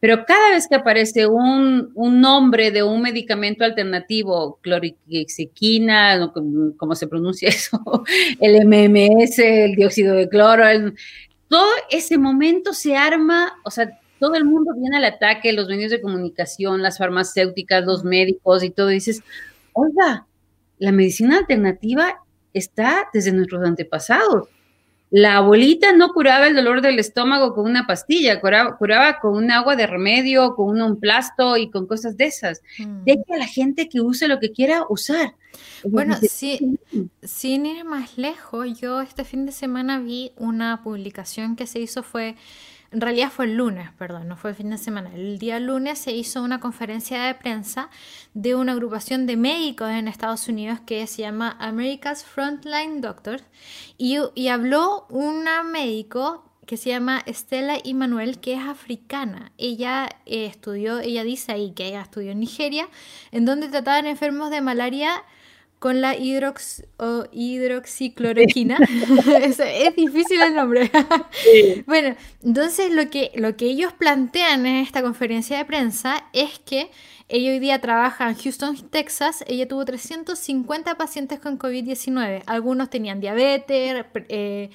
Pero 0.00 0.24
cada 0.26 0.50
vez 0.50 0.66
que 0.66 0.74
aparece 0.74 1.28
un, 1.28 1.92
nombre 1.94 2.72
de 2.72 2.82
un 2.82 3.02
medicamento 3.02 3.62
alternativo, 3.62 4.58
clorixequina, 4.60 6.32
como 6.76 6.94
se 6.96 7.06
pronuncia 7.06 7.48
eso, 7.50 7.78
el 8.40 8.66
MMS, 8.66 9.38
el 9.38 9.76
dióxido 9.76 10.16
de 10.16 10.28
cloro, 10.28 10.64
todo 11.46 11.68
ese 11.90 12.18
momento 12.18 12.72
se 12.72 12.96
arma, 12.96 13.52
o 13.64 13.70
sea, 13.70 13.96
todo 14.18 14.34
el 14.34 14.44
mundo 14.44 14.72
viene 14.76 14.96
al 14.96 15.04
ataque, 15.04 15.52
los 15.52 15.68
medios 15.68 15.90
de 15.90 16.00
comunicación, 16.00 16.82
las 16.82 16.98
farmacéuticas, 16.98 17.84
los 17.84 18.02
médicos 18.02 18.64
y 18.64 18.70
todo, 18.70 18.88
dices, 18.88 19.22
oiga, 19.72 20.26
la 20.78 20.90
medicina 20.90 21.38
alternativa 21.38 22.22
está 22.52 23.08
desde 23.12 23.32
nuestros 23.32 23.64
antepasados 23.64 24.48
la 25.12 25.36
abuelita 25.36 25.92
no 25.92 26.14
curaba 26.14 26.46
el 26.46 26.56
dolor 26.56 26.80
del 26.80 26.98
estómago 26.98 27.54
con 27.54 27.66
una 27.66 27.86
pastilla, 27.86 28.40
curaba, 28.40 29.18
con 29.20 29.36
un 29.36 29.50
agua 29.50 29.76
de 29.76 29.86
remedio, 29.86 30.54
con 30.54 30.80
un 30.80 30.98
plasto 30.98 31.58
y 31.58 31.70
con 31.70 31.86
cosas 31.86 32.16
de 32.16 32.24
esas. 32.24 32.62
Mm. 32.78 33.04
Deje 33.04 33.34
a 33.34 33.36
la 33.36 33.46
gente 33.46 33.90
que 33.90 34.00
use 34.00 34.26
lo 34.26 34.40
que 34.40 34.52
quiera 34.52 34.86
usar. 34.88 35.34
Bueno, 35.84 36.16
sí, 36.22 36.78
sin 37.22 37.66
ir 37.66 37.84
más 37.84 38.16
lejos, 38.16 38.80
yo 38.80 39.02
este 39.02 39.24
fin 39.24 39.44
de 39.44 39.52
semana 39.52 40.00
vi 40.00 40.32
una 40.38 40.82
publicación 40.82 41.56
que 41.56 41.66
se 41.66 41.80
hizo 41.80 42.02
fue 42.02 42.36
en 42.92 43.00
realidad 43.00 43.30
fue 43.30 43.46
el 43.46 43.56
lunes, 43.56 43.90
perdón, 43.98 44.28
no 44.28 44.36
fue 44.36 44.50
el 44.50 44.56
fin 44.56 44.70
de 44.70 44.76
semana. 44.76 45.10
El 45.14 45.38
día 45.38 45.58
lunes 45.58 45.98
se 45.98 46.12
hizo 46.12 46.42
una 46.42 46.60
conferencia 46.60 47.22
de 47.22 47.34
prensa 47.34 47.88
de 48.34 48.54
una 48.54 48.72
agrupación 48.72 49.26
de 49.26 49.36
médicos 49.36 49.90
en 49.90 50.08
Estados 50.08 50.46
Unidos 50.48 50.78
que 50.84 51.06
se 51.06 51.22
llama 51.22 51.56
America's 51.58 52.22
Frontline 52.24 53.00
Doctors 53.00 53.44
y, 53.96 54.18
habló 54.48 55.06
una 55.08 55.62
médico 55.62 56.44
que 56.66 56.76
se 56.76 56.90
llama 56.90 57.22
Estela 57.24 57.78
Immanuel, 57.82 58.38
que 58.38 58.54
es 58.54 58.60
africana. 58.60 59.52
Ella 59.56 60.08
eh, 60.26 60.46
estudió, 60.46 61.00
ella 61.00 61.24
dice 61.24 61.52
ahí 61.52 61.72
que 61.72 61.86
ella 61.86 62.02
estudió 62.02 62.32
en 62.32 62.40
Nigeria, 62.40 62.88
en 63.30 63.46
donde 63.46 63.68
trataban 63.68 64.06
enfermos 64.06 64.50
de 64.50 64.60
malaria 64.60 65.24
con 65.82 66.00
la 66.00 66.16
hidrox 66.16 66.84
o 66.96 67.24
hidroxicloroquina. 67.32 68.78
es, 69.42 69.96
difícil 69.96 70.40
el 70.40 70.54
nombre. 70.54 70.88
bueno, 71.86 72.14
entonces 72.40 72.92
lo 72.92 73.10
que, 73.10 73.32
lo 73.34 73.56
que 73.56 73.64
ellos 73.64 73.92
plantean 73.92 74.64
en 74.64 74.76
esta 74.76 75.02
conferencia 75.02 75.58
de 75.58 75.64
prensa 75.64 76.22
es 76.32 76.60
que 76.60 76.92
ella 77.28 77.50
hoy 77.50 77.58
día 77.58 77.80
trabaja 77.80 78.28
en 78.30 78.36
Houston, 78.36 78.76
Texas. 78.90 79.42
Ella 79.48 79.66
tuvo 79.66 79.84
350 79.84 80.94
pacientes 80.94 81.40
con 81.40 81.58
COVID-19. 81.58 82.44
Algunos 82.46 82.88
tenían 82.88 83.18
diabetes, 83.18 84.04
eh, 84.28 84.70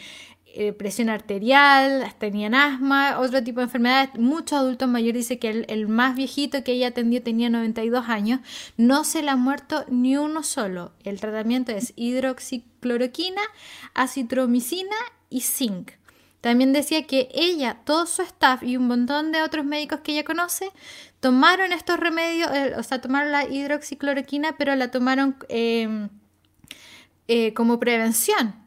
eh, 0.60 0.74
presión 0.74 1.10
arterial, 1.10 2.12
tenían 2.18 2.56
asma, 2.56 3.20
otro 3.20 3.44
tipo 3.44 3.60
de 3.60 3.66
enfermedades. 3.66 4.10
Muchos 4.18 4.58
adultos 4.58 4.90
mayores 4.90 5.30
dicen 5.30 5.38
que 5.38 5.66
el, 5.68 5.88
más 5.88 6.16
viejito 6.16 6.64
que 6.64 6.72
ella 6.72 6.88
atendió 6.88 7.22
tenía 7.22 7.52
92 7.52 8.10
años. 8.10 8.40
No 8.76 9.04
se 9.04 9.22
le 9.22 9.30
ha 9.30 9.36
muerto 9.36 9.86
ni 9.88 10.18
uno 10.18 10.42
solo. 10.42 10.94
El 11.04 11.20
tratamiento 11.20 11.74
es 11.74 11.94
hidroxicloroquina, 11.96 13.42
acitromicina 13.94 14.96
y 15.30 15.42
zinc. 15.42 15.92
También 16.42 16.74
decía 16.74 17.06
que 17.06 17.30
ella, 17.36 17.78
todo 17.86 18.08
su 18.08 18.24
staff 18.24 18.64
y 18.64 18.78
un 18.78 18.88
montón 18.88 19.32
de 19.32 19.44
otros 19.44 19.64
médicos 19.64 20.00
que 20.00 20.14
ella 20.14 20.24
conoce 20.24 20.72
tomaron 21.20 21.72
estos 21.72 22.00
remedios, 22.00 22.50
eh, 22.52 22.74
o 22.78 22.82
sea, 22.82 23.00
tomaron 23.00 23.32
la 23.32 23.46
hidroxicloroquina, 23.48 24.58
pero 24.58 24.76
la 24.76 24.90
tomaron 24.90 25.38
em, 25.50 26.10
eh, 27.28 27.54
como 27.54 27.80
prevención 27.80 28.67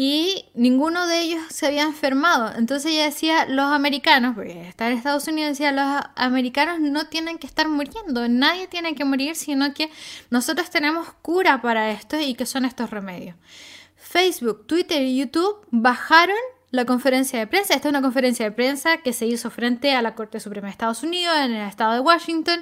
y 0.00 0.44
ninguno 0.54 1.08
de 1.08 1.22
ellos 1.22 1.42
se 1.50 1.66
había 1.66 1.82
enfermado. 1.82 2.56
Entonces 2.56 2.92
ella 2.92 3.06
decía, 3.06 3.46
los 3.46 3.64
americanos, 3.64 4.36
porque 4.36 4.68
está 4.68 4.86
en 4.86 4.96
Estados 4.96 5.26
Unidos, 5.26 5.58
decía, 5.58 5.72
los 5.72 6.04
americanos 6.14 6.78
no 6.78 7.08
tienen 7.08 7.36
que 7.36 7.48
estar 7.48 7.68
muriendo, 7.68 8.28
nadie 8.28 8.68
tiene 8.68 8.94
que 8.94 9.04
morir, 9.04 9.34
sino 9.34 9.74
que 9.74 9.90
nosotros 10.30 10.70
tenemos 10.70 11.12
cura 11.20 11.60
para 11.62 11.90
esto 11.90 12.16
y 12.20 12.34
que 12.34 12.46
son 12.46 12.64
estos 12.64 12.90
remedios. 12.90 13.34
Facebook, 13.96 14.68
Twitter 14.68 15.02
y 15.02 15.18
YouTube 15.18 15.66
bajaron 15.72 16.36
la 16.70 16.84
conferencia 16.84 17.40
de 17.40 17.48
prensa. 17.48 17.74
Esta 17.74 17.88
es 17.88 17.90
una 17.90 18.00
conferencia 18.00 18.44
de 18.44 18.52
prensa 18.52 18.98
que 18.98 19.12
se 19.12 19.26
hizo 19.26 19.50
frente 19.50 19.96
a 19.96 20.00
la 20.00 20.14
Corte 20.14 20.38
Suprema 20.38 20.68
de 20.68 20.72
Estados 20.74 21.02
Unidos 21.02 21.34
en 21.38 21.54
el 21.54 21.68
estado 21.68 21.94
de 21.94 22.00
Washington. 22.00 22.60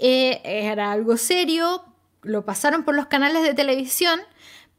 Eh, 0.00 0.40
era 0.42 0.90
algo 0.90 1.16
serio, 1.16 1.84
lo 2.22 2.44
pasaron 2.44 2.82
por 2.82 2.96
los 2.96 3.06
canales 3.06 3.44
de 3.44 3.54
televisión, 3.54 4.18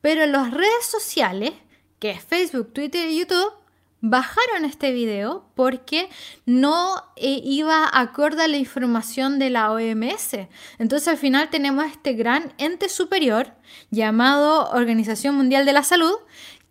pero 0.02 0.24
en 0.24 0.34
las 0.34 0.52
redes 0.52 0.86
sociales 0.86 1.54
que 2.00 2.12
es 2.12 2.24
Facebook, 2.24 2.74
Twitter 2.74 3.10
y 3.10 3.20
YouTube, 3.20 3.54
bajaron 4.02 4.64
este 4.64 4.92
video 4.92 5.46
porque 5.56 6.10
no 6.46 7.04
eh, 7.16 7.42
iba 7.44 7.90
acorde 7.92 8.44
a 8.44 8.48
la 8.48 8.58
información 8.58 9.40
de 9.40 9.50
la 9.50 9.72
OMS. 9.72 10.48
Entonces 10.78 11.08
al 11.08 11.18
final 11.18 11.50
tenemos 11.50 11.86
este 11.86 12.14
gran 12.14 12.54
ente 12.58 12.90
superior 12.90 13.54
llamado 13.90 14.70
Organización 14.72 15.36
Mundial 15.36 15.66
de 15.66 15.74
la 15.74 15.84
Salud 15.84 16.16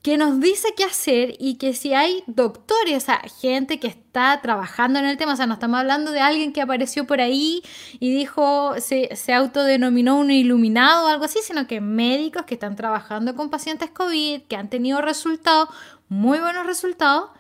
que 0.07 0.19
nos 0.19 0.39
dice 0.39 0.69
qué 0.77 0.85
hacer 0.85 1.35
y 1.41 1.57
que 1.57 1.75
si 1.75 1.93
hay 1.93 2.23
doctores, 2.29 3.09
gente 3.41 3.81
que 3.81 3.89
está 3.89 4.41
trabajando 4.41 5.01
en 5.01 5.05
el 5.05 5.17
tema, 5.17 5.33
o 5.33 5.37
sea, 5.37 5.49
no 5.49 5.55
estamos 5.55 5.81
hablando 5.81 6.13
de 6.13 6.21
alguien 6.21 6.53
que 6.53 6.63
apareció 6.63 7.09
por 7.09 7.21
ahí 7.21 7.61
y 7.99 8.17
dijo, 8.17 8.77
se, 8.79 9.17
se 9.17 9.33
autodenominó 9.33 10.17
un 10.17 10.31
iluminado 10.31 11.07
o 11.07 11.09
algo 11.09 11.25
así, 11.25 11.41
sino 11.43 11.67
que 11.67 11.81
médicos 11.81 12.45
que 12.45 12.55
están 12.55 12.77
trabajando 12.77 13.35
con 13.35 13.51
pacientes 13.51 13.91
COVID, 13.91 14.43
que 14.43 14.55
han 14.55 14.71
tenido 14.71 15.03
resultados, 15.03 15.71
muy 16.09 16.39
buenos 16.39 16.67
resultados, 16.67 17.31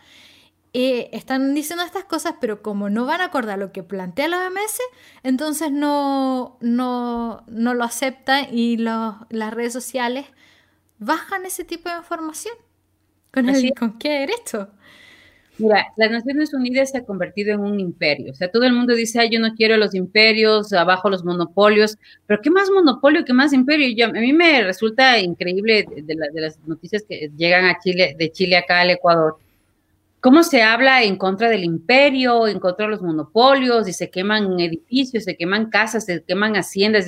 eh, 0.72 1.08
están 1.12 1.54
diciendo 1.54 1.84
estas 1.84 2.02
cosas, 2.02 2.34
pero 2.40 2.62
como 2.62 2.90
no 2.90 3.06
van 3.06 3.20
a 3.20 3.26
acordar 3.26 3.60
lo 3.60 3.70
que 3.70 3.84
plantea 3.84 4.26
la 4.26 4.44
OMS, 4.44 4.80
entonces 5.22 5.70
no, 5.70 6.58
no, 6.60 7.44
no 7.46 7.74
lo 7.74 7.84
aceptan 7.84 8.48
y 8.50 8.76
las 8.78 9.54
redes 9.54 9.72
sociales 9.72 10.26
bajan 10.98 11.46
ese 11.46 11.64
tipo 11.64 11.88
de 11.88 11.96
información. 11.96 12.54
¿Con, 13.32 13.48
el, 13.48 13.72
¿con 13.74 13.98
qué 13.98 14.20
derecho? 14.20 14.70
Mira, 15.58 15.86
las 15.96 16.10
Naciones 16.10 16.52
Unidas 16.52 16.90
se 16.90 16.98
ha 16.98 17.04
convertido 17.04 17.54
en 17.54 17.60
un 17.60 17.80
imperio. 17.80 18.32
O 18.32 18.34
sea, 18.34 18.50
todo 18.50 18.64
el 18.64 18.74
mundo 18.74 18.94
dice, 18.94 19.20
Ay, 19.20 19.30
yo 19.30 19.40
no 19.40 19.54
quiero 19.54 19.76
los 19.78 19.94
imperios, 19.94 20.72
abajo 20.72 21.08
los 21.08 21.24
monopolios, 21.24 21.96
pero 22.26 22.42
¿qué 22.42 22.50
más 22.50 22.70
monopolio, 22.70 23.24
qué 23.24 23.32
más 23.32 23.52
imperio? 23.54 23.88
Yo, 23.96 24.06
a 24.06 24.20
mí 24.20 24.32
me 24.32 24.62
resulta 24.62 25.18
increíble 25.18 25.86
de, 25.96 26.14
las 26.14 26.58
noticias 26.66 27.04
que 27.08 27.30
llegan 27.36 27.64
a 27.64 27.78
Chile, 27.78 28.14
de 28.18 28.30
Chile 28.32 28.56
acá 28.56 28.80
al 28.80 28.90
Ecuador. 28.90 29.38
Cómo 30.26 30.42
se 30.42 30.60
habla 30.60 31.04
en 31.04 31.14
contra 31.18 31.48
del 31.48 31.62
imperio, 31.62 32.48
en 32.48 32.58
contra 32.58 32.86
de 32.86 32.90
los 32.90 33.00
monopolios, 33.00 33.86
y 33.86 33.92
se 33.92 34.10
queman 34.10 34.58
edificios, 34.58 35.22
se 35.22 35.36
queman 35.36 35.70
casas, 35.70 36.04
se 36.04 36.24
queman 36.24 36.56
haciendas. 36.56 37.06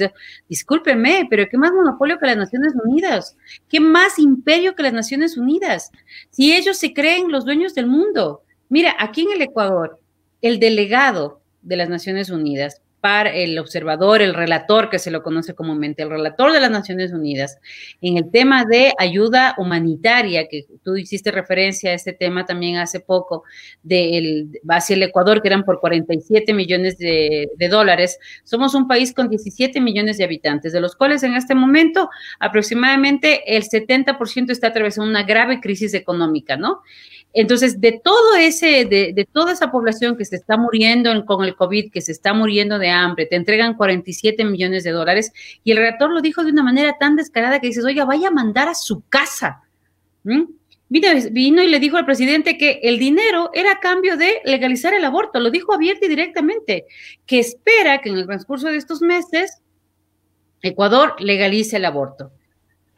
Discúlpeme, 0.49 1.27
pero 1.29 1.49
¿qué 1.51 1.59
más 1.59 1.73
monopolio 1.73 2.21
que 2.21 2.27
las 2.27 2.37
Naciones 2.37 2.75
Unidas? 2.81 3.37
¿Qué 3.69 3.81
más 3.81 4.21
imperio 4.21 4.77
que 4.77 4.85
las 4.85 4.93
Naciones 4.93 5.37
Unidas? 5.37 5.91
Si 6.31 6.55
ellos 6.55 6.77
se 6.77 6.95
creen 6.95 7.33
los 7.33 7.45
dueños 7.45 7.75
del 7.75 7.89
mundo. 7.89 8.45
Mira, 8.69 8.95
aquí 9.01 9.23
en 9.23 9.33
el 9.33 9.43
Ecuador, 9.43 9.99
el 10.41 10.61
delegado 10.61 11.41
de 11.63 11.77
las 11.77 11.89
Naciones 11.89 12.31
Unidas 12.31 12.83
para 13.01 13.33
el 13.33 13.59
observador, 13.59 14.21
el 14.23 14.35
relator, 14.35 14.91
que 14.91 14.99
se 14.99 15.11
lo 15.11 15.23
conoce 15.23 15.55
comúnmente, 15.55 16.03
el 16.03 16.11
relator 16.11 16.53
de 16.53 16.61
las 16.61 16.71
Naciones 16.71 17.13
Unidas, 17.13 17.59
en 18.01 18.17
el 18.17 18.31
tema 18.31 18.65
de 18.65 18.93
ayuda 18.99 19.55
humanitaria, 19.59 20.49
que 20.49 20.67
tú 20.83 20.97
hiciste 20.97 21.31
referencia 21.31 21.91
a 21.91 21.95
este 21.95 22.13
tema 22.13 22.45
también 22.45 22.77
hace 22.77 23.01
poco, 23.01 23.45
de 23.83 24.47
hacia 24.69 24.97
el 24.97 25.03
Ecuador, 25.03 25.43
que 25.43 25.49
eran 25.49 25.65
por 25.65 25.81
47 25.81 26.53
millones 26.53 26.99
de, 26.99 27.49
de 27.57 27.69
dólares. 27.69 28.19
Somos 28.45 28.75
un 28.75 28.89
país 28.89 29.13
con 29.15 29.29
17 29.29 29.81
millones 29.81 30.19
de 30.19 30.25
habitantes, 30.25 30.73
de 30.73 30.81
los 30.81 30.97
cuales 30.97 31.23
en 31.23 31.35
este 31.35 31.55
momento 31.55 32.11
aproximadamente 32.41 33.57
el 33.57 33.65
70% 33.65 34.51
está 34.51 34.69
atravesando 34.69 35.09
una 35.09 35.23
grave 35.23 35.61
crisis 35.61 35.95
económica, 35.95 36.57
¿no? 36.57 36.83
Entonces, 37.35 37.81
de 37.81 38.01
todo 38.03 38.37
ese, 38.37 38.85
de, 38.87 39.29
toda 39.31 39.53
esa 39.53 39.71
población 39.71 40.17
que 40.17 40.25
se 40.25 40.37
está 40.37 40.57
muriendo 40.57 41.25
con 41.27 41.45
el 41.45 41.55
COVID, 41.55 41.93
que 41.93 42.01
se 42.01 42.13
está 42.13 42.33
muriendo 42.33 42.79
de 42.79 42.89
hambre, 42.89 43.27
te 43.27 43.37
entregan 43.37 43.75
47 43.75 44.45
millones 44.45 44.83
de 44.83 44.91
dólares 44.91 45.33
y 45.63 45.73
el 45.73 45.79
reactor 45.79 46.11
lo 46.11 46.23
dijo 46.23 46.43
de 46.43 46.53
una 46.53 46.63
manera 46.63 46.97
tan 46.99 47.17
descarada 47.17 47.61
que 47.61 47.69
dices, 47.69 47.85
oiga, 47.85 48.05
vaya 48.05 48.29
a 48.29 48.33
mandar 48.33 48.69
a 48.69 48.75
su 48.75 49.03
casa. 49.09 49.63
Vino, 50.23 51.09
vino, 51.31 51.63
y 51.63 51.69
le 51.69 51.79
dijo 51.79 51.99
al 51.99 52.07
presidente 52.07 52.57
que 52.57 52.81
el 52.83 52.99
dinero 52.99 53.51
era 53.53 53.73
a 53.73 53.81
cambio 53.81 54.17
de 54.17 54.41
legalizar 54.45 54.95
el 54.95 55.05
aborto, 55.05 55.39
lo 55.39 55.51
dijo 55.51 55.75
abierto 55.75 56.07
y 56.07 56.09
directamente, 56.09 56.87
que 57.27 57.39
espera 57.39 58.01
que 58.01 58.09
en 58.09 58.17
el 58.17 58.27
transcurso 58.27 58.69
de 58.69 58.77
estos 58.79 59.03
meses 59.03 59.61
Ecuador 60.63 61.15
legalice 61.21 61.77
el 61.77 61.85
aborto 61.85 62.33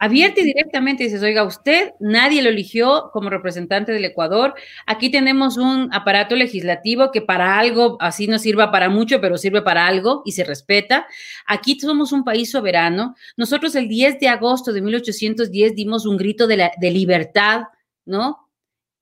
abierta 0.01 0.41
y 0.41 0.45
directamente 0.45 1.05
dices, 1.05 1.23
oiga, 1.23 1.45
usted 1.45 1.93
nadie 2.01 2.43
lo 2.43 2.49
eligió 2.49 3.11
como 3.13 3.29
representante 3.29 3.93
del 3.93 4.07
Ecuador. 4.07 4.55
Aquí 4.87 5.11
tenemos 5.11 5.59
un 5.59 5.91
aparato 5.93 6.35
legislativo 6.37 7.13
que 7.13 7.21
para 7.21 7.59
algo, 7.59 7.99
así 8.01 8.27
no 8.27 8.39
sirva 8.39 8.73
para 8.73 8.89
mucho, 8.89 9.21
pero 9.21 9.37
sirve 9.37 9.61
para 9.61 9.87
algo 9.87 10.23
y 10.25 10.33
se 10.33 10.43
respeta. 10.43 11.07
Aquí 11.47 11.79
somos 11.79 12.13
un 12.13 12.25
país 12.25 12.51
soberano. 12.51 13.15
Nosotros 13.37 13.75
el 13.75 13.89
10 13.89 14.19
de 14.21 14.29
agosto 14.29 14.73
de 14.73 14.81
1810 14.81 15.77
dimos 15.77 16.07
un 16.07 16.17
grito 16.17 16.47
de, 16.47 16.57
la, 16.57 16.73
de 16.81 16.91
libertad, 16.91 17.65
¿no? 18.07 18.49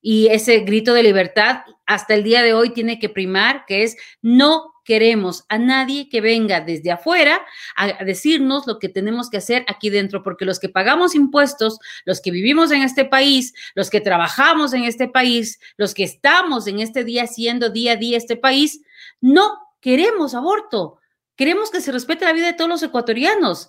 Y 0.02 0.26
ese 0.28 0.58
grito 0.60 0.94
de 0.94 1.04
libertad 1.04 1.60
hasta 1.86 2.14
el 2.14 2.24
día 2.24 2.42
de 2.42 2.54
hoy 2.54 2.70
tiene 2.70 2.98
que 2.98 3.08
primar, 3.08 3.64
que 3.66 3.84
es 3.84 3.96
no 4.20 4.72
queremos 4.88 5.44
a 5.50 5.58
nadie 5.58 6.08
que 6.08 6.22
venga 6.22 6.62
desde 6.62 6.90
afuera 6.90 7.42
a 7.76 8.02
decirnos 8.04 8.66
lo 8.66 8.78
que 8.78 8.88
tenemos 8.88 9.28
que 9.28 9.36
hacer 9.36 9.66
aquí 9.68 9.90
dentro, 9.90 10.22
porque 10.22 10.46
los 10.46 10.58
que 10.58 10.70
pagamos 10.70 11.14
impuestos, 11.14 11.78
los 12.06 12.22
que 12.22 12.30
vivimos 12.30 12.70
en 12.70 12.80
este 12.80 13.04
país, 13.04 13.52
los 13.74 13.90
que 13.90 14.00
trabajamos 14.00 14.72
en 14.72 14.84
este 14.84 15.06
país, 15.06 15.60
los 15.76 15.92
que 15.92 16.04
estamos 16.04 16.66
en 16.66 16.80
este 16.80 17.04
día 17.04 17.24
haciendo 17.24 17.68
día 17.68 17.92
a 17.92 17.96
día 17.96 18.16
este 18.16 18.36
país, 18.36 18.80
no 19.20 19.58
queremos 19.82 20.34
aborto. 20.34 20.98
Queremos 21.36 21.70
que 21.70 21.82
se 21.82 21.92
respete 21.92 22.24
la 22.24 22.32
vida 22.32 22.46
de 22.46 22.54
todos 22.54 22.70
los 22.70 22.82
ecuatorianos. 22.82 23.68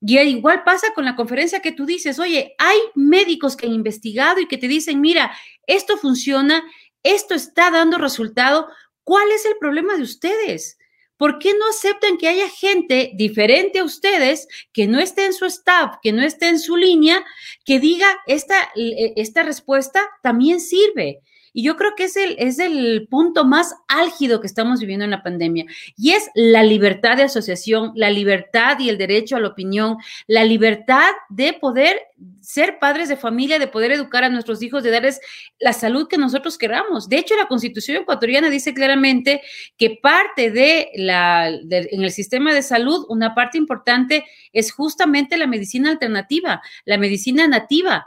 Y 0.00 0.16
igual 0.20 0.62
pasa 0.62 0.94
con 0.94 1.04
la 1.04 1.16
conferencia 1.16 1.58
que 1.58 1.72
tú 1.72 1.86
dices, 1.86 2.20
oye, 2.20 2.54
hay 2.58 2.78
médicos 2.94 3.56
que 3.56 3.66
han 3.66 3.72
investigado 3.72 4.38
y 4.38 4.46
que 4.46 4.58
te 4.58 4.68
dicen, 4.68 5.00
mira, 5.00 5.32
esto 5.66 5.96
funciona, 5.96 6.62
esto 7.02 7.34
está 7.34 7.72
dando 7.72 7.98
resultado, 7.98 8.68
¿Cuál 9.04 9.30
es 9.32 9.44
el 9.44 9.56
problema 9.58 9.96
de 9.96 10.02
ustedes? 10.02 10.78
¿Por 11.16 11.38
qué 11.38 11.54
no 11.54 11.68
aceptan 11.68 12.18
que 12.18 12.28
haya 12.28 12.48
gente 12.48 13.12
diferente 13.14 13.78
a 13.78 13.84
ustedes, 13.84 14.48
que 14.72 14.86
no 14.86 14.98
esté 14.98 15.26
en 15.26 15.32
su 15.32 15.44
staff, 15.44 15.96
que 16.02 16.12
no 16.12 16.22
esté 16.22 16.48
en 16.48 16.58
su 16.58 16.76
línea, 16.76 17.24
que 17.64 17.78
diga 17.78 18.08
esta, 18.26 18.70
eh, 18.74 19.12
esta 19.16 19.42
respuesta 19.42 20.08
también 20.22 20.60
sirve? 20.60 21.20
Y 21.52 21.62
yo 21.62 21.76
creo 21.76 21.94
que 21.96 22.04
es 22.04 22.16
el, 22.16 22.36
es 22.38 22.58
el 22.58 23.06
punto 23.10 23.44
más 23.44 23.74
álgido 23.88 24.40
que 24.40 24.46
estamos 24.46 24.80
viviendo 24.80 25.04
en 25.04 25.10
la 25.10 25.22
pandemia. 25.22 25.66
Y 25.96 26.12
es 26.12 26.30
la 26.34 26.62
libertad 26.62 27.16
de 27.16 27.24
asociación, 27.24 27.92
la 27.94 28.10
libertad 28.10 28.78
y 28.78 28.88
el 28.88 28.98
derecho 28.98 29.36
a 29.36 29.40
la 29.40 29.48
opinión, 29.48 29.96
la 30.26 30.44
libertad 30.44 31.10
de 31.28 31.52
poder 31.52 32.00
ser 32.40 32.78
padres 32.78 33.08
de 33.08 33.16
familia, 33.16 33.58
de 33.58 33.66
poder 33.66 33.92
educar 33.92 34.24
a 34.24 34.28
nuestros 34.28 34.62
hijos, 34.62 34.82
de 34.82 34.90
darles 34.90 35.20
la 35.58 35.72
salud 35.72 36.08
que 36.08 36.18
nosotros 36.18 36.58
queramos. 36.58 37.08
De 37.08 37.18
hecho, 37.18 37.36
la 37.36 37.48
constitución 37.48 37.98
ecuatoriana 37.98 38.48
dice 38.48 38.74
claramente 38.74 39.42
que 39.76 39.98
parte 40.02 40.50
de 40.50 40.90
la, 40.94 41.48
en 41.48 42.02
el 42.02 42.10
sistema 42.10 42.54
de 42.54 42.62
salud, 42.62 43.04
una 43.08 43.34
parte 43.34 43.58
importante 43.58 44.24
es 44.52 44.72
justamente 44.72 45.36
la 45.36 45.46
medicina 45.46 45.90
alternativa, 45.90 46.62
la 46.84 46.98
medicina 46.98 47.46
nativa 47.46 48.06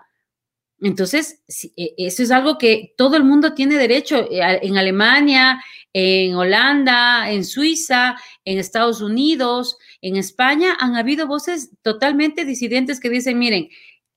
entonces, 0.82 1.42
e, 1.78 1.94
eso 1.98 2.24
es 2.24 2.32
algo 2.32 2.58
que 2.58 2.94
todo 2.98 3.16
el 3.18 3.24
mundo 3.24 3.54
tiene 3.54 3.78
derecho. 3.78 4.28
Eh, 4.30 4.60
en 4.62 4.78
Alemania, 4.78 5.64
en 5.94 6.36
Holanda, 6.36 7.32
en 7.32 7.46
Suiza, 7.46 8.16
en 8.44 8.60
Estados 8.60 9.02
Unidos, 9.02 9.78
en 10.02 10.18
España, 10.18 10.76
han 10.80 10.96
habido 10.96 11.28
voces 11.28 11.72
totalmente 11.82 12.46
disidentes 12.46 13.00
que 13.00 13.10
dicen, 13.10 13.40
miren, 13.40 13.70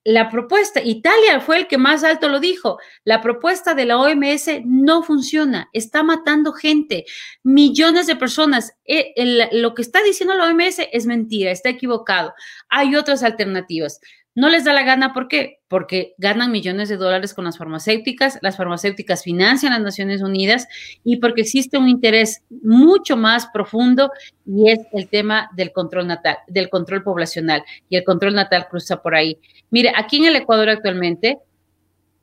la 0.05 0.31
propuesta, 0.31 0.81
Italia 0.83 1.41
fue 1.41 1.59
el 1.59 1.67
que 1.67 1.77
más 1.77 2.03
alto 2.03 2.31
lo 2.31 2.41
dijo, 2.41 2.79
la 3.05 3.21
propuesta 3.21 3.75
de 3.75 3.85
la 3.85 3.99
OMS 3.99 4.63
no 4.65 5.03
funciona, 5.03 5.69
está 5.75 6.03
matando 6.03 6.53
gente, 6.53 7.05
millones 7.43 8.07
de 8.07 8.17
personas. 8.17 8.73
Eh, 8.87 9.13
lo 9.53 9.75
que 9.75 9.83
está 9.83 10.03
diciendo 10.03 10.35
la 10.35 10.47
OMS 10.47 10.81
es 10.93 11.05
mentira, 11.05 11.51
está 11.51 11.69
equivocado. 11.69 12.33
Hay 12.71 12.95
otras 12.97 13.23
alternativas. 13.23 14.01
No 14.39 14.49
les 14.49 14.63
da 14.63 14.73
la 14.73 14.85
gana, 14.85 15.13
¿por 15.13 15.27
qué? 15.27 15.59
Porque 15.67 16.15
ganan 16.17 16.53
millones 16.53 16.89
de 16.89 16.97
dólares 16.97 17.35
con 17.35 17.45
las 17.45 17.59
farmacéuticas, 17.59 18.39
las 18.41 18.57
farmacéuticas 18.57 19.25
financian 19.25 19.73
las 19.73 19.83
Naciones 19.83 20.23
Unidas 20.23 20.69
y 21.03 21.17
porque 21.17 21.41
existe 21.41 21.77
un 21.77 21.89
interés 21.89 22.45
mucho 22.63 23.17
más 23.17 23.49
profundo 23.49 24.13
y 24.47 24.71
es 24.71 24.79
el 24.93 25.09
tema 25.09 25.51
del 25.57 25.73
control 25.73 26.07
natal, 26.07 26.37
del 26.47 26.71
control 26.71 27.03
poblacional 27.03 27.65
y 27.89 27.97
el 27.97 28.05
control 28.05 28.37
natal 28.37 28.69
cruza 28.71 29.03
por 29.03 29.17
ahí. 29.17 29.41
Mire, 29.71 29.93
aquí 29.97 30.19
en 30.19 30.27
el 30.27 30.37
Ecuador 30.37 30.69
actualmente 30.69 31.39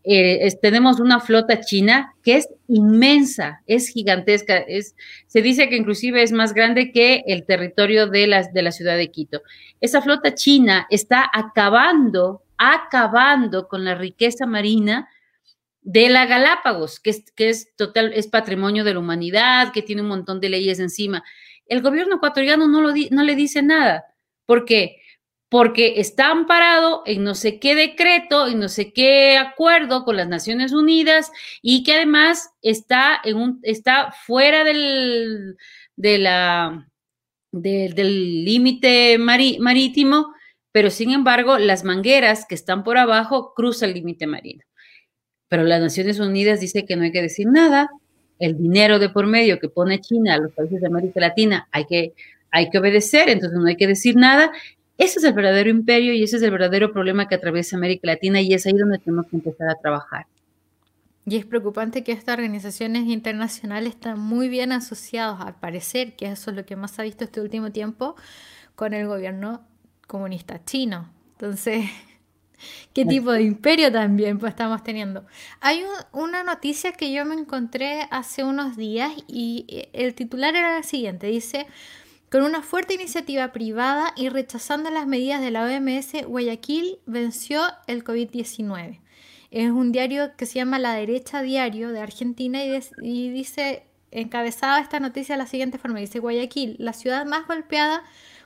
eh, 0.05 0.47
tenemos 0.61 0.99
una 0.99 1.19
flota 1.19 1.61
china 1.61 2.13
que 2.23 2.37
es 2.37 2.49
inmensa, 2.67 3.61
es 3.65 3.89
gigantesca, 3.89 4.57
es, 4.57 4.95
se 5.27 5.41
dice 5.41 5.67
que 5.67 5.75
inclusive 5.75 6.21
es 6.21 6.31
más 6.31 6.53
grande 6.53 6.91
que 6.91 7.23
el 7.27 7.45
territorio 7.45 8.07
de 8.07 8.27
la, 8.27 8.43
de 8.43 8.61
la 8.61 8.71
ciudad 8.71 8.97
de 8.97 9.09
Quito. 9.09 9.41
Esa 9.81 10.01
flota 10.01 10.35
china 10.35 10.85
está 10.89 11.29
acabando, 11.33 12.43
acabando 12.57 13.67
con 13.67 13.83
la 13.83 13.95
riqueza 13.95 14.45
marina 14.45 15.09
de 15.81 16.09
la 16.09 16.25
Galápagos, 16.25 16.99
que 16.99 17.11
es, 17.11 17.31
que 17.35 17.49
es 17.49 17.75
total, 17.75 18.11
es 18.13 18.27
patrimonio 18.27 18.83
de 18.83 18.93
la 18.93 18.99
humanidad, 18.99 19.71
que 19.71 19.81
tiene 19.81 20.01
un 20.01 20.07
montón 20.07 20.39
de 20.39 20.49
leyes 20.49 20.79
encima. 20.79 21.23
El 21.67 21.81
gobierno 21.81 22.17
ecuatoriano 22.17 22.67
no, 22.67 22.81
lo 22.81 22.93
no 23.11 23.23
le 23.23 23.35
dice 23.35 23.61
nada. 23.61 24.05
¿Por 24.45 24.65
qué? 24.65 24.97
Porque 25.55 26.01
está 26.01 26.31
amparado 26.31 27.01
en 27.05 27.23
no 27.23 27.33
sé 27.33 27.61
qué 27.61 27.75
decreto, 27.75 28.45
en 28.45 28.59
no 28.59 28.67
sé 28.67 28.91
qué 28.91 29.37
acuerdo 29.37 30.03
con 30.03 30.17
las 30.17 30.27
Naciones 30.27 30.73
Unidas 30.73 31.31
y 31.61 31.83
que 31.83 31.93
además 31.93 32.49
está, 32.61 33.21
en 33.23 33.37
un, 33.37 33.59
está 33.63 34.13
fuera 34.25 34.65
del, 34.65 35.55
de 35.95 36.17
la, 36.17 36.91
del 37.53 38.43
límite 38.43 39.17
marítimo, 39.17 40.33
pero 40.73 40.89
sin 40.89 41.11
embargo 41.11 41.57
las 41.57 41.85
mangueras 41.85 42.45
que 42.45 42.55
están 42.55 42.83
por 42.83 42.97
abajo 42.97 43.53
cruzan 43.55 43.91
el 43.91 43.95
límite 43.95 44.27
marino. 44.27 44.65
Pero 45.47 45.63
las 45.63 45.79
Naciones 45.79 46.19
Unidas 46.19 46.59
dice 46.59 46.85
que 46.85 46.97
no 46.97 47.03
hay 47.03 47.13
que 47.13 47.21
decir 47.21 47.47
nada, 47.47 47.89
el 48.39 48.57
dinero 48.57 48.99
de 48.99 49.07
por 49.07 49.25
medio 49.25 49.57
que 49.59 49.69
pone 49.69 50.01
China 50.01 50.33
a 50.33 50.37
los 50.37 50.51
países 50.51 50.81
de 50.81 50.87
América 50.87 51.21
Latina 51.21 51.69
hay 51.71 51.85
que, 51.85 52.13
hay 52.51 52.69
que 52.69 52.77
obedecer, 52.77 53.29
entonces 53.29 53.57
no 53.57 53.67
hay 53.67 53.77
que 53.77 53.87
decir 53.87 54.17
nada 54.17 54.51
ese 54.97 55.19
es 55.19 55.25
el 55.25 55.33
verdadero 55.33 55.69
imperio 55.69 56.13
y 56.13 56.23
ese 56.23 56.37
es 56.37 56.43
el 56.43 56.51
verdadero 56.51 56.91
problema 56.93 57.27
que 57.27 57.35
atraviesa 57.35 57.75
América 57.75 58.07
Latina 58.07 58.41
y 58.41 58.53
es 58.53 58.65
ahí 58.65 58.73
donde 58.73 58.99
tenemos 58.99 59.27
que 59.27 59.35
empezar 59.35 59.69
a 59.69 59.75
trabajar. 59.75 60.25
Y 61.27 61.37
es 61.37 61.45
preocupante 61.45 62.03
que 62.03 62.11
estas 62.11 62.35
organizaciones 62.37 63.07
internacionales 63.07 63.95
están 63.95 64.19
muy 64.19 64.47
bien 64.47 64.71
asociadas, 64.71 65.41
al 65.41 65.55
parecer, 65.55 66.15
que 66.15 66.27
eso 66.27 66.51
es 66.51 66.57
lo 66.57 66.65
que 66.65 66.75
más 66.75 66.97
ha 66.99 67.03
visto 67.03 67.23
este 67.23 67.41
último 67.41 67.71
tiempo, 67.71 68.15
con 68.75 68.93
el 68.93 69.07
gobierno 69.07 69.65
comunista 70.07 70.63
chino. 70.63 71.09
Entonces, 71.31 71.85
¿qué 72.93 73.05
tipo 73.05 73.31
de 73.31 73.41
imperio 73.41 73.91
también 73.91 74.37
pues, 74.37 74.51
estamos 74.51 74.83
teniendo? 74.83 75.25
Hay 75.61 75.83
una 76.13 76.43
noticia 76.43 76.93
que 76.93 77.11
yo 77.11 77.25
me 77.25 77.33
encontré 77.33 78.07
hace 78.11 78.43
unos 78.43 78.77
días 78.77 79.11
y 79.27 79.65
eh, 79.67 79.89
el 79.93 80.13
titular 80.13 80.55
era 80.55 80.77
el 80.77 80.83
siguiente, 80.83 81.27
dice... 81.27 81.65
Con 82.35 82.43
una 82.43 82.61
fuerte 82.61 82.95
iniciativa 82.95 83.53
privada 83.53 84.11
y 84.17 84.27
rechazando 84.27 84.89
las 84.89 85.07
medidas 85.07 85.39
de 85.39 85.51
la 85.51 85.63
OMS, 85.63 86.25
Guayaquil 86.27 86.99
venció 87.05 87.61
el 87.87 88.03
COVID-19. 88.03 88.99
es 89.51 89.71
un 89.71 89.93
diario 89.93 90.35
que 90.35 90.45
se 90.45 90.55
llama 90.55 90.77
La 90.77 90.95
Derecha 90.95 91.41
Diario 91.41 91.93
de 91.93 92.01
Argentina 92.01 92.59
y, 92.65 93.29
dice, 93.29 93.85
encabezada 94.11 94.81
esta 94.81 94.99
noticia 94.99 95.35
de 95.35 95.43
la 95.43 95.47
siguiente 95.47 95.77
forma, 95.77 95.99
dice 95.99 96.19
Guayaquil, 96.19 96.75
la 96.77 96.91
ciudad 96.91 97.25
más 97.25 97.47
golpeada 97.47 98.03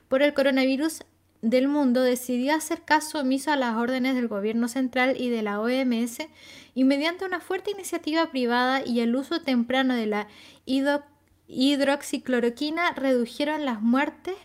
por 0.07 0.21
el 0.21 0.35
coronavirus 0.35 1.03
del 1.41 1.67
mundo, 1.67 2.03
decidió 2.03 2.53
hacer 2.53 2.83
caso 2.83 3.21
omiso 3.21 3.51
a 3.51 3.55
las 3.55 3.75
órdenes 3.75 4.13
del 4.13 4.27
gobierno 4.27 4.67
central 4.67 5.19
y 5.19 5.29
de 5.29 5.41
la 5.41 5.59
OMS 5.59 6.27
y 6.75 6.83
mediante 6.83 7.25
una 7.25 7.39
fuerte 7.39 7.71
iniciativa 7.71 8.29
privada 8.29 8.85
y 8.85 8.99
el 8.99 9.15
uso 9.15 9.41
temprano 9.41 9.95
de 9.95 10.05
la 10.05 10.27
hidroxicloroquina 11.49 12.93
redujeron 12.93 13.65
las 13.65 13.81
muertes 13.81 14.35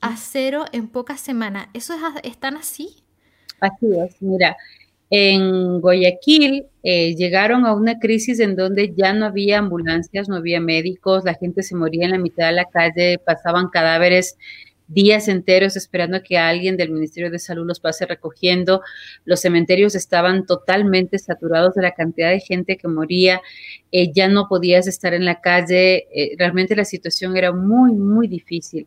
a 0.00 0.16
cero 0.16 0.64
en 0.72 0.88
pocas 0.88 1.20
semanas. 1.20 1.68
¿Eso 1.74 1.94
es, 2.22 2.38
tan 2.38 2.56
así? 2.56 2.88
Así 3.60 3.86
es, 3.98 4.20
mira, 4.20 4.56
en 5.10 5.80
Guayaquil 5.80 6.66
eh, 6.82 7.14
llegaron 7.14 7.66
a 7.66 7.74
una 7.74 7.98
crisis 7.98 8.40
en 8.40 8.56
donde 8.56 8.94
ya 8.96 9.12
no 9.12 9.26
había 9.26 9.58
ambulancias, 9.58 10.28
no 10.28 10.36
había 10.36 10.60
médicos, 10.60 11.24
la 11.24 11.34
gente 11.34 11.62
se 11.62 11.76
moría 11.76 12.06
en 12.06 12.12
la 12.12 12.18
mitad 12.18 12.46
de 12.46 12.52
la 12.54 12.64
calle, 12.64 13.18
pasaban 13.24 13.68
cadáveres 13.68 14.36
días 14.88 15.28
enteros 15.28 15.76
esperando 15.76 16.22
que 16.22 16.38
alguien 16.38 16.76
del 16.76 16.90
Ministerio 16.90 17.30
de 17.30 17.38
Salud 17.38 17.66
los 17.66 17.80
pase 17.80 18.06
recogiendo. 18.06 18.82
Los 19.24 19.40
cementerios 19.40 19.94
estaban 19.94 20.46
totalmente 20.46 21.18
saturados 21.18 21.74
de 21.74 21.82
la 21.82 21.92
cantidad 21.92 22.30
de 22.30 22.40
gente 22.40 22.76
que 22.76 22.88
moría. 22.88 23.40
Eh, 23.92 24.12
ya 24.12 24.28
no 24.28 24.48
podías 24.48 24.86
estar 24.86 25.14
en 25.14 25.24
la 25.24 25.40
calle. 25.40 26.06
Eh, 26.14 26.36
realmente 26.38 26.76
la 26.76 26.84
situación 26.84 27.36
era 27.36 27.52
muy, 27.52 27.92
muy 27.92 28.28
difícil. 28.28 28.86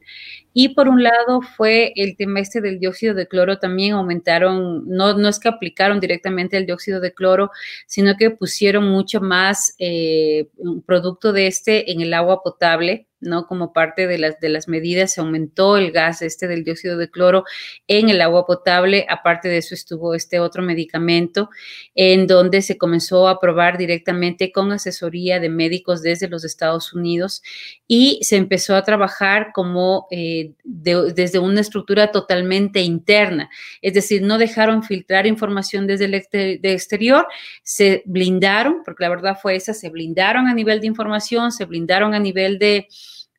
Y 0.53 0.69
por 0.69 0.87
un 0.87 1.03
lado 1.03 1.41
fue 1.41 1.93
el 1.95 2.15
tema 2.17 2.39
este 2.39 2.61
del 2.61 2.79
dióxido 2.79 3.13
de 3.13 3.27
cloro, 3.27 3.59
también 3.59 3.93
aumentaron, 3.93 4.87
no, 4.87 5.17
no 5.17 5.29
es 5.29 5.39
que 5.39 5.47
aplicaron 5.47 5.99
directamente 5.99 6.57
el 6.57 6.65
dióxido 6.65 6.99
de 6.99 7.13
cloro, 7.13 7.51
sino 7.87 8.15
que 8.17 8.31
pusieron 8.31 8.89
mucho 8.89 9.21
más 9.21 9.75
eh, 9.79 10.47
producto 10.85 11.33
de 11.33 11.47
este 11.47 11.91
en 11.91 12.01
el 12.01 12.13
agua 12.13 12.41
potable 12.43 13.09
¿no? 13.22 13.45
Como 13.47 13.74
parte 13.74 14.07
de 14.07 14.17
las, 14.17 14.39
de 14.39 14.49
las 14.49 14.67
medidas, 14.67 15.13
se 15.13 15.22
aumentó 15.22 15.78
el 15.78 15.91
gas 15.91 16.22
este 16.22 16.47
del 16.47 16.63
dióxido 16.63 16.97
de 16.97 17.09
cloro 17.09 17.43
en 17.88 18.09
el 18.09 18.22
agua 18.22 18.45
potable. 18.45 19.05
Aparte 19.09 19.49
de 19.49 19.57
eso, 19.57 19.76
estuvo 19.76 20.15
este 20.15 20.39
otro 20.39 20.63
medicamento 20.63 21.49
en 21.95 22.28
donde 22.28 22.61
se 22.61 22.78
comenzó 22.78 23.28
a 23.28 23.39
probar 23.39 23.78
directamente 23.78 24.51
con 24.51 24.72
asesoría 24.72 25.39
de 25.39 25.49
médicos 25.49 26.01
desde 26.01 26.28
los 26.28 26.43
Estados 26.43 26.93
Unidos 26.93 27.41
y 27.88 28.20
se 28.22 28.38
empezó 28.38 28.76
a 28.76 28.84
trabajar 28.84 29.51
como 29.53 30.07
eh, 30.11 30.53
desde 30.63 31.39
una 31.39 31.61
estructura 31.61 32.11
totalmente 32.11 32.82
interna. 32.82 33.49
Es 33.82 33.93
decir, 33.93 34.22
no 34.22 34.38
dejaron 34.38 34.84
filtrar 34.84 35.28
información 35.28 35.88
desde 35.88 36.05
el 36.05 36.13
exterior, 36.13 37.28
se 37.63 38.03
blindaron, 38.05 38.84
porque 38.86 39.03
la 39.03 39.09
verdad 39.09 39.38
fue 39.41 39.55
esa, 39.55 39.74
se 39.74 39.89
blindaron 39.89 40.47
a 40.47 40.53
nivel 40.53 40.80
de 40.82 40.88
información, 40.88 41.51
se 41.51 41.65
blindaron 41.65 42.13
a 42.13 42.20
nivel 42.20 42.59
de 42.59 42.88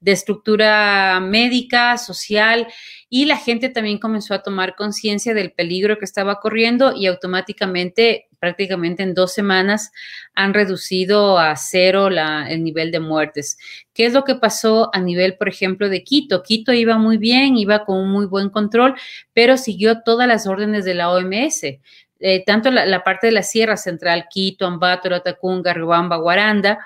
de 0.00 0.12
estructura 0.12 1.20
médica, 1.20 1.98
social, 1.98 2.66
y 3.08 3.26
la 3.26 3.36
gente 3.36 3.68
también 3.68 3.98
comenzó 3.98 4.34
a 4.34 4.42
tomar 4.42 4.74
conciencia 4.76 5.34
del 5.34 5.52
peligro 5.52 5.98
que 5.98 6.04
estaba 6.04 6.40
corriendo 6.40 6.94
y 6.96 7.06
automáticamente, 7.06 8.28
prácticamente 8.38 9.02
en 9.02 9.14
dos 9.14 9.34
semanas, 9.34 9.92
han 10.34 10.54
reducido 10.54 11.38
a 11.38 11.54
cero 11.56 12.08
el 12.08 12.64
nivel 12.64 12.90
de 12.90 13.00
muertes. 13.00 13.58
¿Qué 13.92 14.06
es 14.06 14.14
lo 14.14 14.24
que 14.24 14.36
pasó 14.36 14.90
a 14.94 15.00
nivel, 15.00 15.36
por 15.36 15.48
ejemplo, 15.48 15.88
de 15.88 16.02
Quito? 16.02 16.42
Quito 16.42 16.72
iba 16.72 16.96
muy 16.96 17.18
bien, 17.18 17.56
iba 17.56 17.84
con 17.84 17.98
un 17.98 18.10
muy 18.10 18.26
buen 18.26 18.48
control, 18.48 18.94
pero 19.34 19.56
siguió 19.56 20.02
todas 20.02 20.26
las 20.26 20.46
órdenes 20.46 20.84
de 20.84 20.94
la 20.94 21.10
OMS. 21.10 21.80
Eh, 22.22 22.44
tanto 22.44 22.70
la, 22.70 23.02
parte 23.02 23.28
de 23.28 23.32
la 23.32 23.42
Sierra 23.42 23.76
Central, 23.76 24.26
Quito, 24.30 24.66
Ambato, 24.66 25.12
Atacunga, 25.14 25.72
Riobamba, 25.72 26.16
Guaranda, 26.16 26.78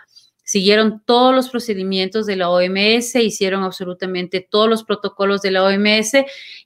siguieron 0.55 1.03
todos 1.05 1.35
los 1.35 1.49
procedimientos 1.49 2.27
de 2.27 2.37
la 2.37 2.49
OMS, 2.49 3.17
hicieron 3.17 3.65
absolutamente 3.65 4.41
todos 4.41 4.69
los 4.69 4.85
protocolos 4.85 5.43
de 5.43 5.51
la 5.51 5.65
OMS 5.65 6.13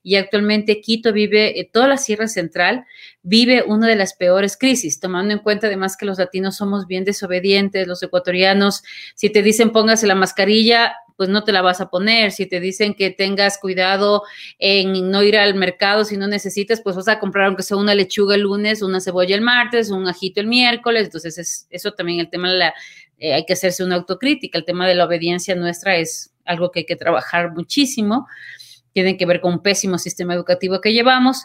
y 0.02 0.16
actualmente 0.16 0.82
Quito 0.82 1.10
vive, 1.10 1.58
eh, 1.58 1.70
toda 1.72 1.88
la 1.88 1.96
Sierra 1.96 2.28
Central 2.28 2.84
vive 3.22 3.64
una 3.66 3.88
de 3.88 3.96
las 3.96 4.12
peores 4.12 4.58
crisis, 4.58 5.00
tomando 5.00 5.32
en 5.32 5.38
cuenta 5.38 5.68
además 5.68 5.96
que 5.96 6.04
los 6.04 6.18
latinos 6.18 6.56
somos 6.56 6.86
bien 6.86 7.06
desobedientes, 7.06 7.88
los 7.88 8.02
ecuatorianos, 8.02 8.82
si 9.14 9.30
te 9.30 9.42
dicen 9.42 9.70
póngase 9.70 10.06
la 10.06 10.14
mascarilla, 10.14 10.92
pues 11.16 11.30
no 11.30 11.42
te 11.42 11.50
la 11.50 11.62
vas 11.62 11.80
a 11.80 11.90
poner. 11.90 12.30
Si 12.30 12.46
te 12.46 12.60
dicen 12.60 12.94
que 12.94 13.10
tengas 13.10 13.58
cuidado 13.58 14.22
en 14.60 15.10
no 15.10 15.24
ir 15.24 15.36
al 15.36 15.56
mercado 15.56 16.04
si 16.04 16.16
no 16.16 16.28
necesitas, 16.28 16.80
pues 16.80 16.94
vas 16.94 17.08
a 17.08 17.18
comprar 17.18 17.46
aunque 17.46 17.64
sea 17.64 17.76
una 17.76 17.92
lechuga 17.92 18.36
el 18.36 18.42
lunes, 18.42 18.82
una 18.82 19.00
cebolla 19.00 19.34
el 19.34 19.40
martes, 19.40 19.90
un 19.90 20.06
ajito 20.06 20.40
el 20.40 20.46
miércoles. 20.46 21.06
Entonces, 21.06 21.38
es, 21.38 21.66
eso 21.70 21.90
también 21.90 22.20
el 22.20 22.30
tema 22.30 22.52
de 22.52 22.58
la, 22.58 22.74
eh, 23.18 23.34
hay 23.34 23.44
que 23.44 23.52
hacerse 23.52 23.84
una 23.84 23.96
autocrítica. 23.96 24.58
El 24.58 24.64
tema 24.64 24.86
de 24.86 24.94
la 24.94 25.04
obediencia 25.04 25.54
nuestra 25.54 25.96
es 25.96 26.32
algo 26.44 26.70
que 26.70 26.80
hay 26.80 26.86
que 26.86 26.96
trabajar 26.96 27.52
muchísimo. 27.52 28.26
Tiene 28.92 29.16
que 29.16 29.26
ver 29.26 29.40
con 29.40 29.54
un 29.54 29.62
pésimo 29.62 29.98
sistema 29.98 30.34
educativo 30.34 30.80
que 30.80 30.92
llevamos. 30.92 31.44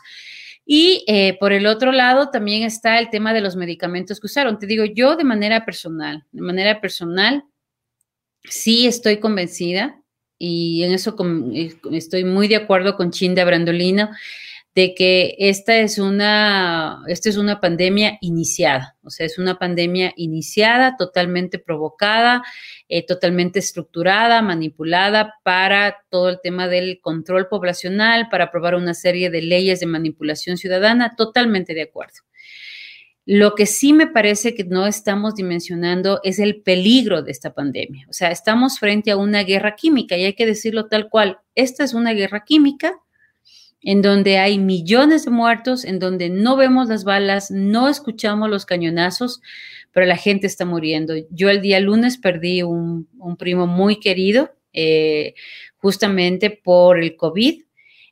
Y 0.66 1.04
eh, 1.08 1.38
por 1.40 1.52
el 1.52 1.66
otro 1.66 1.92
lado 1.92 2.30
también 2.30 2.64
está 2.64 3.00
el 3.00 3.10
tema 3.10 3.34
de 3.34 3.42
los 3.42 3.56
medicamentos 3.56 4.20
que 4.20 4.28
usaron. 4.28 4.60
Te 4.60 4.68
digo, 4.68 4.86
yo 4.86 5.16
de 5.16 5.26
manera 5.26 5.66
personal, 5.66 6.26
de 6.32 6.42
manera 6.42 6.80
personal, 6.80 7.44
sí 8.44 8.88
estoy 8.88 9.18
convencida 9.18 10.00
y 10.38 10.84
en 10.84 10.94
eso 10.94 11.16
eh, 11.54 11.74
estoy 11.92 12.24
muy 12.24 12.48
de 12.48 12.56
acuerdo 12.56 12.96
con 12.96 13.12
Chinda 13.12 13.44
Brandolino 13.44 14.10
de 14.76 14.96
que 14.96 15.36
esta 15.38 15.78
es 15.78 16.00
una, 16.00 17.04
esta 17.08 17.30
es 17.30 17.38
una 17.38 17.62
pandemia 17.62 18.18
iniciada, 18.22 18.98
o 19.04 19.12
sea, 19.12 19.28
es 19.28 19.38
una 19.38 19.60
pandemia 19.60 20.14
iniciada, 20.16 20.98
totalmente 20.98 21.60
provocada, 21.60 22.44
eh, 22.90 23.06
totalmente 23.06 23.60
estructurada, 23.60 24.42
manipulada 24.42 25.36
para 25.44 25.98
todo 26.10 26.30
el 26.30 26.40
tema 26.42 26.68
del 26.68 27.00
control 27.02 27.48
poblacional, 27.48 28.30
para 28.30 28.46
aprobar 28.46 28.74
una 28.74 28.96
serie 28.96 29.30
de 29.30 29.44
leyes 29.44 29.80
de 29.80 29.86
manipulación 29.86 30.58
ciudadana, 30.58 31.16
totalmente 31.16 31.76
de 31.76 31.84
acuerdo. 31.84 32.22
Lo 33.26 33.56
que 33.56 33.68
sí 33.68 33.94
me 33.94 34.08
parece 34.08 34.54
que 34.54 34.66
no 34.66 34.86
estamos 34.86 35.36
dimensionando 35.36 36.20
es 36.24 36.40
el 36.40 36.62
peligro 36.62 37.22
de 37.22 37.32
esta 37.32 37.54
pandemia. 37.54 38.06
O 38.10 38.14
sea, 38.14 38.32
estamos 38.32 38.80
frente 38.80 39.12
a 39.12 39.18
una 39.18 39.44
guerra 39.44 39.76
química 39.76 40.18
y 40.18 40.26
hay 40.26 40.34
que 40.34 40.46
decirlo 40.46 40.88
tal 40.88 41.10
cual. 41.10 41.40
Esta 41.56 41.86
es 41.86 41.94
una 41.94 42.12
guerra 42.12 42.44
química 42.44 43.00
en 43.84 44.02
donde 44.02 44.38
hay 44.38 44.58
millones 44.58 45.26
de 45.26 45.32
muertos, 45.32 45.84
en 45.84 46.00
donde 46.00 46.30
no 46.30 46.56
vemos 46.56 46.88
las 46.88 47.04
balas, 47.04 47.52
no 47.52 47.90
escuchamos 47.90 48.50
los 48.50 48.66
cañonazos, 48.66 49.42
pero 49.92 50.06
la 50.06 50.16
gente 50.16 50.48
está 50.48 50.66
muriendo. 50.66 51.14
Yo 51.30 51.50
el 51.50 51.62
día 51.62 51.80
lunes 51.80 52.18
perdí 52.18 52.64
un, 52.64 53.08
primo 53.38 53.68
muy 53.68 54.00
querido, 54.00 54.52
eh, 54.72 55.36
justamente 55.78 56.50
por 56.50 57.00
el 57.00 57.16
COVID. 57.18 57.62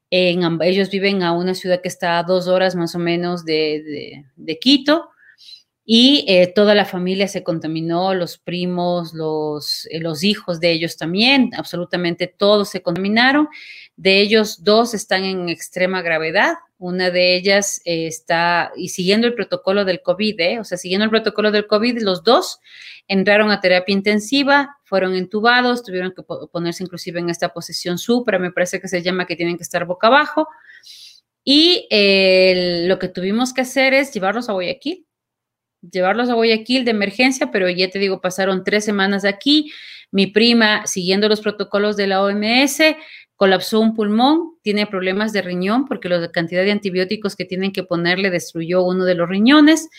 Ellos 0.09 0.89
viven 0.89 1.23
a 1.23 1.31
una 1.31 1.55
ciudad 1.55 1.81
que 1.81 1.87
está 1.87 2.19
a 2.19 2.23
dos 2.23 2.47
horas 2.47 2.75
más 2.75 2.93
o 2.95 2.99
menos 2.99 3.45
de, 3.45 4.25
Quito 4.59 5.10
y 5.83 6.25
eh, 6.27 6.51
toda 6.53 6.75
la 6.75 6.85
familia 6.85 7.27
se 7.27 7.43
contaminó, 7.43 8.13
los 8.13 8.37
primos, 8.37 9.13
los, 9.13 9.87
eh, 9.89 9.99
los 9.99 10.23
hijos 10.23 10.59
de 10.59 10.71
ellos 10.71 10.95
también, 10.95 11.51
absolutamente 11.57 12.27
todos 12.27 12.69
se 12.69 12.83
contaminaron 12.83 13.49
de 13.97 14.21
ellos, 14.21 14.63
dos 14.63 14.93
están 14.93 15.23
en 15.23 15.49
extrema 15.49 16.01
gravedad. 16.01 16.53
Una 16.77 17.09
de 17.09 17.35
ellas 17.35 17.81
eh, 17.85 18.07
está, 18.07 18.71
y 18.75 18.89
siguiendo 18.89 19.27
el 19.27 19.33
protocolo 19.33 19.83
del 19.83 20.01
COVID, 20.01 20.61
o 20.61 20.63
sea, 20.63 20.77
siguiendo 20.77 21.05
el 21.05 21.11
protocolo 21.11 21.51
del 21.51 21.67
COVID, 21.67 22.01
los 22.01 22.23
dos 22.23 22.59
entraron 23.07 23.51
a 23.51 23.59
terapia 23.59 23.93
intensiva, 23.93 24.77
fueron 24.83 25.15
entubados, 25.15 25.83
tuvieron 25.83 26.13
que 26.15 26.23
ponerse 26.23 26.83
inclusive 26.83 27.19
en 27.19 27.29
esta 27.29 27.49
posición 27.49 27.97
supra, 27.97 28.39
me 28.39 28.51
parece 28.51 28.79
que 28.79 28.87
se 28.87 29.01
llama 29.01 29.25
que 29.25 29.35
tienen 29.35 29.57
que 29.57 29.63
estar 29.63 29.85
boca 29.85 30.07
abajo. 30.07 30.47
Y 31.43 31.87
lo 32.87 32.99
que 32.99 33.07
tuvimos 33.07 33.53
que 33.53 33.61
hacer 33.61 33.93
es 33.93 34.13
llevarlos 34.13 34.47
a 34.47 34.53
Guayaquil, 34.53 35.05
llevarlos 35.81 36.29
a 36.29 36.33
Guayaquil 36.33 36.85
de 36.85 36.91
emergencia, 36.91 37.51
pero 37.51 37.69
ya 37.69 37.89
te 37.89 37.99
digo, 37.99 38.21
pasaron 38.21 38.63
tres 38.63 38.85
semanas 38.85 39.25
aquí. 39.25 39.71
Mi 40.11 40.27
prima, 40.27 40.85
siguiendo 40.85 41.29
los 41.29 41.41
protocolos 41.41 41.95
de 41.95 42.07
la 42.07 42.21
OMS, 42.21 42.81
colapsó 43.35 43.79
un 43.79 43.95
pulmón, 43.95 44.55
tiene 44.61 44.85
problemas 44.85 45.33
de 45.33 45.41
riñón 45.41 45.85
porque 45.85 46.09
la 46.09 46.31
cantidad 46.31 46.63
de 46.63 46.71
antibióticos 46.71 47.35
que 47.35 47.45
tienen 47.45 47.71
que 47.71 47.83
ponerle 47.83 48.29
destruyó 48.29 48.83
uno 48.83 49.05
de 49.05 49.15
los 49.15 49.29
riñones. 49.29 49.89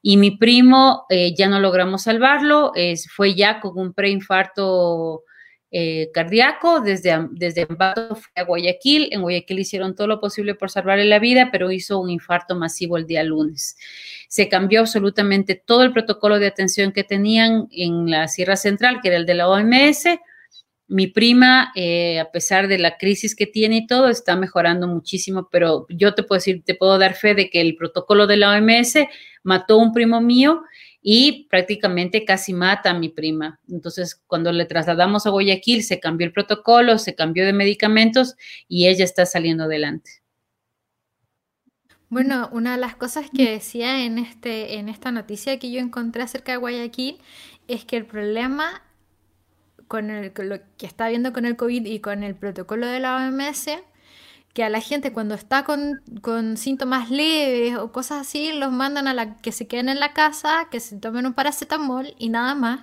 Y 0.00 0.16
mi 0.16 0.32
primo 0.32 1.04
eh, 1.10 1.34
ya 1.36 1.48
no 1.48 1.60
logramos 1.60 2.04
salvarlo, 2.04 2.72
fue 3.14 3.34
ya 3.34 3.60
con 3.60 3.78
un 3.78 3.92
preinfarto 3.92 5.24
eh, 5.70 6.10
cardíaco 6.12 6.80
desde, 6.80 7.28
desde 7.30 7.66
Ambato 7.68 8.16
fue 8.16 8.30
a 8.36 8.44
Guayaquil. 8.44 9.08
En 9.12 9.22
Guayaquil 9.22 9.58
hicieron 9.58 9.94
todo 9.94 10.06
lo 10.06 10.20
posible 10.20 10.54
por 10.54 10.70
salvarle 10.70 11.04
la 11.04 11.18
vida, 11.18 11.50
pero 11.52 11.70
hizo 11.70 11.98
un 11.98 12.10
infarto 12.10 12.54
masivo 12.54 12.96
el 12.96 13.06
día 13.06 13.22
lunes. 13.22 13.76
Se 14.28 14.48
cambió 14.48 14.80
absolutamente 14.80 15.54
todo 15.54 15.82
el 15.82 15.92
protocolo 15.92 16.38
de 16.38 16.46
atención 16.46 16.92
que 16.92 17.04
tenían 17.04 17.68
en 17.70 18.10
la 18.10 18.28
Sierra 18.28 18.56
Central, 18.56 19.00
que 19.02 19.08
era 19.08 19.16
el 19.16 19.26
de 19.26 19.34
la 19.34 19.48
OMS 19.48 20.04
mi 20.88 21.06
prima, 21.06 21.70
eh, 21.76 22.18
a 22.18 22.30
pesar 22.30 22.66
de 22.66 22.78
la 22.78 22.96
crisis 22.96 23.36
que 23.36 23.46
tiene 23.46 23.76
y 23.76 23.86
todo, 23.86 24.08
está 24.08 24.36
mejorando 24.36 24.88
muchísimo, 24.88 25.48
pero 25.52 25.86
yo 25.90 26.14
te 26.14 26.22
puedo 26.22 26.38
decir, 26.38 26.62
te 26.64 26.74
puedo 26.74 26.98
dar 26.98 27.14
fe 27.14 27.34
de 27.34 27.50
que 27.50 27.60
el 27.60 27.76
protocolo 27.76 28.26
de 28.26 28.38
la 28.38 28.52
OMS 28.52 28.94
mató 29.42 29.74
a 29.74 29.82
un 29.82 29.92
primo 29.92 30.22
mío 30.22 30.62
y 31.10 31.44
prácticamente 31.44 32.26
casi 32.26 32.52
mata 32.52 32.90
a 32.90 32.98
mi 32.98 33.08
prima. 33.08 33.58
Entonces, 33.66 34.20
cuando 34.26 34.52
le 34.52 34.66
trasladamos 34.66 35.24
a 35.24 35.30
Guayaquil, 35.30 35.82
se 35.82 36.00
cambió 36.00 36.26
el 36.26 36.34
protocolo, 36.34 36.98
se 36.98 37.14
cambió 37.14 37.46
de 37.46 37.54
medicamentos 37.54 38.36
y 38.68 38.88
ella 38.88 39.06
está 39.06 39.24
saliendo 39.24 39.64
adelante. 39.64 40.10
Bueno, 42.10 42.50
una 42.52 42.72
de 42.72 42.80
las 42.82 42.94
cosas 42.94 43.30
que 43.34 43.50
decía 43.50 44.04
en, 44.04 44.18
este, 44.18 44.74
en 44.74 44.90
esta 44.90 45.10
noticia 45.10 45.58
que 45.58 45.70
yo 45.70 45.80
encontré 45.80 46.24
acerca 46.24 46.52
de 46.52 46.58
Guayaquil 46.58 47.16
es 47.68 47.86
que 47.86 47.96
el 47.96 48.04
problema 48.04 48.82
con, 49.86 50.10
el, 50.10 50.30
lo 50.36 50.58
que 50.76 50.84
está 50.84 51.08
viendo 51.08 51.32
con 51.32 51.46
el 51.46 51.56
COVID 51.56 51.86
y 51.86 52.00
con 52.00 52.22
el 52.22 52.34
protocolo 52.34 52.86
de 52.86 53.00
la 53.00 53.16
OMS, 53.16 53.68
que 54.54 54.64
a 54.64 54.68
la 54.68 54.80
gente 54.80 55.12
cuando 55.12 55.34
está 55.34 55.64
con, 55.64 56.00
con, 56.20 56.56
síntomas 56.56 57.10
leves 57.10 57.76
o 57.76 57.92
cosas 57.92 58.22
así, 58.22 58.52
los 58.52 58.72
mandan 58.72 59.06
a 59.08 59.14
la 59.14 59.36
que 59.36 59.52
se 59.52 59.66
queden 59.66 59.88
en 59.88 60.00
la 60.00 60.12
casa, 60.12 60.68
que 60.70 60.80
se 60.80 60.96
tomen 60.96 61.26
un 61.26 61.34
paracetamol 61.34 62.14
y 62.18 62.28
nada 62.28 62.54
más. 62.54 62.80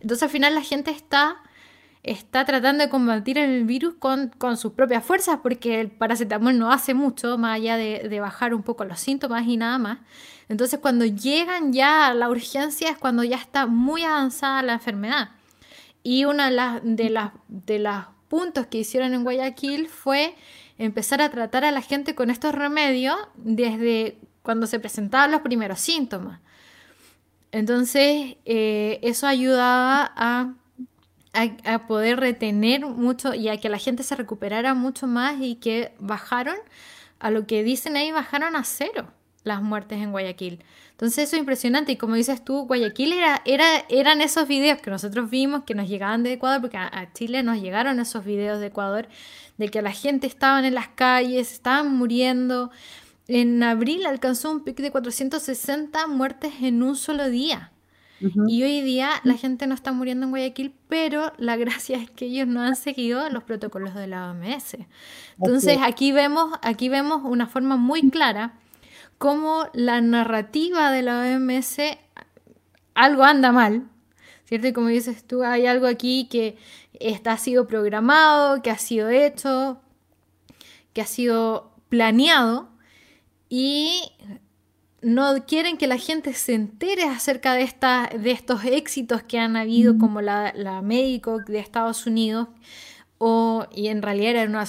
Entonces 0.00 0.24
al 0.24 0.30
final 0.30 0.54
la 0.54 0.62
gente 0.62 0.90
está 0.90 1.42
está 2.06 2.44
tratando 2.44 2.84
de 2.84 2.88
combatir 2.88 3.36
el 3.36 3.64
virus 3.64 3.94
con, 3.98 4.30
sus 4.56 4.72
propias 4.72 5.04
fuerzas, 5.04 5.40
porque 5.42 5.80
el 5.80 5.90
paracetamol 5.90 6.56
no 6.56 6.70
hace 6.70 6.94
mucho, 6.94 7.36
más 7.36 7.56
allá 7.56 7.76
de, 7.76 8.20
bajar 8.20 8.54
un 8.54 8.62
poco 8.62 8.84
los 8.84 9.00
síntomas 9.00 9.46
y 9.46 9.56
nada 9.56 9.76
más. 9.78 9.98
Entonces, 10.48 10.78
cuando 10.78 11.04
llegan 11.04 11.72
ya 11.72 12.06
a 12.06 12.14
la 12.14 12.30
urgencia 12.30 12.90
es 12.90 12.96
cuando 12.96 13.24
ya 13.24 13.36
está 13.36 13.66
muy 13.66 14.02
avanzada 14.02 14.62
la 14.62 14.74
enfermedad. 14.74 15.30
Y 16.04 16.24
uno 16.24 16.44
de 16.44 16.52
las, 16.52 16.80
de 16.84 17.10
las, 17.10 17.32
de 17.48 17.80
los 17.80 18.04
puntos 18.28 18.66
que 18.68 18.78
hicieron 18.78 19.12
en 19.12 19.24
Guayaquil 19.24 19.88
fue 19.88 20.36
empezar 20.78 21.20
a 21.22 21.30
tratar 21.30 21.64
a 21.64 21.70
la 21.70 21.82
gente 21.82 22.14
con 22.14 22.30
estos 22.30 22.54
remedios 22.54 23.16
desde 23.36 24.18
cuando 24.42 24.66
se 24.66 24.78
presentaban 24.78 25.30
los 25.30 25.40
primeros 25.40 25.80
síntomas. 25.80 26.40
Entonces, 27.52 28.36
eh, 28.44 28.98
eso 29.02 29.26
ayudaba 29.26 30.12
a 30.16 30.54
a, 31.64 31.86
poder 31.86 32.20
retener 32.20 32.86
mucho 32.86 33.34
y 33.34 33.48
a 33.48 33.58
que 33.58 33.68
la 33.68 33.78
gente 33.78 34.02
se 34.02 34.16
recuperara 34.16 34.74
mucho 34.74 35.06
más 35.06 35.36
y 35.40 35.56
que 35.56 35.92
bajaron, 35.98 36.56
a 37.18 37.30
lo 37.30 37.46
que 37.46 37.62
dicen 37.62 37.96
ahí, 37.96 38.10
bajaron 38.10 38.56
a 38.56 38.64
cero 38.64 39.08
las 39.46 39.62
muertes 39.62 39.98
en 40.02 40.10
Guayaquil. 40.10 40.62
Entonces 40.90 41.28
eso 41.28 41.36
es 41.36 41.40
impresionante 41.40 41.92
y 41.92 41.96
como 41.96 42.16
dices 42.16 42.44
tú, 42.44 42.66
Guayaquil 42.66 43.12
era, 43.12 43.42
era, 43.44 43.84
eran 43.88 44.20
esos 44.20 44.48
videos 44.48 44.80
que 44.80 44.90
nosotros 44.90 45.30
vimos 45.30 45.62
que 45.62 45.74
nos 45.74 45.88
llegaban 45.88 46.24
de 46.24 46.32
Ecuador, 46.32 46.60
porque 46.60 46.76
a, 46.76 47.12
Chile 47.12 47.42
nos 47.42 47.60
llegaron 47.60 48.00
esos 48.00 48.24
videos 48.24 48.58
de 48.58 48.66
Ecuador, 48.66 49.08
de 49.56 49.68
que 49.68 49.82
la 49.82 49.92
gente 49.92 50.26
estaba 50.26 50.66
en 50.66 50.74
las 50.74 50.88
calles, 50.88 51.52
estaban 51.52 51.96
muriendo. 51.96 52.70
En 53.28 53.62
abril 53.62 54.04
alcanzó 54.06 54.50
un 54.50 54.64
pico 54.64 54.82
de 54.82 54.90
460 54.90 56.06
muertes 56.08 56.52
en 56.62 56.82
un 56.82 56.96
solo 56.96 57.28
día. 57.28 57.72
Y 58.48 58.62
hoy 58.62 58.80
día 58.80 59.10
la 59.24 59.34
gente 59.34 59.66
no 59.66 59.74
está 59.74 59.92
muriendo 59.92 60.24
en 60.24 60.30
Guayaquil, 60.30 60.74
pero 60.88 61.34
la 61.36 61.56
gracia 61.62 61.98
es 61.98 62.10
que 62.10 62.24
ellos 62.24 62.48
no 62.48 62.62
han 62.62 62.74
seguido 62.74 63.28
los 63.28 63.44
protocolos 63.44 63.94
de 63.94 64.08
la 64.08 64.30
OMS. 64.30 64.78
Entonces 65.38 65.78
aquí 65.82 66.10
vemos, 66.10 66.58
aquí 66.62 66.88
vemos 66.88 67.20
una 67.24 67.46
forma 67.46 67.76
muy 67.76 68.10
clara 68.10 68.54
cómo 69.18 69.68
la 69.72 70.00
narrativa 70.00 70.90
de 70.90 71.02
la 71.02 71.20
OMS 71.20 71.78
algo 72.94 73.24
anda 73.24 73.52
mal, 73.52 73.88
¿cierto? 74.44 74.68
Y 74.68 74.72
como 74.72 74.88
dices 74.88 75.24
tú, 75.26 75.42
hay 75.42 75.66
algo 75.66 75.86
aquí 75.86 76.28
que 76.30 76.56
está, 76.94 77.32
ha 77.32 77.38
sido 77.38 77.66
programado, 77.66 78.62
que 78.62 78.70
ha 78.70 78.78
sido 78.78 79.10
hecho, 79.10 79.80
que 80.92 81.02
ha 81.02 81.06
sido 81.06 81.72
planeado 81.88 82.70
y 83.48 84.02
no 85.02 85.46
quieren 85.46 85.76
que 85.76 85.86
la 85.86 85.98
gente 85.98 86.32
se 86.32 86.54
entere 86.54 87.04
acerca 87.04 87.54
de, 87.54 87.62
esta, 87.62 88.10
de 88.18 88.30
estos 88.32 88.64
éxitos 88.64 89.22
que 89.22 89.38
han 89.38 89.56
habido, 89.56 89.98
como 89.98 90.20
la, 90.20 90.52
médico 90.82 91.38
de 91.38 91.58
Estados 91.58 92.06
Unidos, 92.06 92.48
o, 93.18 93.66
y 93.74 93.88
en 93.88 94.02
realidad 94.02 94.32
era 94.32 94.44
una 94.44 94.64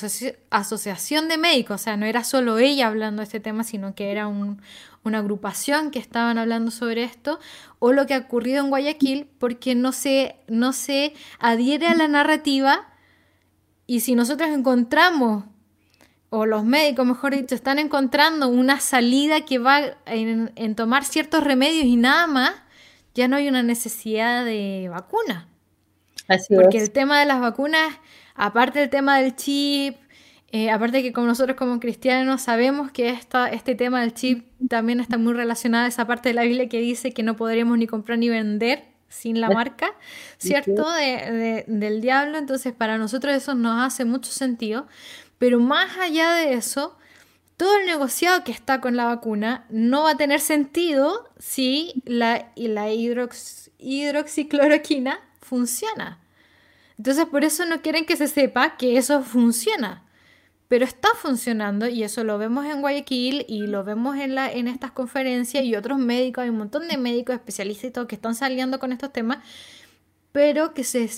asociación 0.50 1.28
de 1.28 1.38
médicos, 1.38 1.82
o 1.82 1.84
sea, 1.84 1.98
no 1.98 2.06
era 2.06 2.24
solo 2.24 2.58
ella 2.58 2.88
hablando 2.88 3.22
de 3.22 3.26
este 3.26 3.40
tema, 3.40 3.64
sino 3.64 3.94
que 3.94 4.12
era 4.12 4.28
una 4.28 5.18
agrupación 5.18 5.92
que 5.92 6.00
estaban 6.00 6.38
hablando 6.38 6.72
sobre 6.72 7.04
esto, 7.04 7.40
o 7.80 7.92
lo 7.92 8.06
que 8.06 8.14
ha 8.14 8.20
ocurrido 8.20 8.64
en 8.64 8.70
Guayaquil, 8.70 9.28
porque 9.40 9.76
no 9.76 9.92
se, 9.92 10.36
no 10.48 10.74
se 10.74 11.14
adhiere 11.40 11.88
a 11.88 11.96
la 11.96 12.08
narrativa, 12.08 12.88
y 13.86 14.02
si 14.02 14.16
nosotros 14.16 14.50
encontramos 14.50 15.46
o 16.30 16.46
los 16.46 16.66
médicos, 16.66 17.06
mejor 17.06 17.36
dicho, 17.36 17.56
están 17.56 17.80
encontrando 17.80 18.50
una 18.50 18.80
salida 18.80 19.46
que 19.46 19.60
va 19.60 19.80
en, 20.06 20.76
tomar 20.76 21.06
ciertos 21.06 21.44
remedios 21.44 21.86
y 21.86 21.96
nada 21.96 22.28
más, 22.28 22.52
ya 23.16 23.28
no 23.28 23.38
hay 23.38 23.48
una 23.48 23.64
necesidad 23.64 24.44
de 24.44 24.90
vacuna. 24.90 25.48
Así 26.28 26.54
Porque 26.54 26.80
el 26.80 26.92
tema 26.92 27.20
de 27.20 27.26
las 27.26 27.40
vacunas, 27.40 27.98
aparte 28.38 28.80
del 28.80 28.90
tema 28.90 29.20
del 29.20 29.36
chip, 29.36 29.98
eh, 30.52 30.72
aparte 30.72 31.04
que 31.04 31.12
como 31.12 31.28
nosotros 31.28 31.58
como 31.58 31.82
cristianos 31.82 32.44
sabemos 32.44 32.90
que 32.92 33.10
esta, 33.10 33.50
este 33.50 33.76
tema 33.76 34.00
del 34.00 34.14
chip 34.14 34.48
también 34.70 35.02
está 35.02 35.18
muy 35.18 35.34
relacionado 35.34 35.86
a 35.86 35.90
esa 35.90 36.08
parte 36.08 36.30
de 36.30 36.36
la 36.36 36.44
Biblia 36.44 36.70
que 36.70 36.80
dice 36.80 37.14
que 37.14 37.24
no 37.24 37.36
podríamos 37.36 37.78
ni 37.78 37.86
comprar 37.86 38.18
ni 38.18 38.30
vender 38.30 38.86
sin 39.10 39.42
la 39.42 39.50
marca, 39.50 39.90
¿cierto? 40.38 40.90
del 40.90 42.02
diablo. 42.02 42.38
Entonces 42.38 42.74
para 42.74 42.98
nosotros 42.98 43.36
eso 43.36 43.56
nos 43.56 43.86
hace 43.86 44.06
mucho 44.06 44.32
sentido. 44.32 44.88
Pero 45.38 45.60
más 45.60 45.98
allá 45.98 46.32
de 46.32 46.54
eso, 46.54 46.98
todo 47.58 47.78
el 47.78 47.86
negociado 47.86 48.44
que 48.44 48.52
está 48.52 48.80
con 48.80 48.96
la 48.96 49.06
vacuna 49.06 49.66
no 49.70 50.04
va 50.04 50.12
a 50.12 50.18
tener 50.18 50.40
sentido 50.40 51.30
si 51.40 52.02
la, 52.06 52.52
la 52.56 52.92
hidroxicloroquina 52.92 55.20
funciona. 55.42 56.20
Entonces 56.98 57.26
por 57.26 57.44
eso 57.44 57.66
no 57.66 57.82
quieren 57.82 58.06
que 58.06 58.16
se 58.16 58.28
sepa 58.28 58.78
que 58.78 58.98
eso 58.98 59.22
funciona. 59.22 60.04
Pero 60.68 60.84
está 60.84 61.08
funcionando 61.16 61.88
y 61.88 62.04
eso 62.04 62.26
lo 62.26 62.38
vemos 62.38 62.66
en 62.66 62.82
Guayaquil 62.82 63.46
y 63.48 63.68
lo 63.68 63.86
vemos 63.86 64.18
en, 64.18 64.36
la, 64.36 64.52
en 64.52 64.68
estas 64.68 64.92
conferencias 64.92 65.64
y 65.64 65.76
otros 65.76 65.98
médicos, 65.98 66.44
hay 66.44 66.50
un 66.50 66.58
montón 66.58 66.90
de 66.90 66.98
médicos 66.98 67.36
especialistas 67.36 67.90
y 67.90 67.92
todo 67.94 68.08
que 68.08 68.16
están 68.16 68.36
saliendo 68.36 68.78
con 68.78 68.92
estos 68.92 69.14
temas 69.14 69.40
pero 70.38 70.76
que 70.76 70.84
se, 70.84 71.10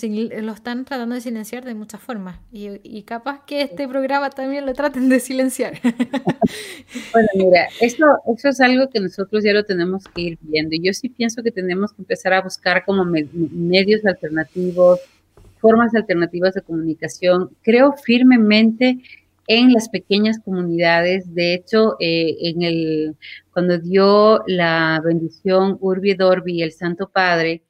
lo 0.41 0.53
están 0.53 0.85
tratando 0.85 1.13
de 1.13 1.19
silenciar 1.19 1.65
de 1.65 1.73
muchas 1.73 1.99
formas. 1.99 2.39
Y, 2.53 3.03
capaz 3.03 3.43
que 3.45 3.63
este 3.63 3.85
programa 3.85 4.29
también 4.29 4.65
lo 4.65 4.71
traten 4.73 5.09
de 5.09 5.19
silenciar. 5.19 5.73
bueno, 7.11 7.27
mira, 7.35 7.67
eso, 7.81 8.05
eso 8.33 8.47
es 8.47 8.61
algo 8.61 8.89
que 8.89 9.01
nosotros 9.01 9.43
ya 9.43 9.51
lo 9.51 9.65
tenemos 9.65 10.05
que 10.05 10.21
ir 10.21 10.37
viendo. 10.39 10.77
Yo 10.81 10.93
sí 10.93 11.09
pienso 11.09 11.43
que 11.43 11.51
tenemos 11.51 11.91
que 11.91 12.01
empezar 12.01 12.31
a 12.31 12.41
buscar 12.41 12.85
como 12.85 13.03
medios 13.03 14.05
alternativos, 14.05 15.01
formas 15.59 15.95
alternativas 15.95 16.53
de 16.53 16.61
comunicación. 16.61 17.49
Creo 17.61 17.93
firmemente 17.93 18.99
en 19.47 19.73
las 19.73 19.89
pequeñas 19.89 20.39
comunidades. 20.39 21.33
De 21.33 21.55
hecho, 21.55 21.95
eh, 21.99 22.37
en 22.41 22.61
el, 22.61 23.15
cuando 23.51 23.79
dio 23.79 24.43
la 24.47 25.01
bendición 25.03 25.77
Urbi 25.81 26.13
Dorbi, 26.13 26.61
el 26.61 26.71
Santo 26.71 27.09
Padre, 27.09 27.63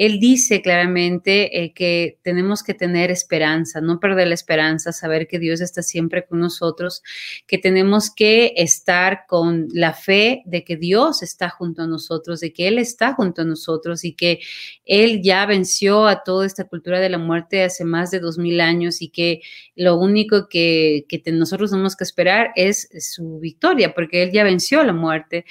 él 0.00 0.18
dice 0.18 0.62
claramente 0.62 1.62
eh, 1.62 1.74
que 1.74 2.18
tenemos 2.22 2.62
que 2.62 2.72
tener 2.72 3.10
esperanza, 3.10 3.82
no 3.82 4.00
perder 4.00 4.28
la 4.28 4.34
esperanza, 4.34 4.92
saber 4.92 5.28
que 5.28 5.38
Dios 5.38 5.60
está 5.60 5.82
siempre 5.82 6.24
con 6.24 6.40
nosotros, 6.40 7.02
que 7.46 7.58
tenemos 7.58 8.10
que 8.10 8.54
estar 8.56 9.26
con 9.28 9.68
la 9.74 9.92
fe 9.92 10.40
de 10.46 10.64
que 10.64 10.78
Dios 10.78 11.22
está 11.22 11.50
junto 11.50 11.82
a 11.82 11.86
nosotros, 11.86 12.40
de 12.40 12.50
que 12.50 12.66
Él 12.66 12.78
está 12.78 13.12
junto 13.12 13.42
a 13.42 13.44
nosotros 13.44 14.02
y 14.06 14.14
que 14.14 14.40
Él 14.86 15.20
ya 15.22 15.44
venció 15.44 16.06
a 16.06 16.24
toda 16.24 16.46
esta 16.46 16.64
cultura 16.64 16.98
de 16.98 17.10
la 17.10 17.18
muerte 17.18 17.62
hace 17.62 17.84
más 17.84 18.10
de 18.10 18.20
dos 18.20 18.38
mil 18.38 18.62
años 18.62 19.02
y 19.02 19.10
que 19.10 19.42
lo 19.76 19.98
único 19.98 20.48
que, 20.48 21.04
nosotros 21.26 21.72
tenemos 21.72 21.94
que 21.94 22.04
esperar 22.04 22.52
es 22.56 22.88
su 23.00 23.38
victoria, 23.38 23.92
porque 23.92 24.22
Él 24.22 24.30
ya 24.32 24.44
venció 24.44 24.80
a 24.80 24.84
la 24.84 24.94
muerte. 24.94 25.44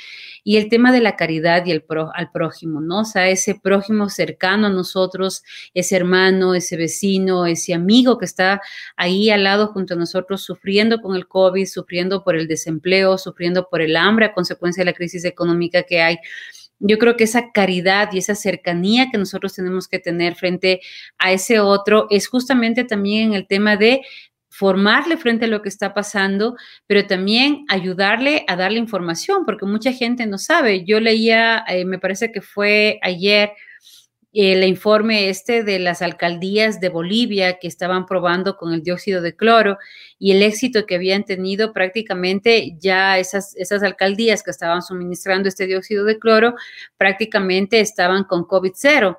Y 0.44 0.58
el 0.58 0.70
tema 0.70 0.92
de 0.92 1.02
la 1.02 1.16
caridad 1.16 1.64
y 1.68 1.72
el 1.72 1.84
al 2.16 2.32
prójimo, 2.32 2.82
¿no? 2.82 3.02
O 3.02 3.06
sea, 3.06 3.30
ese 3.30 3.54
prójimo 3.56 4.10
cercano 4.10 4.39
a 4.42 4.58
nosotros, 4.70 5.44
ese 5.74 5.96
hermano, 5.96 6.56
ese 6.56 6.78
vecino, 6.78 7.46
ese 7.46 7.74
amigo 7.74 8.18
que 8.18 8.26
está 8.26 8.62
ahí 8.96 9.30
al 9.30 9.44
lado 9.44 9.68
junto 9.68 9.94
a 9.94 9.98
nosotros 9.98 10.42
sufriendo 10.42 11.02
con 11.02 11.16
el 11.16 11.28
COVID, 11.28 11.66
sufriendo 11.66 12.24
por 12.24 12.36
el 12.36 12.48
desempleo, 12.48 13.18
sufriendo 13.18 13.68
por 13.70 13.82
el 13.82 13.96
hambre 13.96 14.26
a 14.26 14.34
consecuencia 14.34 14.82
de 14.82 14.92
la 14.92 14.94
crisis 14.94 15.26
económica 15.26 15.84
que 15.84 16.02
hay. 16.02 16.18
Yo 16.80 16.98
creo 16.98 17.18
que 17.18 17.26
esa 17.26 17.52
caridad 17.52 18.10
y 18.14 18.20
esa 18.20 18.36
cercanía 18.36 19.10
que 19.12 19.18
nosotros 19.18 19.54
tenemos 19.54 19.88
que 19.88 20.00
tener 20.00 20.36
frente 20.36 20.80
a 21.18 21.34
ese 21.34 21.60
otro 21.60 22.08
es 22.10 22.28
justamente 22.28 22.86
también 22.86 23.30
en 23.30 23.34
el 23.34 23.48
tema 23.48 23.76
de 23.76 24.02
formarle 24.50 25.16
frente 25.18 25.46
a 25.46 25.48
lo 25.48 25.62
que 25.62 25.70
está 25.70 25.94
pasando, 25.94 26.56
pero 26.88 27.06
también 27.06 27.66
ayudarle 27.70 28.44
a 28.48 28.56
darle 28.56 28.80
información, 28.80 29.46
porque 29.46 29.66
mucha 29.66 29.94
gente 29.94 30.26
no 30.26 30.38
sabe. 30.38 30.84
Yo 30.86 31.00
leía, 31.00 31.64
eh, 31.68 31.86
me 31.86 32.00
parece 32.00 32.32
que 32.32 32.42
fue 32.42 33.00
ayer, 33.02 33.52
el 34.32 34.64
informe 34.64 35.30
este 35.30 35.64
de 35.64 35.80
las 35.80 36.02
alcaldías 36.02 36.80
de 36.80 36.90
Bolivia 36.90 37.58
que 37.58 37.68
estaban 37.68 38.06
probando 38.06 38.58
con 38.58 38.74
el 38.74 38.84
dióxido 38.84 39.22
de 39.22 39.36
cloro 39.36 39.78
y 40.20 40.32
el 40.32 40.44
éxito 40.44 40.86
que 40.86 40.96
habían 40.96 41.24
tenido 41.24 41.74
prácticamente 41.74 42.76
ya 42.78 43.18
esas, 43.18 43.56
esas 43.56 43.82
alcaldías 43.82 44.44
que 44.44 44.52
estaban 44.52 44.84
suministrando 44.84 45.50
este 45.50 45.66
dióxido 45.66 46.06
de 46.06 46.20
cloro 46.20 46.54
prácticamente 46.98 47.80
estaban 47.80 48.24
con 48.24 48.44
COVID-0 48.44 49.18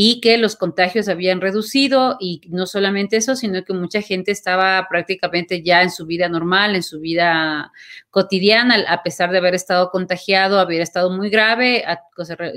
y 0.00 0.20
que 0.20 0.38
los 0.38 0.54
contagios 0.54 1.08
habían 1.08 1.40
reducido 1.40 2.18
y 2.20 2.40
no 2.50 2.68
solamente 2.68 3.16
eso, 3.16 3.34
sino 3.34 3.64
que 3.64 3.72
mucha 3.72 4.00
gente 4.00 4.30
estaba 4.30 4.86
prácticamente 4.88 5.60
ya 5.60 5.82
en 5.82 5.90
su 5.90 6.06
vida 6.06 6.28
normal, 6.28 6.76
en 6.76 6.84
su 6.84 7.00
vida 7.00 7.72
cotidiana, 8.08 8.76
a 8.86 9.02
pesar 9.02 9.32
de 9.32 9.38
haber 9.38 9.56
estado 9.56 9.90
contagiado, 9.90 10.60
haber 10.60 10.82
estado 10.82 11.10
muy 11.10 11.30
grave, 11.30 11.84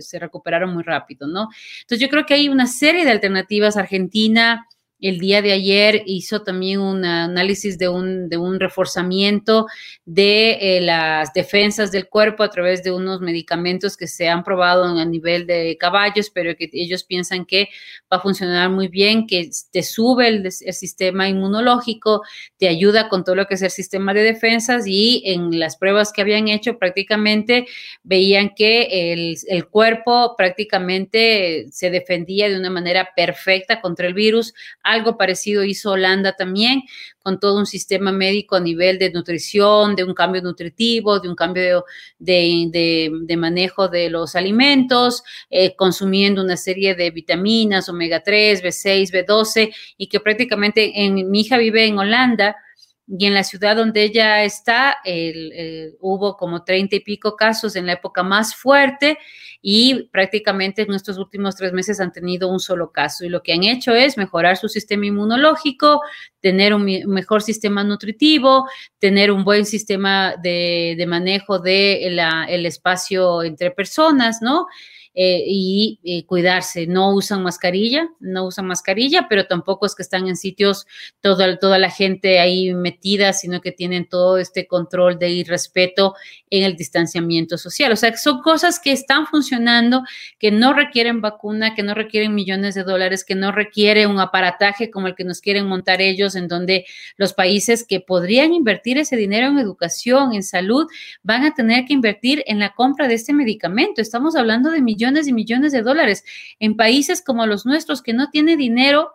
se 0.01 0.19
recuperaron 0.19 0.71
muy 0.71 0.83
rápido, 0.83 1.25
¿no? 1.25 1.49
Entonces 1.81 1.99
yo 1.99 2.09
creo 2.09 2.27
que 2.27 2.35
hay 2.35 2.47
una 2.47 2.67
serie 2.67 3.05
de 3.05 3.09
alternativas. 3.09 3.75
Argentina 3.75 4.67
el 5.01 5.19
día 5.19 5.41
de 5.41 5.51
ayer 5.51 6.03
hizo 6.05 6.43
también 6.43 6.79
un 6.79 7.03
análisis 7.03 7.77
de 7.77 7.89
un, 7.89 8.29
de 8.29 8.37
un 8.37 8.59
reforzamiento 8.59 9.65
de 10.05 10.77
eh, 10.77 10.81
las 10.81 11.33
defensas 11.33 11.91
del 11.91 12.07
cuerpo 12.07 12.43
a 12.43 12.49
través 12.49 12.83
de 12.83 12.91
unos 12.91 13.19
medicamentos 13.19 13.97
que 13.97 14.07
se 14.07 14.29
han 14.29 14.43
probado 14.43 14.83
a 14.83 15.05
nivel 15.05 15.47
de 15.47 15.75
caballos, 15.79 16.29
pero 16.29 16.55
que 16.55 16.69
ellos 16.71 17.03
piensan 17.03 17.45
que 17.45 17.69
va 18.11 18.17
a 18.17 18.21
funcionar 18.21 18.69
muy 18.69 18.87
bien, 18.87 19.25
que 19.25 19.49
te 19.71 19.81
sube 19.83 20.27
el, 20.27 20.51
sistema 20.51 21.27
inmunológico, 21.27 22.21
te 22.57 22.67
ayuda 22.67 23.09
con 23.09 23.23
todo 23.23 23.35
lo 23.35 23.45
que 23.47 23.55
es 23.55 23.61
el 23.61 23.71
sistema 23.71 24.13
de 24.13 24.21
defensas 24.21 24.85
y 24.85 25.23
en 25.25 25.59
las 25.59 25.77
pruebas 25.77 26.13
que 26.13 26.21
habían 26.21 26.47
hecho 26.47 26.77
prácticamente 26.77 27.65
veían 28.03 28.51
que 28.55 29.13
el, 29.13 29.37
el 29.47 29.67
cuerpo 29.67 30.35
prácticamente 30.37 31.67
se 31.71 31.89
defendía 31.89 32.49
de 32.49 32.57
una 32.57 32.69
manera 32.69 33.09
perfecta 33.15 33.81
contra 33.81 34.07
el 34.07 34.13
virus 34.13 34.53
algo 34.91 35.17
parecido 35.17 35.63
hizo 35.63 35.91
Holanda 35.91 36.35
también, 36.35 36.83
con 37.19 37.39
todo 37.39 37.57
un 37.57 37.65
sistema 37.65 38.11
médico 38.11 38.55
a 38.55 38.59
nivel 38.59 38.97
de 38.97 39.11
nutrición, 39.11 39.95
de 39.95 40.03
un 40.03 40.13
cambio 40.13 40.41
nutritivo, 40.41 41.19
de 41.19 41.29
un 41.29 41.35
cambio 41.35 41.85
de, 42.17 43.37
manejo 43.37 43.87
de 43.87 44.09
los 44.09 44.35
alimentos, 44.35 45.23
eh, 45.49 45.75
consumiendo 45.75 46.43
una 46.43 46.57
serie 46.57 46.95
de 46.95 47.11
vitaminas, 47.11 47.89
omega 47.89 48.23
3, 48.23 48.63
B6, 48.63 49.11
B12, 49.11 49.73
y 49.97 50.07
que 50.07 50.19
prácticamente 50.19 51.03
en, 51.03 51.29
mi 51.29 51.41
hija 51.41 51.57
vive 51.57 51.85
en 51.85 51.97
Holanda 51.97 52.55
y 53.17 53.25
en 53.25 53.33
la 53.33 53.43
ciudad 53.43 53.75
donde 53.75 54.03
ella 54.03 54.43
está 54.43 54.97
hubo 55.99 56.37
como 56.37 56.63
treinta 56.63 56.95
y 56.95 57.01
pico 57.01 57.35
casos 57.35 57.75
en 57.75 57.85
la 57.85 57.93
época 57.93 58.23
más 58.23 58.55
fuerte 58.55 59.17
y 59.61 60.09
prácticamente 60.11 60.83
en 60.83 60.93
estos 60.93 61.17
últimos 61.17 61.55
tres 61.55 61.73
meses 61.73 61.99
han 61.99 62.11
tenido 62.11 62.47
un 62.47 62.59
solo 62.59 62.91
caso 62.91 63.25
y 63.25 63.29
lo 63.29 63.43
que 63.43 63.53
han 63.53 63.63
hecho 63.63 63.93
es 63.93 64.17
mejorar 64.17 64.57
su 64.57 64.69
sistema 64.69 65.05
inmunológico, 65.05 66.01
tener 66.39 66.73
un 66.73 66.85
mejor 67.07 67.41
sistema 67.41 67.83
nutritivo, 67.83 68.67
tener 68.97 69.31
un 69.31 69.43
buen 69.43 69.65
sistema 69.65 70.35
de, 70.41 71.03
manejo 71.07 71.59
del 71.59 72.15
de 72.15 72.67
espacio 72.67 73.43
entre 73.43 73.71
personas, 73.71 74.41
¿no? 74.41 74.67
Eh, 75.13 75.43
y 75.45 75.99
eh, 76.05 76.25
cuidarse. 76.25 76.87
No 76.87 77.13
usan 77.13 77.43
mascarilla, 77.43 78.07
no 78.21 78.45
usan 78.45 78.65
mascarilla, 78.65 79.27
pero 79.27 79.45
tampoco 79.45 79.85
es 79.85 79.93
que 79.93 80.03
están 80.03 80.25
en 80.29 80.37
sitios 80.37 80.87
toda, 81.19 81.57
toda 81.59 81.77
la 81.79 81.89
gente 81.89 82.39
ahí 82.39 82.73
metida, 82.73 83.33
sino 83.33 83.59
que 83.59 83.73
tienen 83.73 84.07
todo 84.07 84.37
este 84.37 84.67
control 84.67 85.19
de 85.19 85.29
irrespeto 85.31 86.15
en 86.49 86.63
el 86.63 86.77
distanciamiento 86.77 87.57
social. 87.57 87.91
O 87.91 87.97
sea, 87.97 88.15
son 88.15 88.41
cosas 88.41 88.79
que 88.79 88.93
están 88.93 89.27
funcionando, 89.27 90.03
que 90.39 90.49
no 90.49 90.71
requieren 90.71 91.19
vacuna, 91.19 91.75
que 91.75 91.83
no 91.83 91.93
requieren 91.93 92.33
millones 92.33 92.73
de 92.75 92.83
dólares, 92.83 93.25
que 93.25 93.35
no 93.35 93.51
requiere 93.51 94.07
un 94.07 94.17
aparataje 94.17 94.89
como 94.89 95.07
el 95.07 95.15
que 95.15 95.25
nos 95.25 95.41
quieren 95.41 95.67
montar 95.67 95.99
ellos, 95.99 96.35
en 96.35 96.47
donde 96.47 96.85
los 97.17 97.33
países 97.33 97.85
que 97.85 97.99
podrían 97.99 98.53
invertir 98.53 98.97
ese 98.97 99.17
dinero 99.17 99.47
en 99.47 99.59
educación, 99.59 100.33
en 100.33 100.43
salud, 100.43 100.87
van 101.21 101.43
a 101.43 101.53
tener 101.53 101.83
que 101.83 101.91
invertir 101.91 102.45
en 102.47 102.59
la 102.59 102.73
compra 102.73 103.09
de 103.09 103.15
este 103.15 103.33
medicamento. 103.33 104.01
Estamos 104.01 104.37
hablando 104.37 104.71
de 104.71 104.81
millones 104.81 105.00
millones 105.01 105.27
y 105.27 105.33
millones 105.33 105.71
de 105.71 105.81
dólares 105.81 106.23
en 106.59 106.77
países 106.77 107.23
como 107.23 107.47
los 107.47 107.65
nuestros 107.65 108.03
que 108.03 108.13
no 108.13 108.29
tienen 108.29 108.59
dinero 108.59 109.13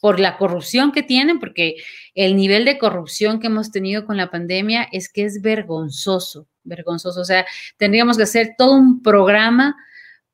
por 0.00 0.20
la 0.20 0.36
corrupción 0.36 0.92
que 0.92 1.02
tienen, 1.02 1.40
porque 1.40 1.76
el 2.14 2.36
nivel 2.36 2.64
de 2.64 2.78
corrupción 2.78 3.40
que 3.40 3.48
hemos 3.48 3.72
tenido 3.72 4.04
con 4.04 4.16
la 4.16 4.30
pandemia 4.30 4.86
es 4.92 5.08
que 5.08 5.24
es 5.24 5.40
vergonzoso, 5.40 6.46
vergonzoso. 6.62 7.20
O 7.20 7.24
sea, 7.24 7.46
tendríamos 7.78 8.16
que 8.16 8.24
hacer 8.24 8.54
todo 8.56 8.74
un 8.74 9.02
programa 9.02 9.74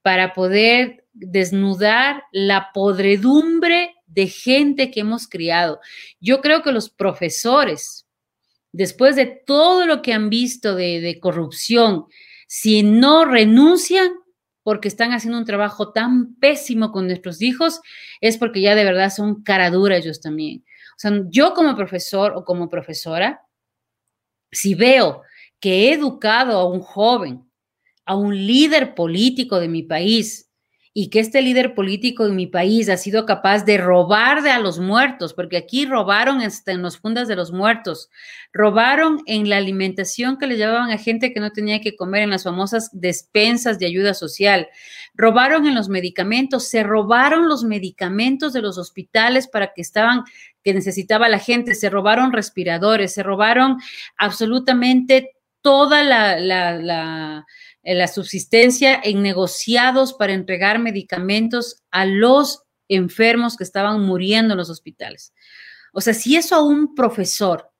para 0.03 0.35
poder 0.35 1.05
desnudar 1.13 2.25
la 2.33 2.71
podredumbre 2.75 3.95
de 4.07 4.27
gente 4.27 4.91
que 4.91 5.01
hemos 5.01 5.29
criado. 5.29 5.81
Yo 6.21 6.41
creo 6.41 6.63
que 6.63 6.73
los 6.73 6.91
profesores, 6.91 8.07
después 8.73 9.17
de 9.17 9.27
todo 9.27 9.87
lo 9.87 10.03
que 10.03 10.13
han 10.13 10.31
visto 10.31 10.75
de, 10.75 11.01
de 11.01 11.21
corrupción, 11.21 12.07
si 12.49 12.83
no 12.83 13.25
renuncian, 13.25 14.11
porque 14.71 14.87
están 14.87 15.13
haciendo 15.13 15.37
un 15.37 15.45
trabajo 15.45 15.91
tan 15.91 16.37
pésimo 16.37 16.93
con 16.93 17.09
nuestros 17.09 17.43
hijos, 17.43 17.81
es 18.21 18.39
porque 18.39 18.61
ya 18.61 18.77
de 18.77 18.85
verdad 18.85 19.11
son 19.11 19.43
cara 19.43 19.69
dura 19.69 19.97
ellos 19.97 20.21
también. 20.21 20.65
O 20.91 20.95
sea, 20.97 21.11
yo 21.29 21.55
como 21.55 21.75
profesor 21.75 22.35
o 22.37 22.45
como 22.45 22.69
profesora, 22.69 23.43
si 24.53 24.77
veo 24.77 25.23
que 25.59 25.89
he 25.89 25.95
educado 25.95 26.57
a 26.57 26.69
un 26.73 26.79
joven, 26.79 27.51
a 28.05 28.15
un 28.15 28.33
líder 28.33 28.95
político 28.95 29.59
de 29.59 29.67
mi 29.67 29.83
país, 29.83 30.49
y 30.93 31.09
que 31.09 31.21
este 31.21 31.41
líder 31.41 31.75
político 31.75 32.27
en 32.27 32.35
mi 32.35 32.49
país 32.49 32.89
ha 32.89 32.97
sido 32.97 33.25
capaz 33.25 33.65
de 33.65 33.79
robar 33.79 34.43
de 34.43 34.51
a 34.51 34.59
los 34.59 34.81
muertos, 34.81 35.35
porque 35.35 35.57
aquí 35.57 35.87
robaron 35.87 36.41
en 36.43 36.83
los 36.83 36.99
fundas 36.99 37.29
de 37.29 37.37
los 37.37 37.53
muertos, 37.53 38.11
robaron 38.53 39.21
en 39.27 39.49
la 39.49 39.59
alimentación 39.59 40.37
que 40.37 40.49
le 40.49 40.57
llevaban 40.57 40.91
a 40.91 40.99
gente 40.99 41.33
que 41.33 41.39
no 41.39 41.53
tenía 41.53 41.81
que 41.81 41.95
comer 41.95 42.23
en 42.23 42.31
las 42.31 42.43
famosas 42.43 42.91
despensas 42.93 43.79
de 43.79 43.87
ayuda 43.87 44.15
social, 44.15 44.67
robaron 45.15 45.65
en 45.67 45.77
los 45.77 45.89
medicamentos, 45.89 46.69
se 46.69 46.83
robaron 46.83 47.49
los 47.49 47.63
medicamentos 47.63 48.53
de 48.53 48.63
los 48.63 48.77
hospitales 48.77 49.47
para 49.47 49.73
que 49.73 49.83
estaban 49.83 50.25
que 50.65 50.75
necesitaba 50.75 51.29
la 51.29 51.39
gente, 51.39 51.75
se 51.75 51.89
robaron 51.89 52.33
respiradores, 52.33 53.15
se 53.15 53.23
robaron 53.23 53.79
absolutamente 54.19 55.31
toda 55.63 56.03
la 56.03 57.47
la 57.83 58.09
subsistencia 58.09 59.01
en 59.03 59.23
negociados 59.23 60.13
para 60.13 60.33
entregar 60.33 60.79
medicamentos 60.79 61.83
a 61.91 62.05
los 62.05 62.63
enfermos 62.89 63.57
que 63.57 63.65
estaban 63.65 64.03
muriendo 64.03 64.55
en 64.55 64.59
los 64.59 64.71
hospitales. 64.71 65.33
O 65.93 66.01
sea, 66.01 66.15
si 66.15 66.37
eso 66.37 66.57
a 66.57 66.65
un 66.65 66.95
profesor 66.95 67.71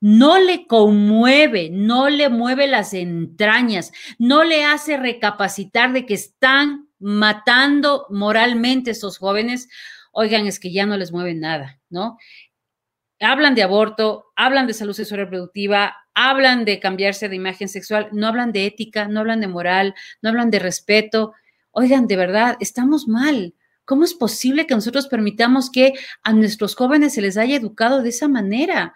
no 0.00 0.38
le 0.38 0.66
conmueve, 0.66 1.70
no 1.70 2.08
le 2.08 2.28
mueve 2.28 2.68
las 2.68 2.94
entrañas, 2.94 3.92
no 4.18 4.44
le 4.44 4.64
hace 4.64 4.96
recapacitar 4.96 5.92
de 5.92 6.06
que 6.06 6.14
están 6.14 6.88
matando 7.00 8.06
moralmente 8.10 8.90
a 8.90 8.92
esos 8.92 9.18
jóvenes, 9.18 9.68
oigan, 10.12 10.46
es 10.46 10.60
que 10.60 10.72
ya 10.72 10.86
no 10.86 10.96
les 10.96 11.12
mueve 11.12 11.34
nada, 11.34 11.80
¿no? 11.90 12.16
Hablan 13.20 13.56
de 13.56 13.64
aborto, 13.64 14.26
hablan 14.36 14.68
de 14.68 14.74
salud 14.74 14.92
sexual 14.92 15.20
reproductiva, 15.20 15.96
hablan 16.18 16.64
de 16.64 16.80
cambiarse 16.80 17.28
de 17.28 17.36
imagen 17.36 17.68
sexual, 17.68 18.08
no 18.12 18.26
hablan 18.26 18.50
de 18.50 18.66
ética, 18.66 19.06
no 19.06 19.20
hablan 19.20 19.40
de 19.40 19.46
moral, 19.46 19.94
no 20.20 20.30
hablan 20.30 20.50
de 20.50 20.58
respeto. 20.58 21.32
Oigan, 21.70 22.08
de 22.08 22.16
verdad, 22.16 22.56
estamos 22.58 23.06
mal. 23.06 23.54
¿Cómo 23.84 24.02
es 24.02 24.14
posible 24.14 24.66
que 24.66 24.74
nosotros 24.74 25.06
permitamos 25.06 25.70
que 25.70 25.94
a 26.24 26.32
nuestros 26.32 26.74
jóvenes 26.74 27.14
se 27.14 27.22
les 27.22 27.36
haya 27.36 27.54
educado 27.54 28.02
de 28.02 28.08
esa 28.08 28.26
manera? 28.26 28.94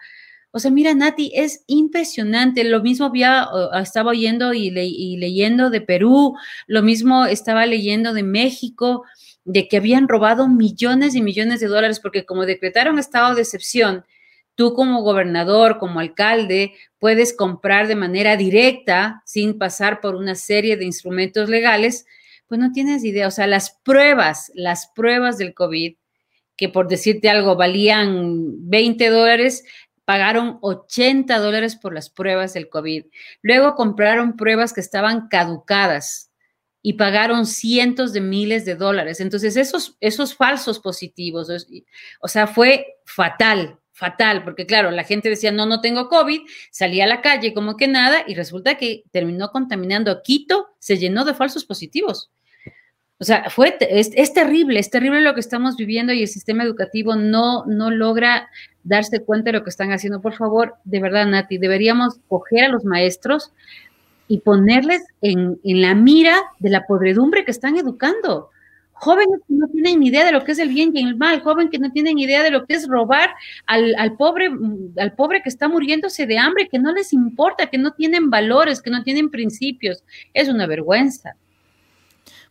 O 0.51 0.59
sea, 0.59 0.69
mira, 0.69 0.93
Nati, 0.93 1.31
es 1.33 1.63
impresionante. 1.67 2.65
Lo 2.65 2.81
mismo 2.81 3.05
había, 3.05 3.47
estaba 3.81 4.11
oyendo 4.11 4.53
y, 4.53 4.67
y 4.77 5.15
leyendo 5.15 5.69
de 5.69 5.79
Perú, 5.79 6.35
lo 6.67 6.83
mismo 6.83 7.25
estaba 7.25 7.65
leyendo 7.65 8.13
de 8.13 8.23
México, 8.23 9.05
de 9.45 9.69
que 9.69 9.77
habían 9.77 10.09
robado 10.09 10.49
millones 10.49 11.15
y 11.15 11.21
millones 11.21 11.61
de 11.61 11.67
dólares, 11.67 12.01
porque 12.01 12.25
como 12.25 12.45
decretaron 12.45 12.99
estado 12.99 13.33
de 13.33 13.43
excepción, 13.43 14.03
Tú 14.55 14.73
como 14.73 15.01
gobernador, 15.01 15.77
como 15.79 15.99
alcalde, 15.99 16.73
puedes 16.99 17.35
comprar 17.35 17.87
de 17.87 17.95
manera 17.95 18.37
directa, 18.37 19.23
sin 19.25 19.57
pasar 19.57 19.99
por 19.99 20.15
una 20.15 20.35
serie 20.35 20.77
de 20.77 20.85
instrumentos 20.85 21.49
legales, 21.49 22.05
pues 22.47 22.59
no 22.59 22.71
tienes 22.71 23.03
idea. 23.03 23.27
O 23.27 23.31
sea, 23.31 23.47
las 23.47 23.71
pruebas, 23.83 24.51
las 24.53 24.87
pruebas 24.87 25.37
del 25.37 25.53
COVID, 25.53 25.95
que 26.55 26.69
por 26.69 26.87
decirte 26.87 27.29
algo 27.29 27.55
valían 27.55 28.69
20 28.69 29.09
dólares, 29.09 29.63
pagaron 30.05 30.59
80 30.61 31.37
dólares 31.39 31.75
por 31.75 31.93
las 31.93 32.09
pruebas 32.09 32.53
del 32.53 32.69
COVID. 32.69 33.05
Luego 33.41 33.75
compraron 33.75 34.35
pruebas 34.35 34.73
que 34.73 34.81
estaban 34.81 35.27
caducadas 35.29 36.31
y 36.81 36.93
pagaron 36.93 37.45
cientos 37.45 38.11
de 38.11 38.21
miles 38.21 38.65
de 38.65 38.75
dólares. 38.75 39.21
Entonces, 39.21 39.55
esos, 39.55 39.97
esos 40.01 40.35
falsos 40.35 40.79
positivos, 40.79 41.49
o 42.19 42.27
sea, 42.27 42.45
fue 42.45 42.97
fatal, 43.05 43.79
fatal, 43.93 44.43
porque 44.43 44.65
claro, 44.65 44.91
la 44.91 45.03
gente 45.03 45.29
decía, 45.29 45.51
no, 45.51 45.65
no 45.65 45.79
tengo 45.79 46.09
COVID, 46.09 46.41
salía 46.71 47.05
a 47.05 47.07
la 47.07 47.21
calle 47.21 47.53
como 47.53 47.77
que 47.77 47.87
nada 47.87 48.23
y 48.27 48.33
resulta 48.33 48.75
que 48.75 49.03
terminó 49.11 49.51
contaminando 49.51 50.11
a 50.11 50.21
Quito, 50.23 50.69
se 50.79 50.97
llenó 50.97 51.23
de 51.23 51.35
falsos 51.35 51.63
positivos. 51.63 52.31
O 53.19 53.23
sea, 53.23 53.49
fue, 53.49 53.77
es, 53.79 54.33
terrible, 54.33 54.79
es 54.79 54.89
terrible 54.89 55.21
lo 55.21 55.35
que 55.35 55.39
estamos 55.39 55.77
viviendo 55.77 56.11
y 56.11 56.23
el 56.23 56.27
sistema 56.27 56.63
educativo 56.63 57.15
no, 57.15 57.63
no 57.67 57.91
logra 57.91 58.49
darse 58.83 59.23
cuenta 59.23 59.51
de 59.51 59.59
lo 59.59 59.63
que 59.63 59.69
están 59.69 59.91
haciendo. 59.93 60.19
Por 60.19 60.33
favor, 60.33 60.75
de 60.83 60.99
verdad, 60.99 61.27
Nati, 61.27 61.57
deberíamos 61.57 62.15
coger 62.27 62.65
a 62.65 62.69
los 62.69 62.83
maestros 62.83 63.53
y 64.27 64.39
ponerles 64.39 65.03
en, 65.21 65.59
en 65.63 65.81
la 65.81 65.93
mira 65.93 66.41
de 66.59 66.71
la 66.71 66.85
podredumbre 66.85 67.45
que 67.45 67.51
están 67.51 67.77
educando 67.77 68.49
jóvenes 69.03 69.39
que 69.47 69.53
no 69.53 69.67
tienen 69.67 69.99
ni 69.99 70.07
idea 70.07 70.25
de 70.25 70.31
lo 70.31 70.43
que 70.43 70.53
es 70.53 70.59
el 70.59 70.69
bien 70.69 70.95
y 70.95 71.01
el 71.03 71.17
mal, 71.17 71.41
jóvenes 71.41 71.71
que 71.71 71.79
no 71.79 71.91
tienen 71.91 72.17
idea 72.17 72.41
de 72.41 72.51
lo 72.51 72.65
que 72.65 72.75
es 72.75 72.87
robar 72.87 73.29
al, 73.67 73.93
al, 73.97 74.15
pobre, 74.15 74.49
al 74.97 75.13
pobre 75.13 75.41
que 75.43 75.49
está 75.49 75.67
muriéndose 75.67 76.25
de 76.25 76.37
hambre, 76.37 76.69
que 76.69 76.79
no 76.79 76.93
les 76.93 77.11
importa, 77.11 77.67
que 77.67 77.77
no 77.77 77.91
tienen 77.91 78.29
valores, 78.29 78.81
que 78.81 78.89
no 78.89 79.03
tienen 79.03 79.29
principios. 79.29 80.03
Es 80.33 80.47
una 80.47 80.67
vergüenza. 80.67 81.35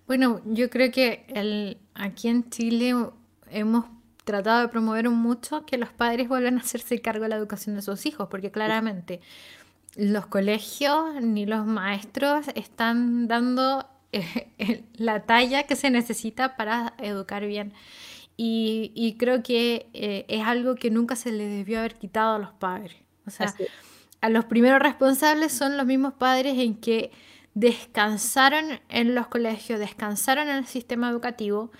Bueno, 0.06 0.42
yo 0.44 0.68
creo 0.68 0.90
que 0.90 1.24
el, 1.28 1.78
aquí 1.94 2.28
en 2.28 2.50
Chile 2.50 2.94
hemos 3.50 3.86
tratado 4.24 4.60
de 4.60 4.68
promover 4.68 5.08
mucho 5.08 5.64
que 5.64 5.78
los 5.78 5.90
padres 5.90 6.28
vuelvan 6.28 6.58
a 6.58 6.60
hacerse 6.60 7.00
cargo 7.00 7.22
de 7.22 7.30
la 7.30 7.36
educación 7.36 7.76
de 7.76 7.82
sus 7.82 8.04
hijos, 8.04 8.28
porque 8.30 8.50
claramente 8.50 9.20
los 9.96 10.26
colegios 10.26 11.22
ni 11.22 11.46
los 11.46 11.66
maestros 11.66 12.46
están 12.54 13.26
dando 13.26 13.86
la 14.94 15.24
talla 15.24 15.64
que 15.64 15.76
se 15.76 15.90
necesita 15.90 16.56
para 16.56 16.94
educar 16.98 17.46
bien. 17.46 17.72
Y, 18.36 19.16
creo 19.18 19.42
que 19.42 19.88
eh, 19.92 20.24
es 20.28 20.44
algo 20.44 20.74
que 20.74 20.90
nunca 20.90 21.14
se 21.14 21.30
le 21.30 21.46
debió 21.46 21.78
haber 21.78 21.94
quitado 21.94 22.36
a 22.36 22.38
los 22.38 22.52
padres. 22.52 22.96
O 23.26 23.30
sea, 23.30 23.54
a 24.20 24.28
los 24.28 24.46
primeros 24.46 24.80
responsables 24.80 25.52
son 25.52 25.76
los 25.76 25.86
mismos 25.86 26.14
padres 26.14 26.58
en 26.58 26.74
que 26.74 27.12
descansaron 27.54 28.80
en 28.88 29.14
los 29.14 29.28
colegios, 29.28 29.78
descansaron 29.78 30.48
en 30.48 30.56
el 30.56 30.66
sistema 30.66 31.10
educativo 31.10 31.70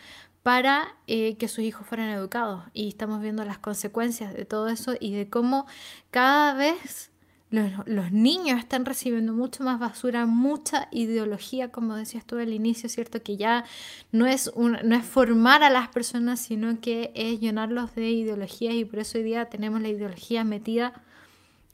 para 0.42 0.96
eh, 1.06 1.36
que 1.36 1.48
sus 1.48 1.60
hijos 1.60 1.86
fueran 1.86 2.10
educados. 2.10 2.64
Y 2.72 2.88
estamos 2.88 3.22
viendo 3.22 3.44
las 3.44 3.58
consecuencias 3.58 4.34
de 4.34 4.44
todo 4.44 4.68
eso 4.68 4.94
y 4.98 5.14
de 5.14 5.28
cómo 5.28 5.66
cada 6.10 6.54
vez 6.54 7.11
los, 7.52 8.12
niños 8.12 8.58
están 8.58 8.86
recibiendo 8.86 9.34
mucho 9.34 9.62
más 9.62 9.78
basura, 9.78 10.24
mucha 10.24 10.88
ideología, 10.90 11.70
como 11.70 11.94
decías 11.94 12.24
tú 12.24 12.38
al 12.38 12.52
inicio, 12.52 12.88
¿cierto? 12.88 13.22
Que 13.22 13.36
ya 13.36 13.64
no 14.10 14.26
es, 14.26 14.50
no 14.56 14.96
es 14.96 15.04
formar 15.04 15.62
a 15.62 15.68
las 15.68 15.88
personas, 15.88 16.40
sino 16.40 16.80
que 16.80 17.12
es 17.14 17.40
llenarlos 17.40 17.94
de 17.94 18.10
ideologías 18.10 18.74
y 18.74 18.86
por 18.86 19.00
eso 19.00 19.18
hoy 19.18 19.24
día 19.24 19.50
tenemos 19.50 19.82
la 19.82 19.88
ideología 19.88 20.44
metida 20.44 20.94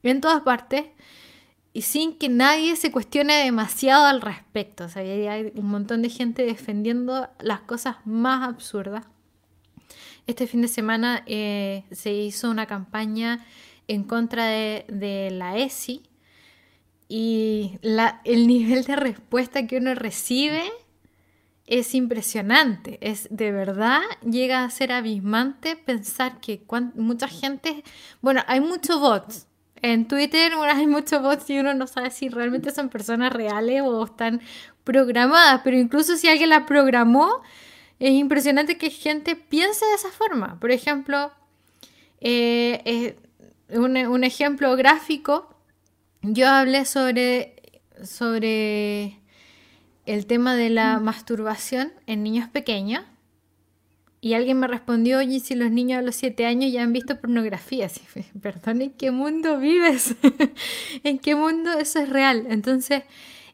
en 0.02 0.20
todas 0.20 0.42
partes 0.42 0.86
y 1.72 1.82
sin 1.82 2.18
que 2.18 2.28
nadie 2.28 2.74
se 2.74 2.90
cuestione 2.90 3.44
demasiado 3.44 4.06
al 4.06 4.20
respecto. 4.20 4.84
O 4.84 4.88
sea, 4.88 5.02
hay 5.02 5.52
un 5.54 5.66
montón 5.66 6.02
de 6.02 6.08
gente 6.08 6.44
defendiendo 6.44 7.28
las 7.38 7.60
cosas 7.60 7.98
más 8.04 8.48
absurdas. 8.48 9.04
Este 10.26 10.48
fin 10.48 10.60
de 10.60 10.68
semana 10.68 11.22
eh, 11.26 11.84
se 11.92 12.12
hizo 12.12 12.50
una 12.50 12.66
campaña 12.66 13.46
en 13.88 14.04
contra 14.04 14.46
de, 14.46 15.28
la 15.32 15.56
ESI 15.56 16.02
y 17.08 17.78
el 17.82 18.46
nivel 18.46 18.84
de 18.84 18.96
respuesta 18.96 19.66
que 19.66 19.78
uno 19.78 19.94
recibe 19.94 20.62
es 21.66 21.94
impresionante. 21.94 22.98
Es 23.00 23.28
de 23.30 23.50
verdad, 23.50 24.02
llega 24.22 24.62
a 24.62 24.70
ser 24.70 24.92
abismante 24.92 25.74
pensar 25.76 26.40
que 26.40 26.62
mucha 26.94 27.28
gente, 27.28 27.82
bueno, 28.20 28.42
hay 28.46 28.60
muchos 28.60 29.00
bots. 29.00 29.46
En 29.80 30.08
Twitter 30.08 30.52
hay 30.54 30.86
muchos 30.86 31.22
bots 31.22 31.48
y 31.50 31.58
uno 31.58 31.72
no 31.72 31.86
sabe 31.86 32.10
si 32.10 32.28
realmente 32.28 32.72
son 32.72 32.88
personas 32.88 33.32
reales 33.32 33.82
o 33.82 34.04
están 34.04 34.40
programadas, 34.84 35.60
pero 35.62 35.78
incluso 35.78 36.16
si 36.16 36.28
alguien 36.28 36.50
la 36.50 36.66
programó, 36.66 37.42
es 37.98 38.10
impresionante 38.10 38.76
que 38.76 38.90
gente 38.90 39.36
piense 39.36 39.84
de 39.86 39.94
esa 39.94 40.10
forma. 40.10 40.58
Por 40.60 40.70
ejemplo, 40.72 41.32
eh, 42.20 42.82
eh, 42.84 43.16
un, 43.70 44.24
ejemplo 44.24 44.74
gráfico, 44.76 45.54
yo 46.22 46.48
hablé 46.48 46.84
sobre, 46.84 47.54
sobre 48.02 49.18
el 50.06 50.26
tema 50.26 50.54
de 50.54 50.70
la 50.70 50.98
masturbación 50.98 51.92
en 52.06 52.22
niños 52.22 52.48
pequeños 52.48 53.04
y 54.20 54.34
alguien 54.34 54.58
me 54.58 54.66
respondió, 54.66 55.18
oye, 55.18 55.38
si 55.38 55.54
los 55.54 55.70
niños 55.70 55.98
a 56.00 56.02
los 56.02 56.16
7 56.16 56.44
años 56.44 56.72
ya 56.72 56.82
han 56.82 56.92
visto 56.92 57.20
pornografía, 57.20 57.88
perdón, 58.42 58.82
¿en 58.82 58.90
qué 58.90 59.10
mundo 59.10 59.58
vives? 59.58 60.16
¿En 61.04 61.18
qué 61.18 61.34
mundo 61.34 61.78
eso 61.78 62.00
es 62.00 62.08
real? 62.08 62.46
Entonces, 62.48 63.04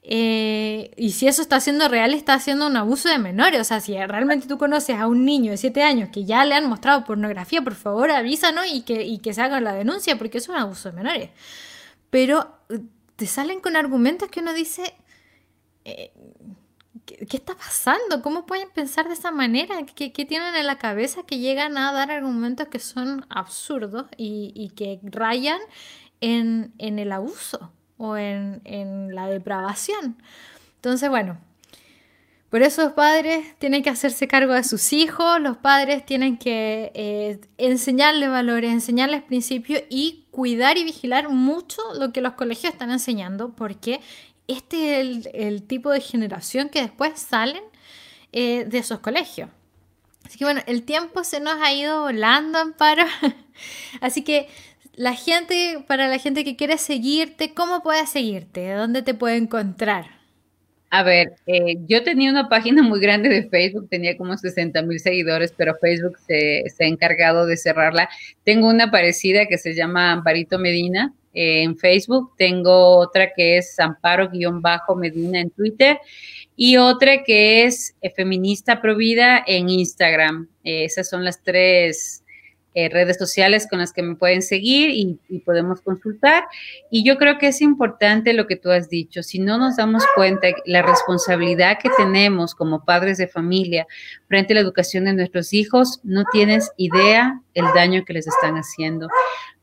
eh, 0.06 0.90
y 0.98 1.12
si 1.12 1.26
eso 1.26 1.40
está 1.40 1.60
siendo 1.60 1.88
real, 1.88 2.12
está 2.12 2.34
haciendo 2.34 2.66
un 2.66 2.76
abuso 2.76 3.08
de 3.08 3.18
menores. 3.18 3.60
O 3.60 3.64
sea, 3.64 3.80
si 3.80 3.96
realmente 3.96 4.46
tú 4.46 4.58
conoces 4.58 4.98
a 4.98 5.06
un 5.06 5.24
niño 5.24 5.50
de 5.50 5.56
7 5.56 5.82
años 5.82 6.10
que 6.10 6.26
ya 6.26 6.44
le 6.44 6.54
han 6.54 6.68
mostrado 6.68 7.04
pornografía, 7.04 7.62
por 7.62 7.74
favor 7.74 8.10
avísanos 8.10 8.66
y 8.70 8.82
que, 8.82 9.02
y 9.02 9.18
que 9.18 9.32
se 9.32 9.40
haga 9.40 9.60
la 9.60 9.72
denuncia, 9.72 10.18
porque 10.18 10.38
es 10.38 10.48
un 10.48 10.56
abuso 10.56 10.90
de 10.90 10.96
menores. 10.96 11.30
Pero 12.10 12.58
eh, 12.68 12.80
te 13.16 13.26
salen 13.26 13.60
con 13.60 13.76
argumentos 13.76 14.28
que 14.28 14.40
uno 14.40 14.52
dice, 14.52 14.94
eh, 15.86 16.12
¿qué, 17.06 17.36
está 17.36 17.56
pasando? 17.56 18.20
¿Cómo 18.22 18.44
pueden 18.44 18.68
pensar 18.70 19.08
de 19.08 19.14
esa 19.14 19.30
manera? 19.30 19.74
¿Qué, 19.86 20.10
tienen 20.10 20.54
en 20.54 20.66
la 20.66 20.76
cabeza 20.76 21.22
que 21.24 21.38
llegan 21.38 21.78
a 21.78 21.92
dar 21.92 22.10
argumentos 22.10 22.68
que 22.68 22.78
son 22.78 23.24
absurdos 23.30 24.06
y, 24.18 24.70
que 24.76 25.00
rayan 25.02 25.60
en 26.20 26.72
el 26.78 27.10
abuso? 27.12 27.72
O 27.96 28.16
en, 28.16 29.14
la 29.14 29.28
depravación. 29.28 30.16
Entonces, 30.76 31.08
bueno, 31.08 31.38
por 32.50 32.62
eso 32.62 32.82
los 32.82 32.92
padres 32.92 33.56
tienen 33.58 33.82
que 33.82 33.90
hacerse 33.90 34.28
cargo 34.28 34.52
de 34.54 34.64
sus 34.64 34.92
hijos, 34.92 35.40
los 35.40 35.56
padres 35.56 36.04
tienen 36.04 36.36
que 36.36 36.92
eh, 36.94 37.40
enseñarles 37.58 38.28
valores, 38.28 38.70
enseñarles 38.70 39.22
principios 39.22 39.82
y 39.88 40.24
cuidar 40.30 40.78
y 40.78 40.84
vigilar 40.84 41.28
mucho 41.28 41.82
lo 41.98 42.12
que 42.12 42.20
los 42.20 42.34
colegios 42.34 42.72
están 42.72 42.90
enseñando, 42.90 43.54
porque 43.54 44.00
este 44.46 45.00
es 45.00 45.28
el, 45.32 45.62
tipo 45.62 45.90
de 45.90 46.00
generación 46.00 46.68
que 46.68 46.82
después 46.82 47.18
salen 47.18 47.62
eh, 48.32 48.64
de 48.68 48.78
esos 48.78 49.00
colegios. 49.00 49.48
Así 50.24 50.38
que 50.38 50.44
bueno, 50.44 50.62
el 50.66 50.82
tiempo 50.84 51.22
se 51.22 51.40
nos 51.40 51.60
ha 51.60 51.72
ido 51.72 52.02
volando, 52.02 52.58
Amparo. 52.58 53.04
Así 54.00 54.22
que 54.22 54.48
la 54.96 55.14
gente, 55.14 55.84
para 55.86 56.08
la 56.08 56.18
gente 56.18 56.44
que 56.44 56.56
quiere 56.56 56.78
seguirte, 56.78 57.54
¿cómo 57.54 57.82
puede 57.82 58.06
seguirte? 58.06 58.72
¿Dónde 58.72 59.02
te 59.02 59.14
puede 59.14 59.36
encontrar? 59.36 60.06
A 60.90 61.02
ver, 61.02 61.34
eh, 61.46 61.76
yo 61.88 62.04
tenía 62.04 62.30
una 62.30 62.48
página 62.48 62.80
muy 62.82 63.00
grande 63.00 63.28
de 63.28 63.48
Facebook, 63.48 63.88
tenía 63.90 64.16
como 64.16 64.36
60 64.36 64.80
mil 64.82 65.00
seguidores, 65.00 65.52
pero 65.56 65.74
Facebook 65.80 66.18
se, 66.24 66.62
ha 66.78 66.84
encargado 66.84 67.46
de 67.46 67.56
cerrarla. 67.56 68.08
Tengo 68.44 68.68
una 68.68 68.92
parecida 68.92 69.46
que 69.46 69.58
se 69.58 69.74
llama 69.74 70.12
Amparito 70.12 70.56
Medina 70.58 71.12
eh, 71.32 71.64
en 71.64 71.76
Facebook, 71.76 72.34
tengo 72.38 72.98
otra 72.98 73.32
que 73.34 73.58
es 73.58 73.76
Amparo-Medina 73.80 75.40
en 75.40 75.50
Twitter 75.50 75.98
y 76.54 76.76
otra 76.76 77.24
que 77.24 77.64
es 77.64 77.96
eh, 78.00 78.10
Feminista 78.10 78.80
Provida 78.80 79.42
en 79.44 79.68
Instagram. 79.68 80.48
esas 80.62 81.08
son 81.08 81.24
las 81.24 81.42
tres 81.42 82.23
eh, 82.76 82.88
redes 82.88 83.18
sociales 83.18 83.68
con 83.70 83.78
las 83.78 83.92
que 83.92 84.02
me 84.02 84.16
pueden 84.16 84.42
seguir 84.42 84.90
y, 84.90 85.20
podemos 85.44 85.80
consultar. 85.80 86.42
Y 86.90 87.04
yo 87.04 87.18
creo 87.18 87.38
que 87.38 87.46
es 87.46 87.62
importante 87.62 88.32
lo 88.32 88.48
que 88.48 88.56
tú 88.56 88.70
has 88.70 88.88
dicho. 88.88 89.22
Si 89.22 89.38
no 89.38 89.58
nos 89.58 89.76
damos 89.76 90.02
cuenta 90.16 90.48
la 90.66 90.82
responsabilidad 90.82 91.78
que 91.78 91.88
tenemos 91.96 92.52
como 92.52 92.84
padres 92.84 93.16
de 93.18 93.28
familia 93.28 93.86
frente 94.26 94.52
a 94.52 94.56
la 94.56 94.60
educación 94.60 95.04
de 95.04 95.12
nuestros 95.12 95.52
hijos, 95.52 96.00
no 96.02 96.24
tienes 96.32 96.72
idea 96.76 97.40
el 97.54 97.66
daño 97.76 98.04
que 98.04 98.12
les 98.12 98.26
están 98.26 98.56
haciendo. 98.56 99.08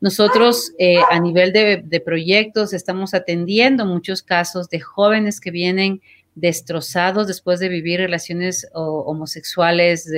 Nosotros 0.00 0.72
eh, 0.78 0.96
a 1.10 1.20
nivel 1.20 1.52
de, 1.52 2.02
proyectos 2.02 2.72
estamos 2.72 3.12
atendiendo 3.12 3.84
muchos 3.84 4.22
casos 4.22 4.70
de 4.70 4.80
jóvenes 4.80 5.38
que 5.38 5.50
vienen 5.50 6.00
destrozados 6.34 7.26
después 7.26 7.60
de 7.60 7.68
vivir 7.68 8.00
relaciones 8.00 8.66
homosexuales, 8.72 10.08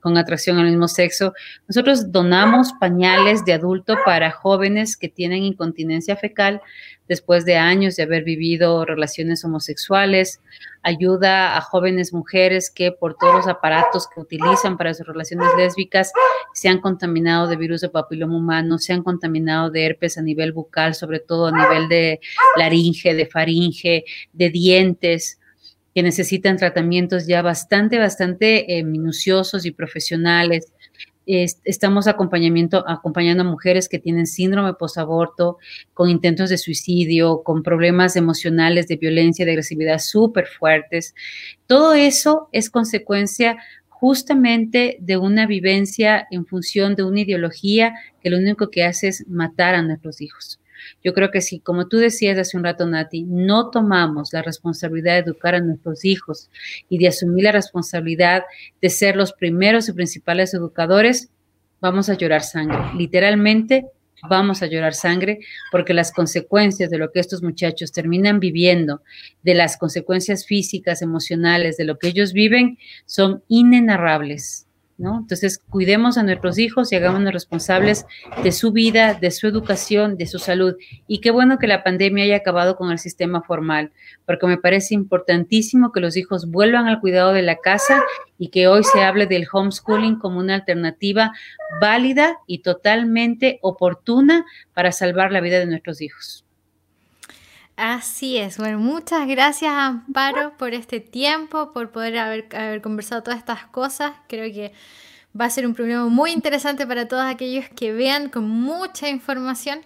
con 0.00 0.16
atracción 0.16 0.58
al 0.58 0.66
mismo 0.66 0.88
sexo. 0.88 1.32
Nosotros 1.66 2.12
donamos 2.12 2.72
pañales 2.80 3.44
de 3.44 3.52
adulto 3.52 3.96
para 4.04 4.30
jóvenes 4.30 4.96
que 4.96 5.08
tienen 5.08 5.44
incontinencia 5.44 6.16
fecal 6.16 6.60
después 7.08 7.44
de 7.44 7.56
años 7.56 7.96
de 7.96 8.02
haber 8.02 8.22
vivido 8.22 8.84
relaciones 8.84 9.44
homosexuales. 9.44 10.40
Ayuda 10.82 11.56
a 11.56 11.60
jóvenes 11.60 12.12
mujeres 12.12 12.70
que 12.70 12.92
por 12.92 13.16
todos 13.16 13.34
los 13.34 13.48
aparatos 13.48 14.06
que 14.08 14.20
utilizan 14.20 14.76
para 14.76 14.94
sus 14.94 15.06
relaciones 15.06 15.48
lésbicas 15.56 16.12
se 16.54 16.68
han 16.68 16.80
contaminado 16.80 17.48
de 17.48 17.56
virus 17.56 17.80
de 17.80 17.88
papiloma 17.88 18.36
humano, 18.36 18.78
se 18.78 18.92
han 18.92 19.02
contaminado 19.02 19.70
de 19.70 19.86
herpes 19.86 20.18
a 20.18 20.22
nivel 20.22 20.52
bucal, 20.52 20.94
sobre 20.94 21.18
todo 21.20 21.46
a 21.46 21.52
nivel 21.52 21.88
de 21.88 22.20
laringe, 22.56 23.14
de 23.14 23.26
faringe, 23.26 24.04
de 24.32 24.50
dientes 24.50 25.37
que 25.98 26.02
necesitan 26.04 26.56
tratamientos 26.56 27.26
ya 27.26 27.42
bastante, 27.42 27.98
bastante 27.98 28.78
eh, 28.78 28.84
minuciosos 28.84 29.66
y 29.66 29.72
profesionales. 29.72 30.72
estamos 31.26 32.06
acompañamiento, 32.06 32.88
acompañando 32.88 33.42
a 33.42 33.46
mujeres 33.46 33.88
que 33.88 33.98
tienen 33.98 34.28
síndrome 34.28 34.74
posaborto, 34.74 35.58
con 35.94 36.08
intentos 36.08 36.50
de 36.50 36.56
suicidio, 36.56 37.42
con 37.42 37.64
problemas 37.64 38.14
emocionales 38.14 38.86
de 38.86 38.94
violencia, 38.94 39.44
de 39.44 39.50
agresividad 39.50 39.98
súper 39.98 40.46
fuertes. 40.46 41.16
Todo 41.66 41.94
eso 41.94 42.48
es 42.52 42.70
consecuencia 42.70 43.56
justamente 43.88 44.98
de 45.00 45.16
una 45.16 45.48
vivencia 45.48 46.28
en 46.30 46.46
función 46.46 46.94
de 46.94 47.02
una 47.02 47.22
ideología 47.22 47.92
que 48.22 48.30
lo 48.30 48.38
único 48.38 48.70
que 48.70 48.84
hace 48.84 49.08
es 49.08 49.26
matar 49.26 49.74
a 49.74 49.82
nuestros 49.82 50.20
hijos. 50.20 50.60
Yo 51.02 51.12
creo 51.14 51.30
que 51.30 51.40
si, 51.40 51.60
como 51.60 51.88
tú 51.88 51.98
decías 51.98 52.38
hace 52.38 52.56
un 52.56 52.64
rato, 52.64 52.86
Nati, 52.86 53.24
no 53.24 53.70
tomamos 53.70 54.32
la 54.32 54.42
responsabilidad 54.42 55.14
de 55.14 55.30
educar 55.30 55.54
a 55.54 55.60
nuestros 55.60 56.04
hijos 56.04 56.50
y 56.88 56.98
de 56.98 57.08
asumir 57.08 57.44
la 57.44 57.52
responsabilidad 57.52 58.44
de 58.80 58.90
ser 58.90 59.16
los 59.16 59.32
primeros 59.32 59.88
y 59.88 59.92
principales 59.92 60.54
educadores, 60.54 61.30
vamos 61.80 62.08
a 62.08 62.14
llorar 62.14 62.42
sangre. 62.42 62.78
Literalmente 62.96 63.86
vamos 64.28 64.62
a 64.62 64.66
llorar 64.66 64.94
sangre 64.94 65.40
porque 65.70 65.94
las 65.94 66.12
consecuencias 66.12 66.90
de 66.90 66.98
lo 66.98 67.12
que 67.12 67.20
estos 67.20 67.42
muchachos 67.42 67.92
terminan 67.92 68.40
viviendo, 68.40 69.02
de 69.42 69.54
las 69.54 69.76
consecuencias 69.76 70.46
físicas, 70.46 71.02
emocionales, 71.02 71.76
de 71.76 71.84
lo 71.84 71.98
que 71.98 72.08
ellos 72.08 72.32
viven, 72.32 72.78
son 73.06 73.42
inenarrables. 73.48 74.67
Entonces, 74.98 75.58
cuidemos 75.58 76.18
a 76.18 76.24
nuestros 76.24 76.58
hijos 76.58 76.90
y 76.90 76.96
hagámonos 76.96 77.32
responsables 77.32 78.04
de 78.42 78.50
su 78.50 78.72
vida, 78.72 79.14
de 79.14 79.30
su 79.30 79.46
educación, 79.46 80.16
de 80.16 80.26
su 80.26 80.40
salud. 80.40 80.74
Y 81.06 81.20
qué 81.20 81.30
bueno 81.30 81.58
que 81.58 81.68
la 81.68 81.84
pandemia 81.84 82.24
haya 82.24 82.36
acabado 82.36 82.76
con 82.76 82.90
el 82.90 82.98
sistema 82.98 83.42
formal, 83.42 83.92
porque 84.26 84.48
me 84.48 84.58
parece 84.58 84.94
importantísimo 84.94 85.92
que 85.92 86.00
los 86.00 86.16
hijos 86.16 86.50
vuelvan 86.50 86.88
al 86.88 87.00
cuidado 87.00 87.32
de 87.32 87.42
la 87.42 87.56
casa 87.56 88.02
y 88.38 88.48
que 88.48 88.66
hoy 88.66 88.82
se 88.82 89.02
hable 89.02 89.26
del 89.26 89.46
homeschooling 89.50 90.18
como 90.18 90.40
una 90.40 90.56
alternativa 90.56 91.32
válida 91.80 92.36
y 92.48 92.58
totalmente 92.58 93.60
oportuna 93.62 94.44
para 94.74 94.90
salvar 94.90 95.30
la 95.30 95.40
vida 95.40 95.60
de 95.60 95.66
nuestros 95.66 96.00
hijos. 96.00 96.47
Así 97.78 98.38
es. 98.38 98.58
Bueno, 98.58 98.80
muchas 98.80 99.28
gracias 99.28 99.72
Amparo 99.72 100.52
por 100.58 100.74
este 100.74 100.98
tiempo, 100.98 101.72
por 101.72 101.92
poder 101.92 102.18
haber, 102.18 102.48
haber, 102.56 102.82
conversado 102.82 103.22
todas 103.22 103.38
estas 103.38 103.66
cosas. 103.66 104.14
Creo 104.26 104.52
que 104.52 104.72
va 105.40 105.44
a 105.44 105.50
ser 105.50 105.64
un 105.64 105.74
programa 105.74 106.08
muy 106.08 106.32
interesante 106.32 106.88
para 106.88 107.06
todos 107.06 107.22
aquellos 107.22 107.68
que 107.68 107.92
vean 107.92 108.30
con 108.30 108.48
mucha 108.48 109.08
información. 109.08 109.78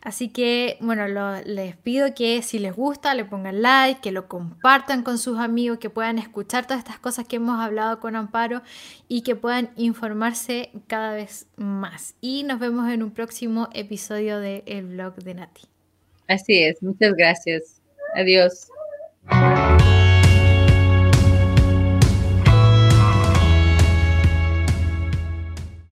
Así 0.00 0.30
que, 0.30 0.78
bueno, 0.80 1.06
les 1.44 1.76
pido 1.76 2.14
que 2.14 2.40
si 2.40 2.58
les 2.58 2.74
gusta 2.74 3.14
le 3.14 3.26
pongan 3.26 3.60
like, 3.60 4.00
que 4.00 4.10
lo 4.10 4.26
compartan 4.26 5.02
con 5.02 5.18
sus 5.18 5.38
amigos, 5.38 5.76
que 5.76 5.90
puedan 5.90 6.18
escuchar 6.18 6.64
todas 6.64 6.78
estas 6.78 6.98
cosas 6.98 7.28
que 7.28 7.36
hemos 7.36 7.60
hablado 7.60 8.00
con 8.00 8.16
Amparo 8.16 8.62
y 9.06 9.20
que 9.20 9.36
puedan 9.36 9.68
informarse 9.76 10.70
cada 10.86 11.12
vez 11.12 11.46
más. 11.56 12.14
Y 12.22 12.44
nos 12.44 12.58
vemos 12.58 12.88
en 12.90 13.02
un 13.02 13.10
próximo 13.10 13.68
episodio 13.74 14.40
del 14.40 14.62
el 14.64 14.86
blog 14.86 15.16
de 15.16 15.34
Nati. 15.34 15.73
Así 16.28 16.62
es, 16.62 16.82
muchas 16.82 17.14
gracias. 17.14 17.80
Adiós. 18.14 18.68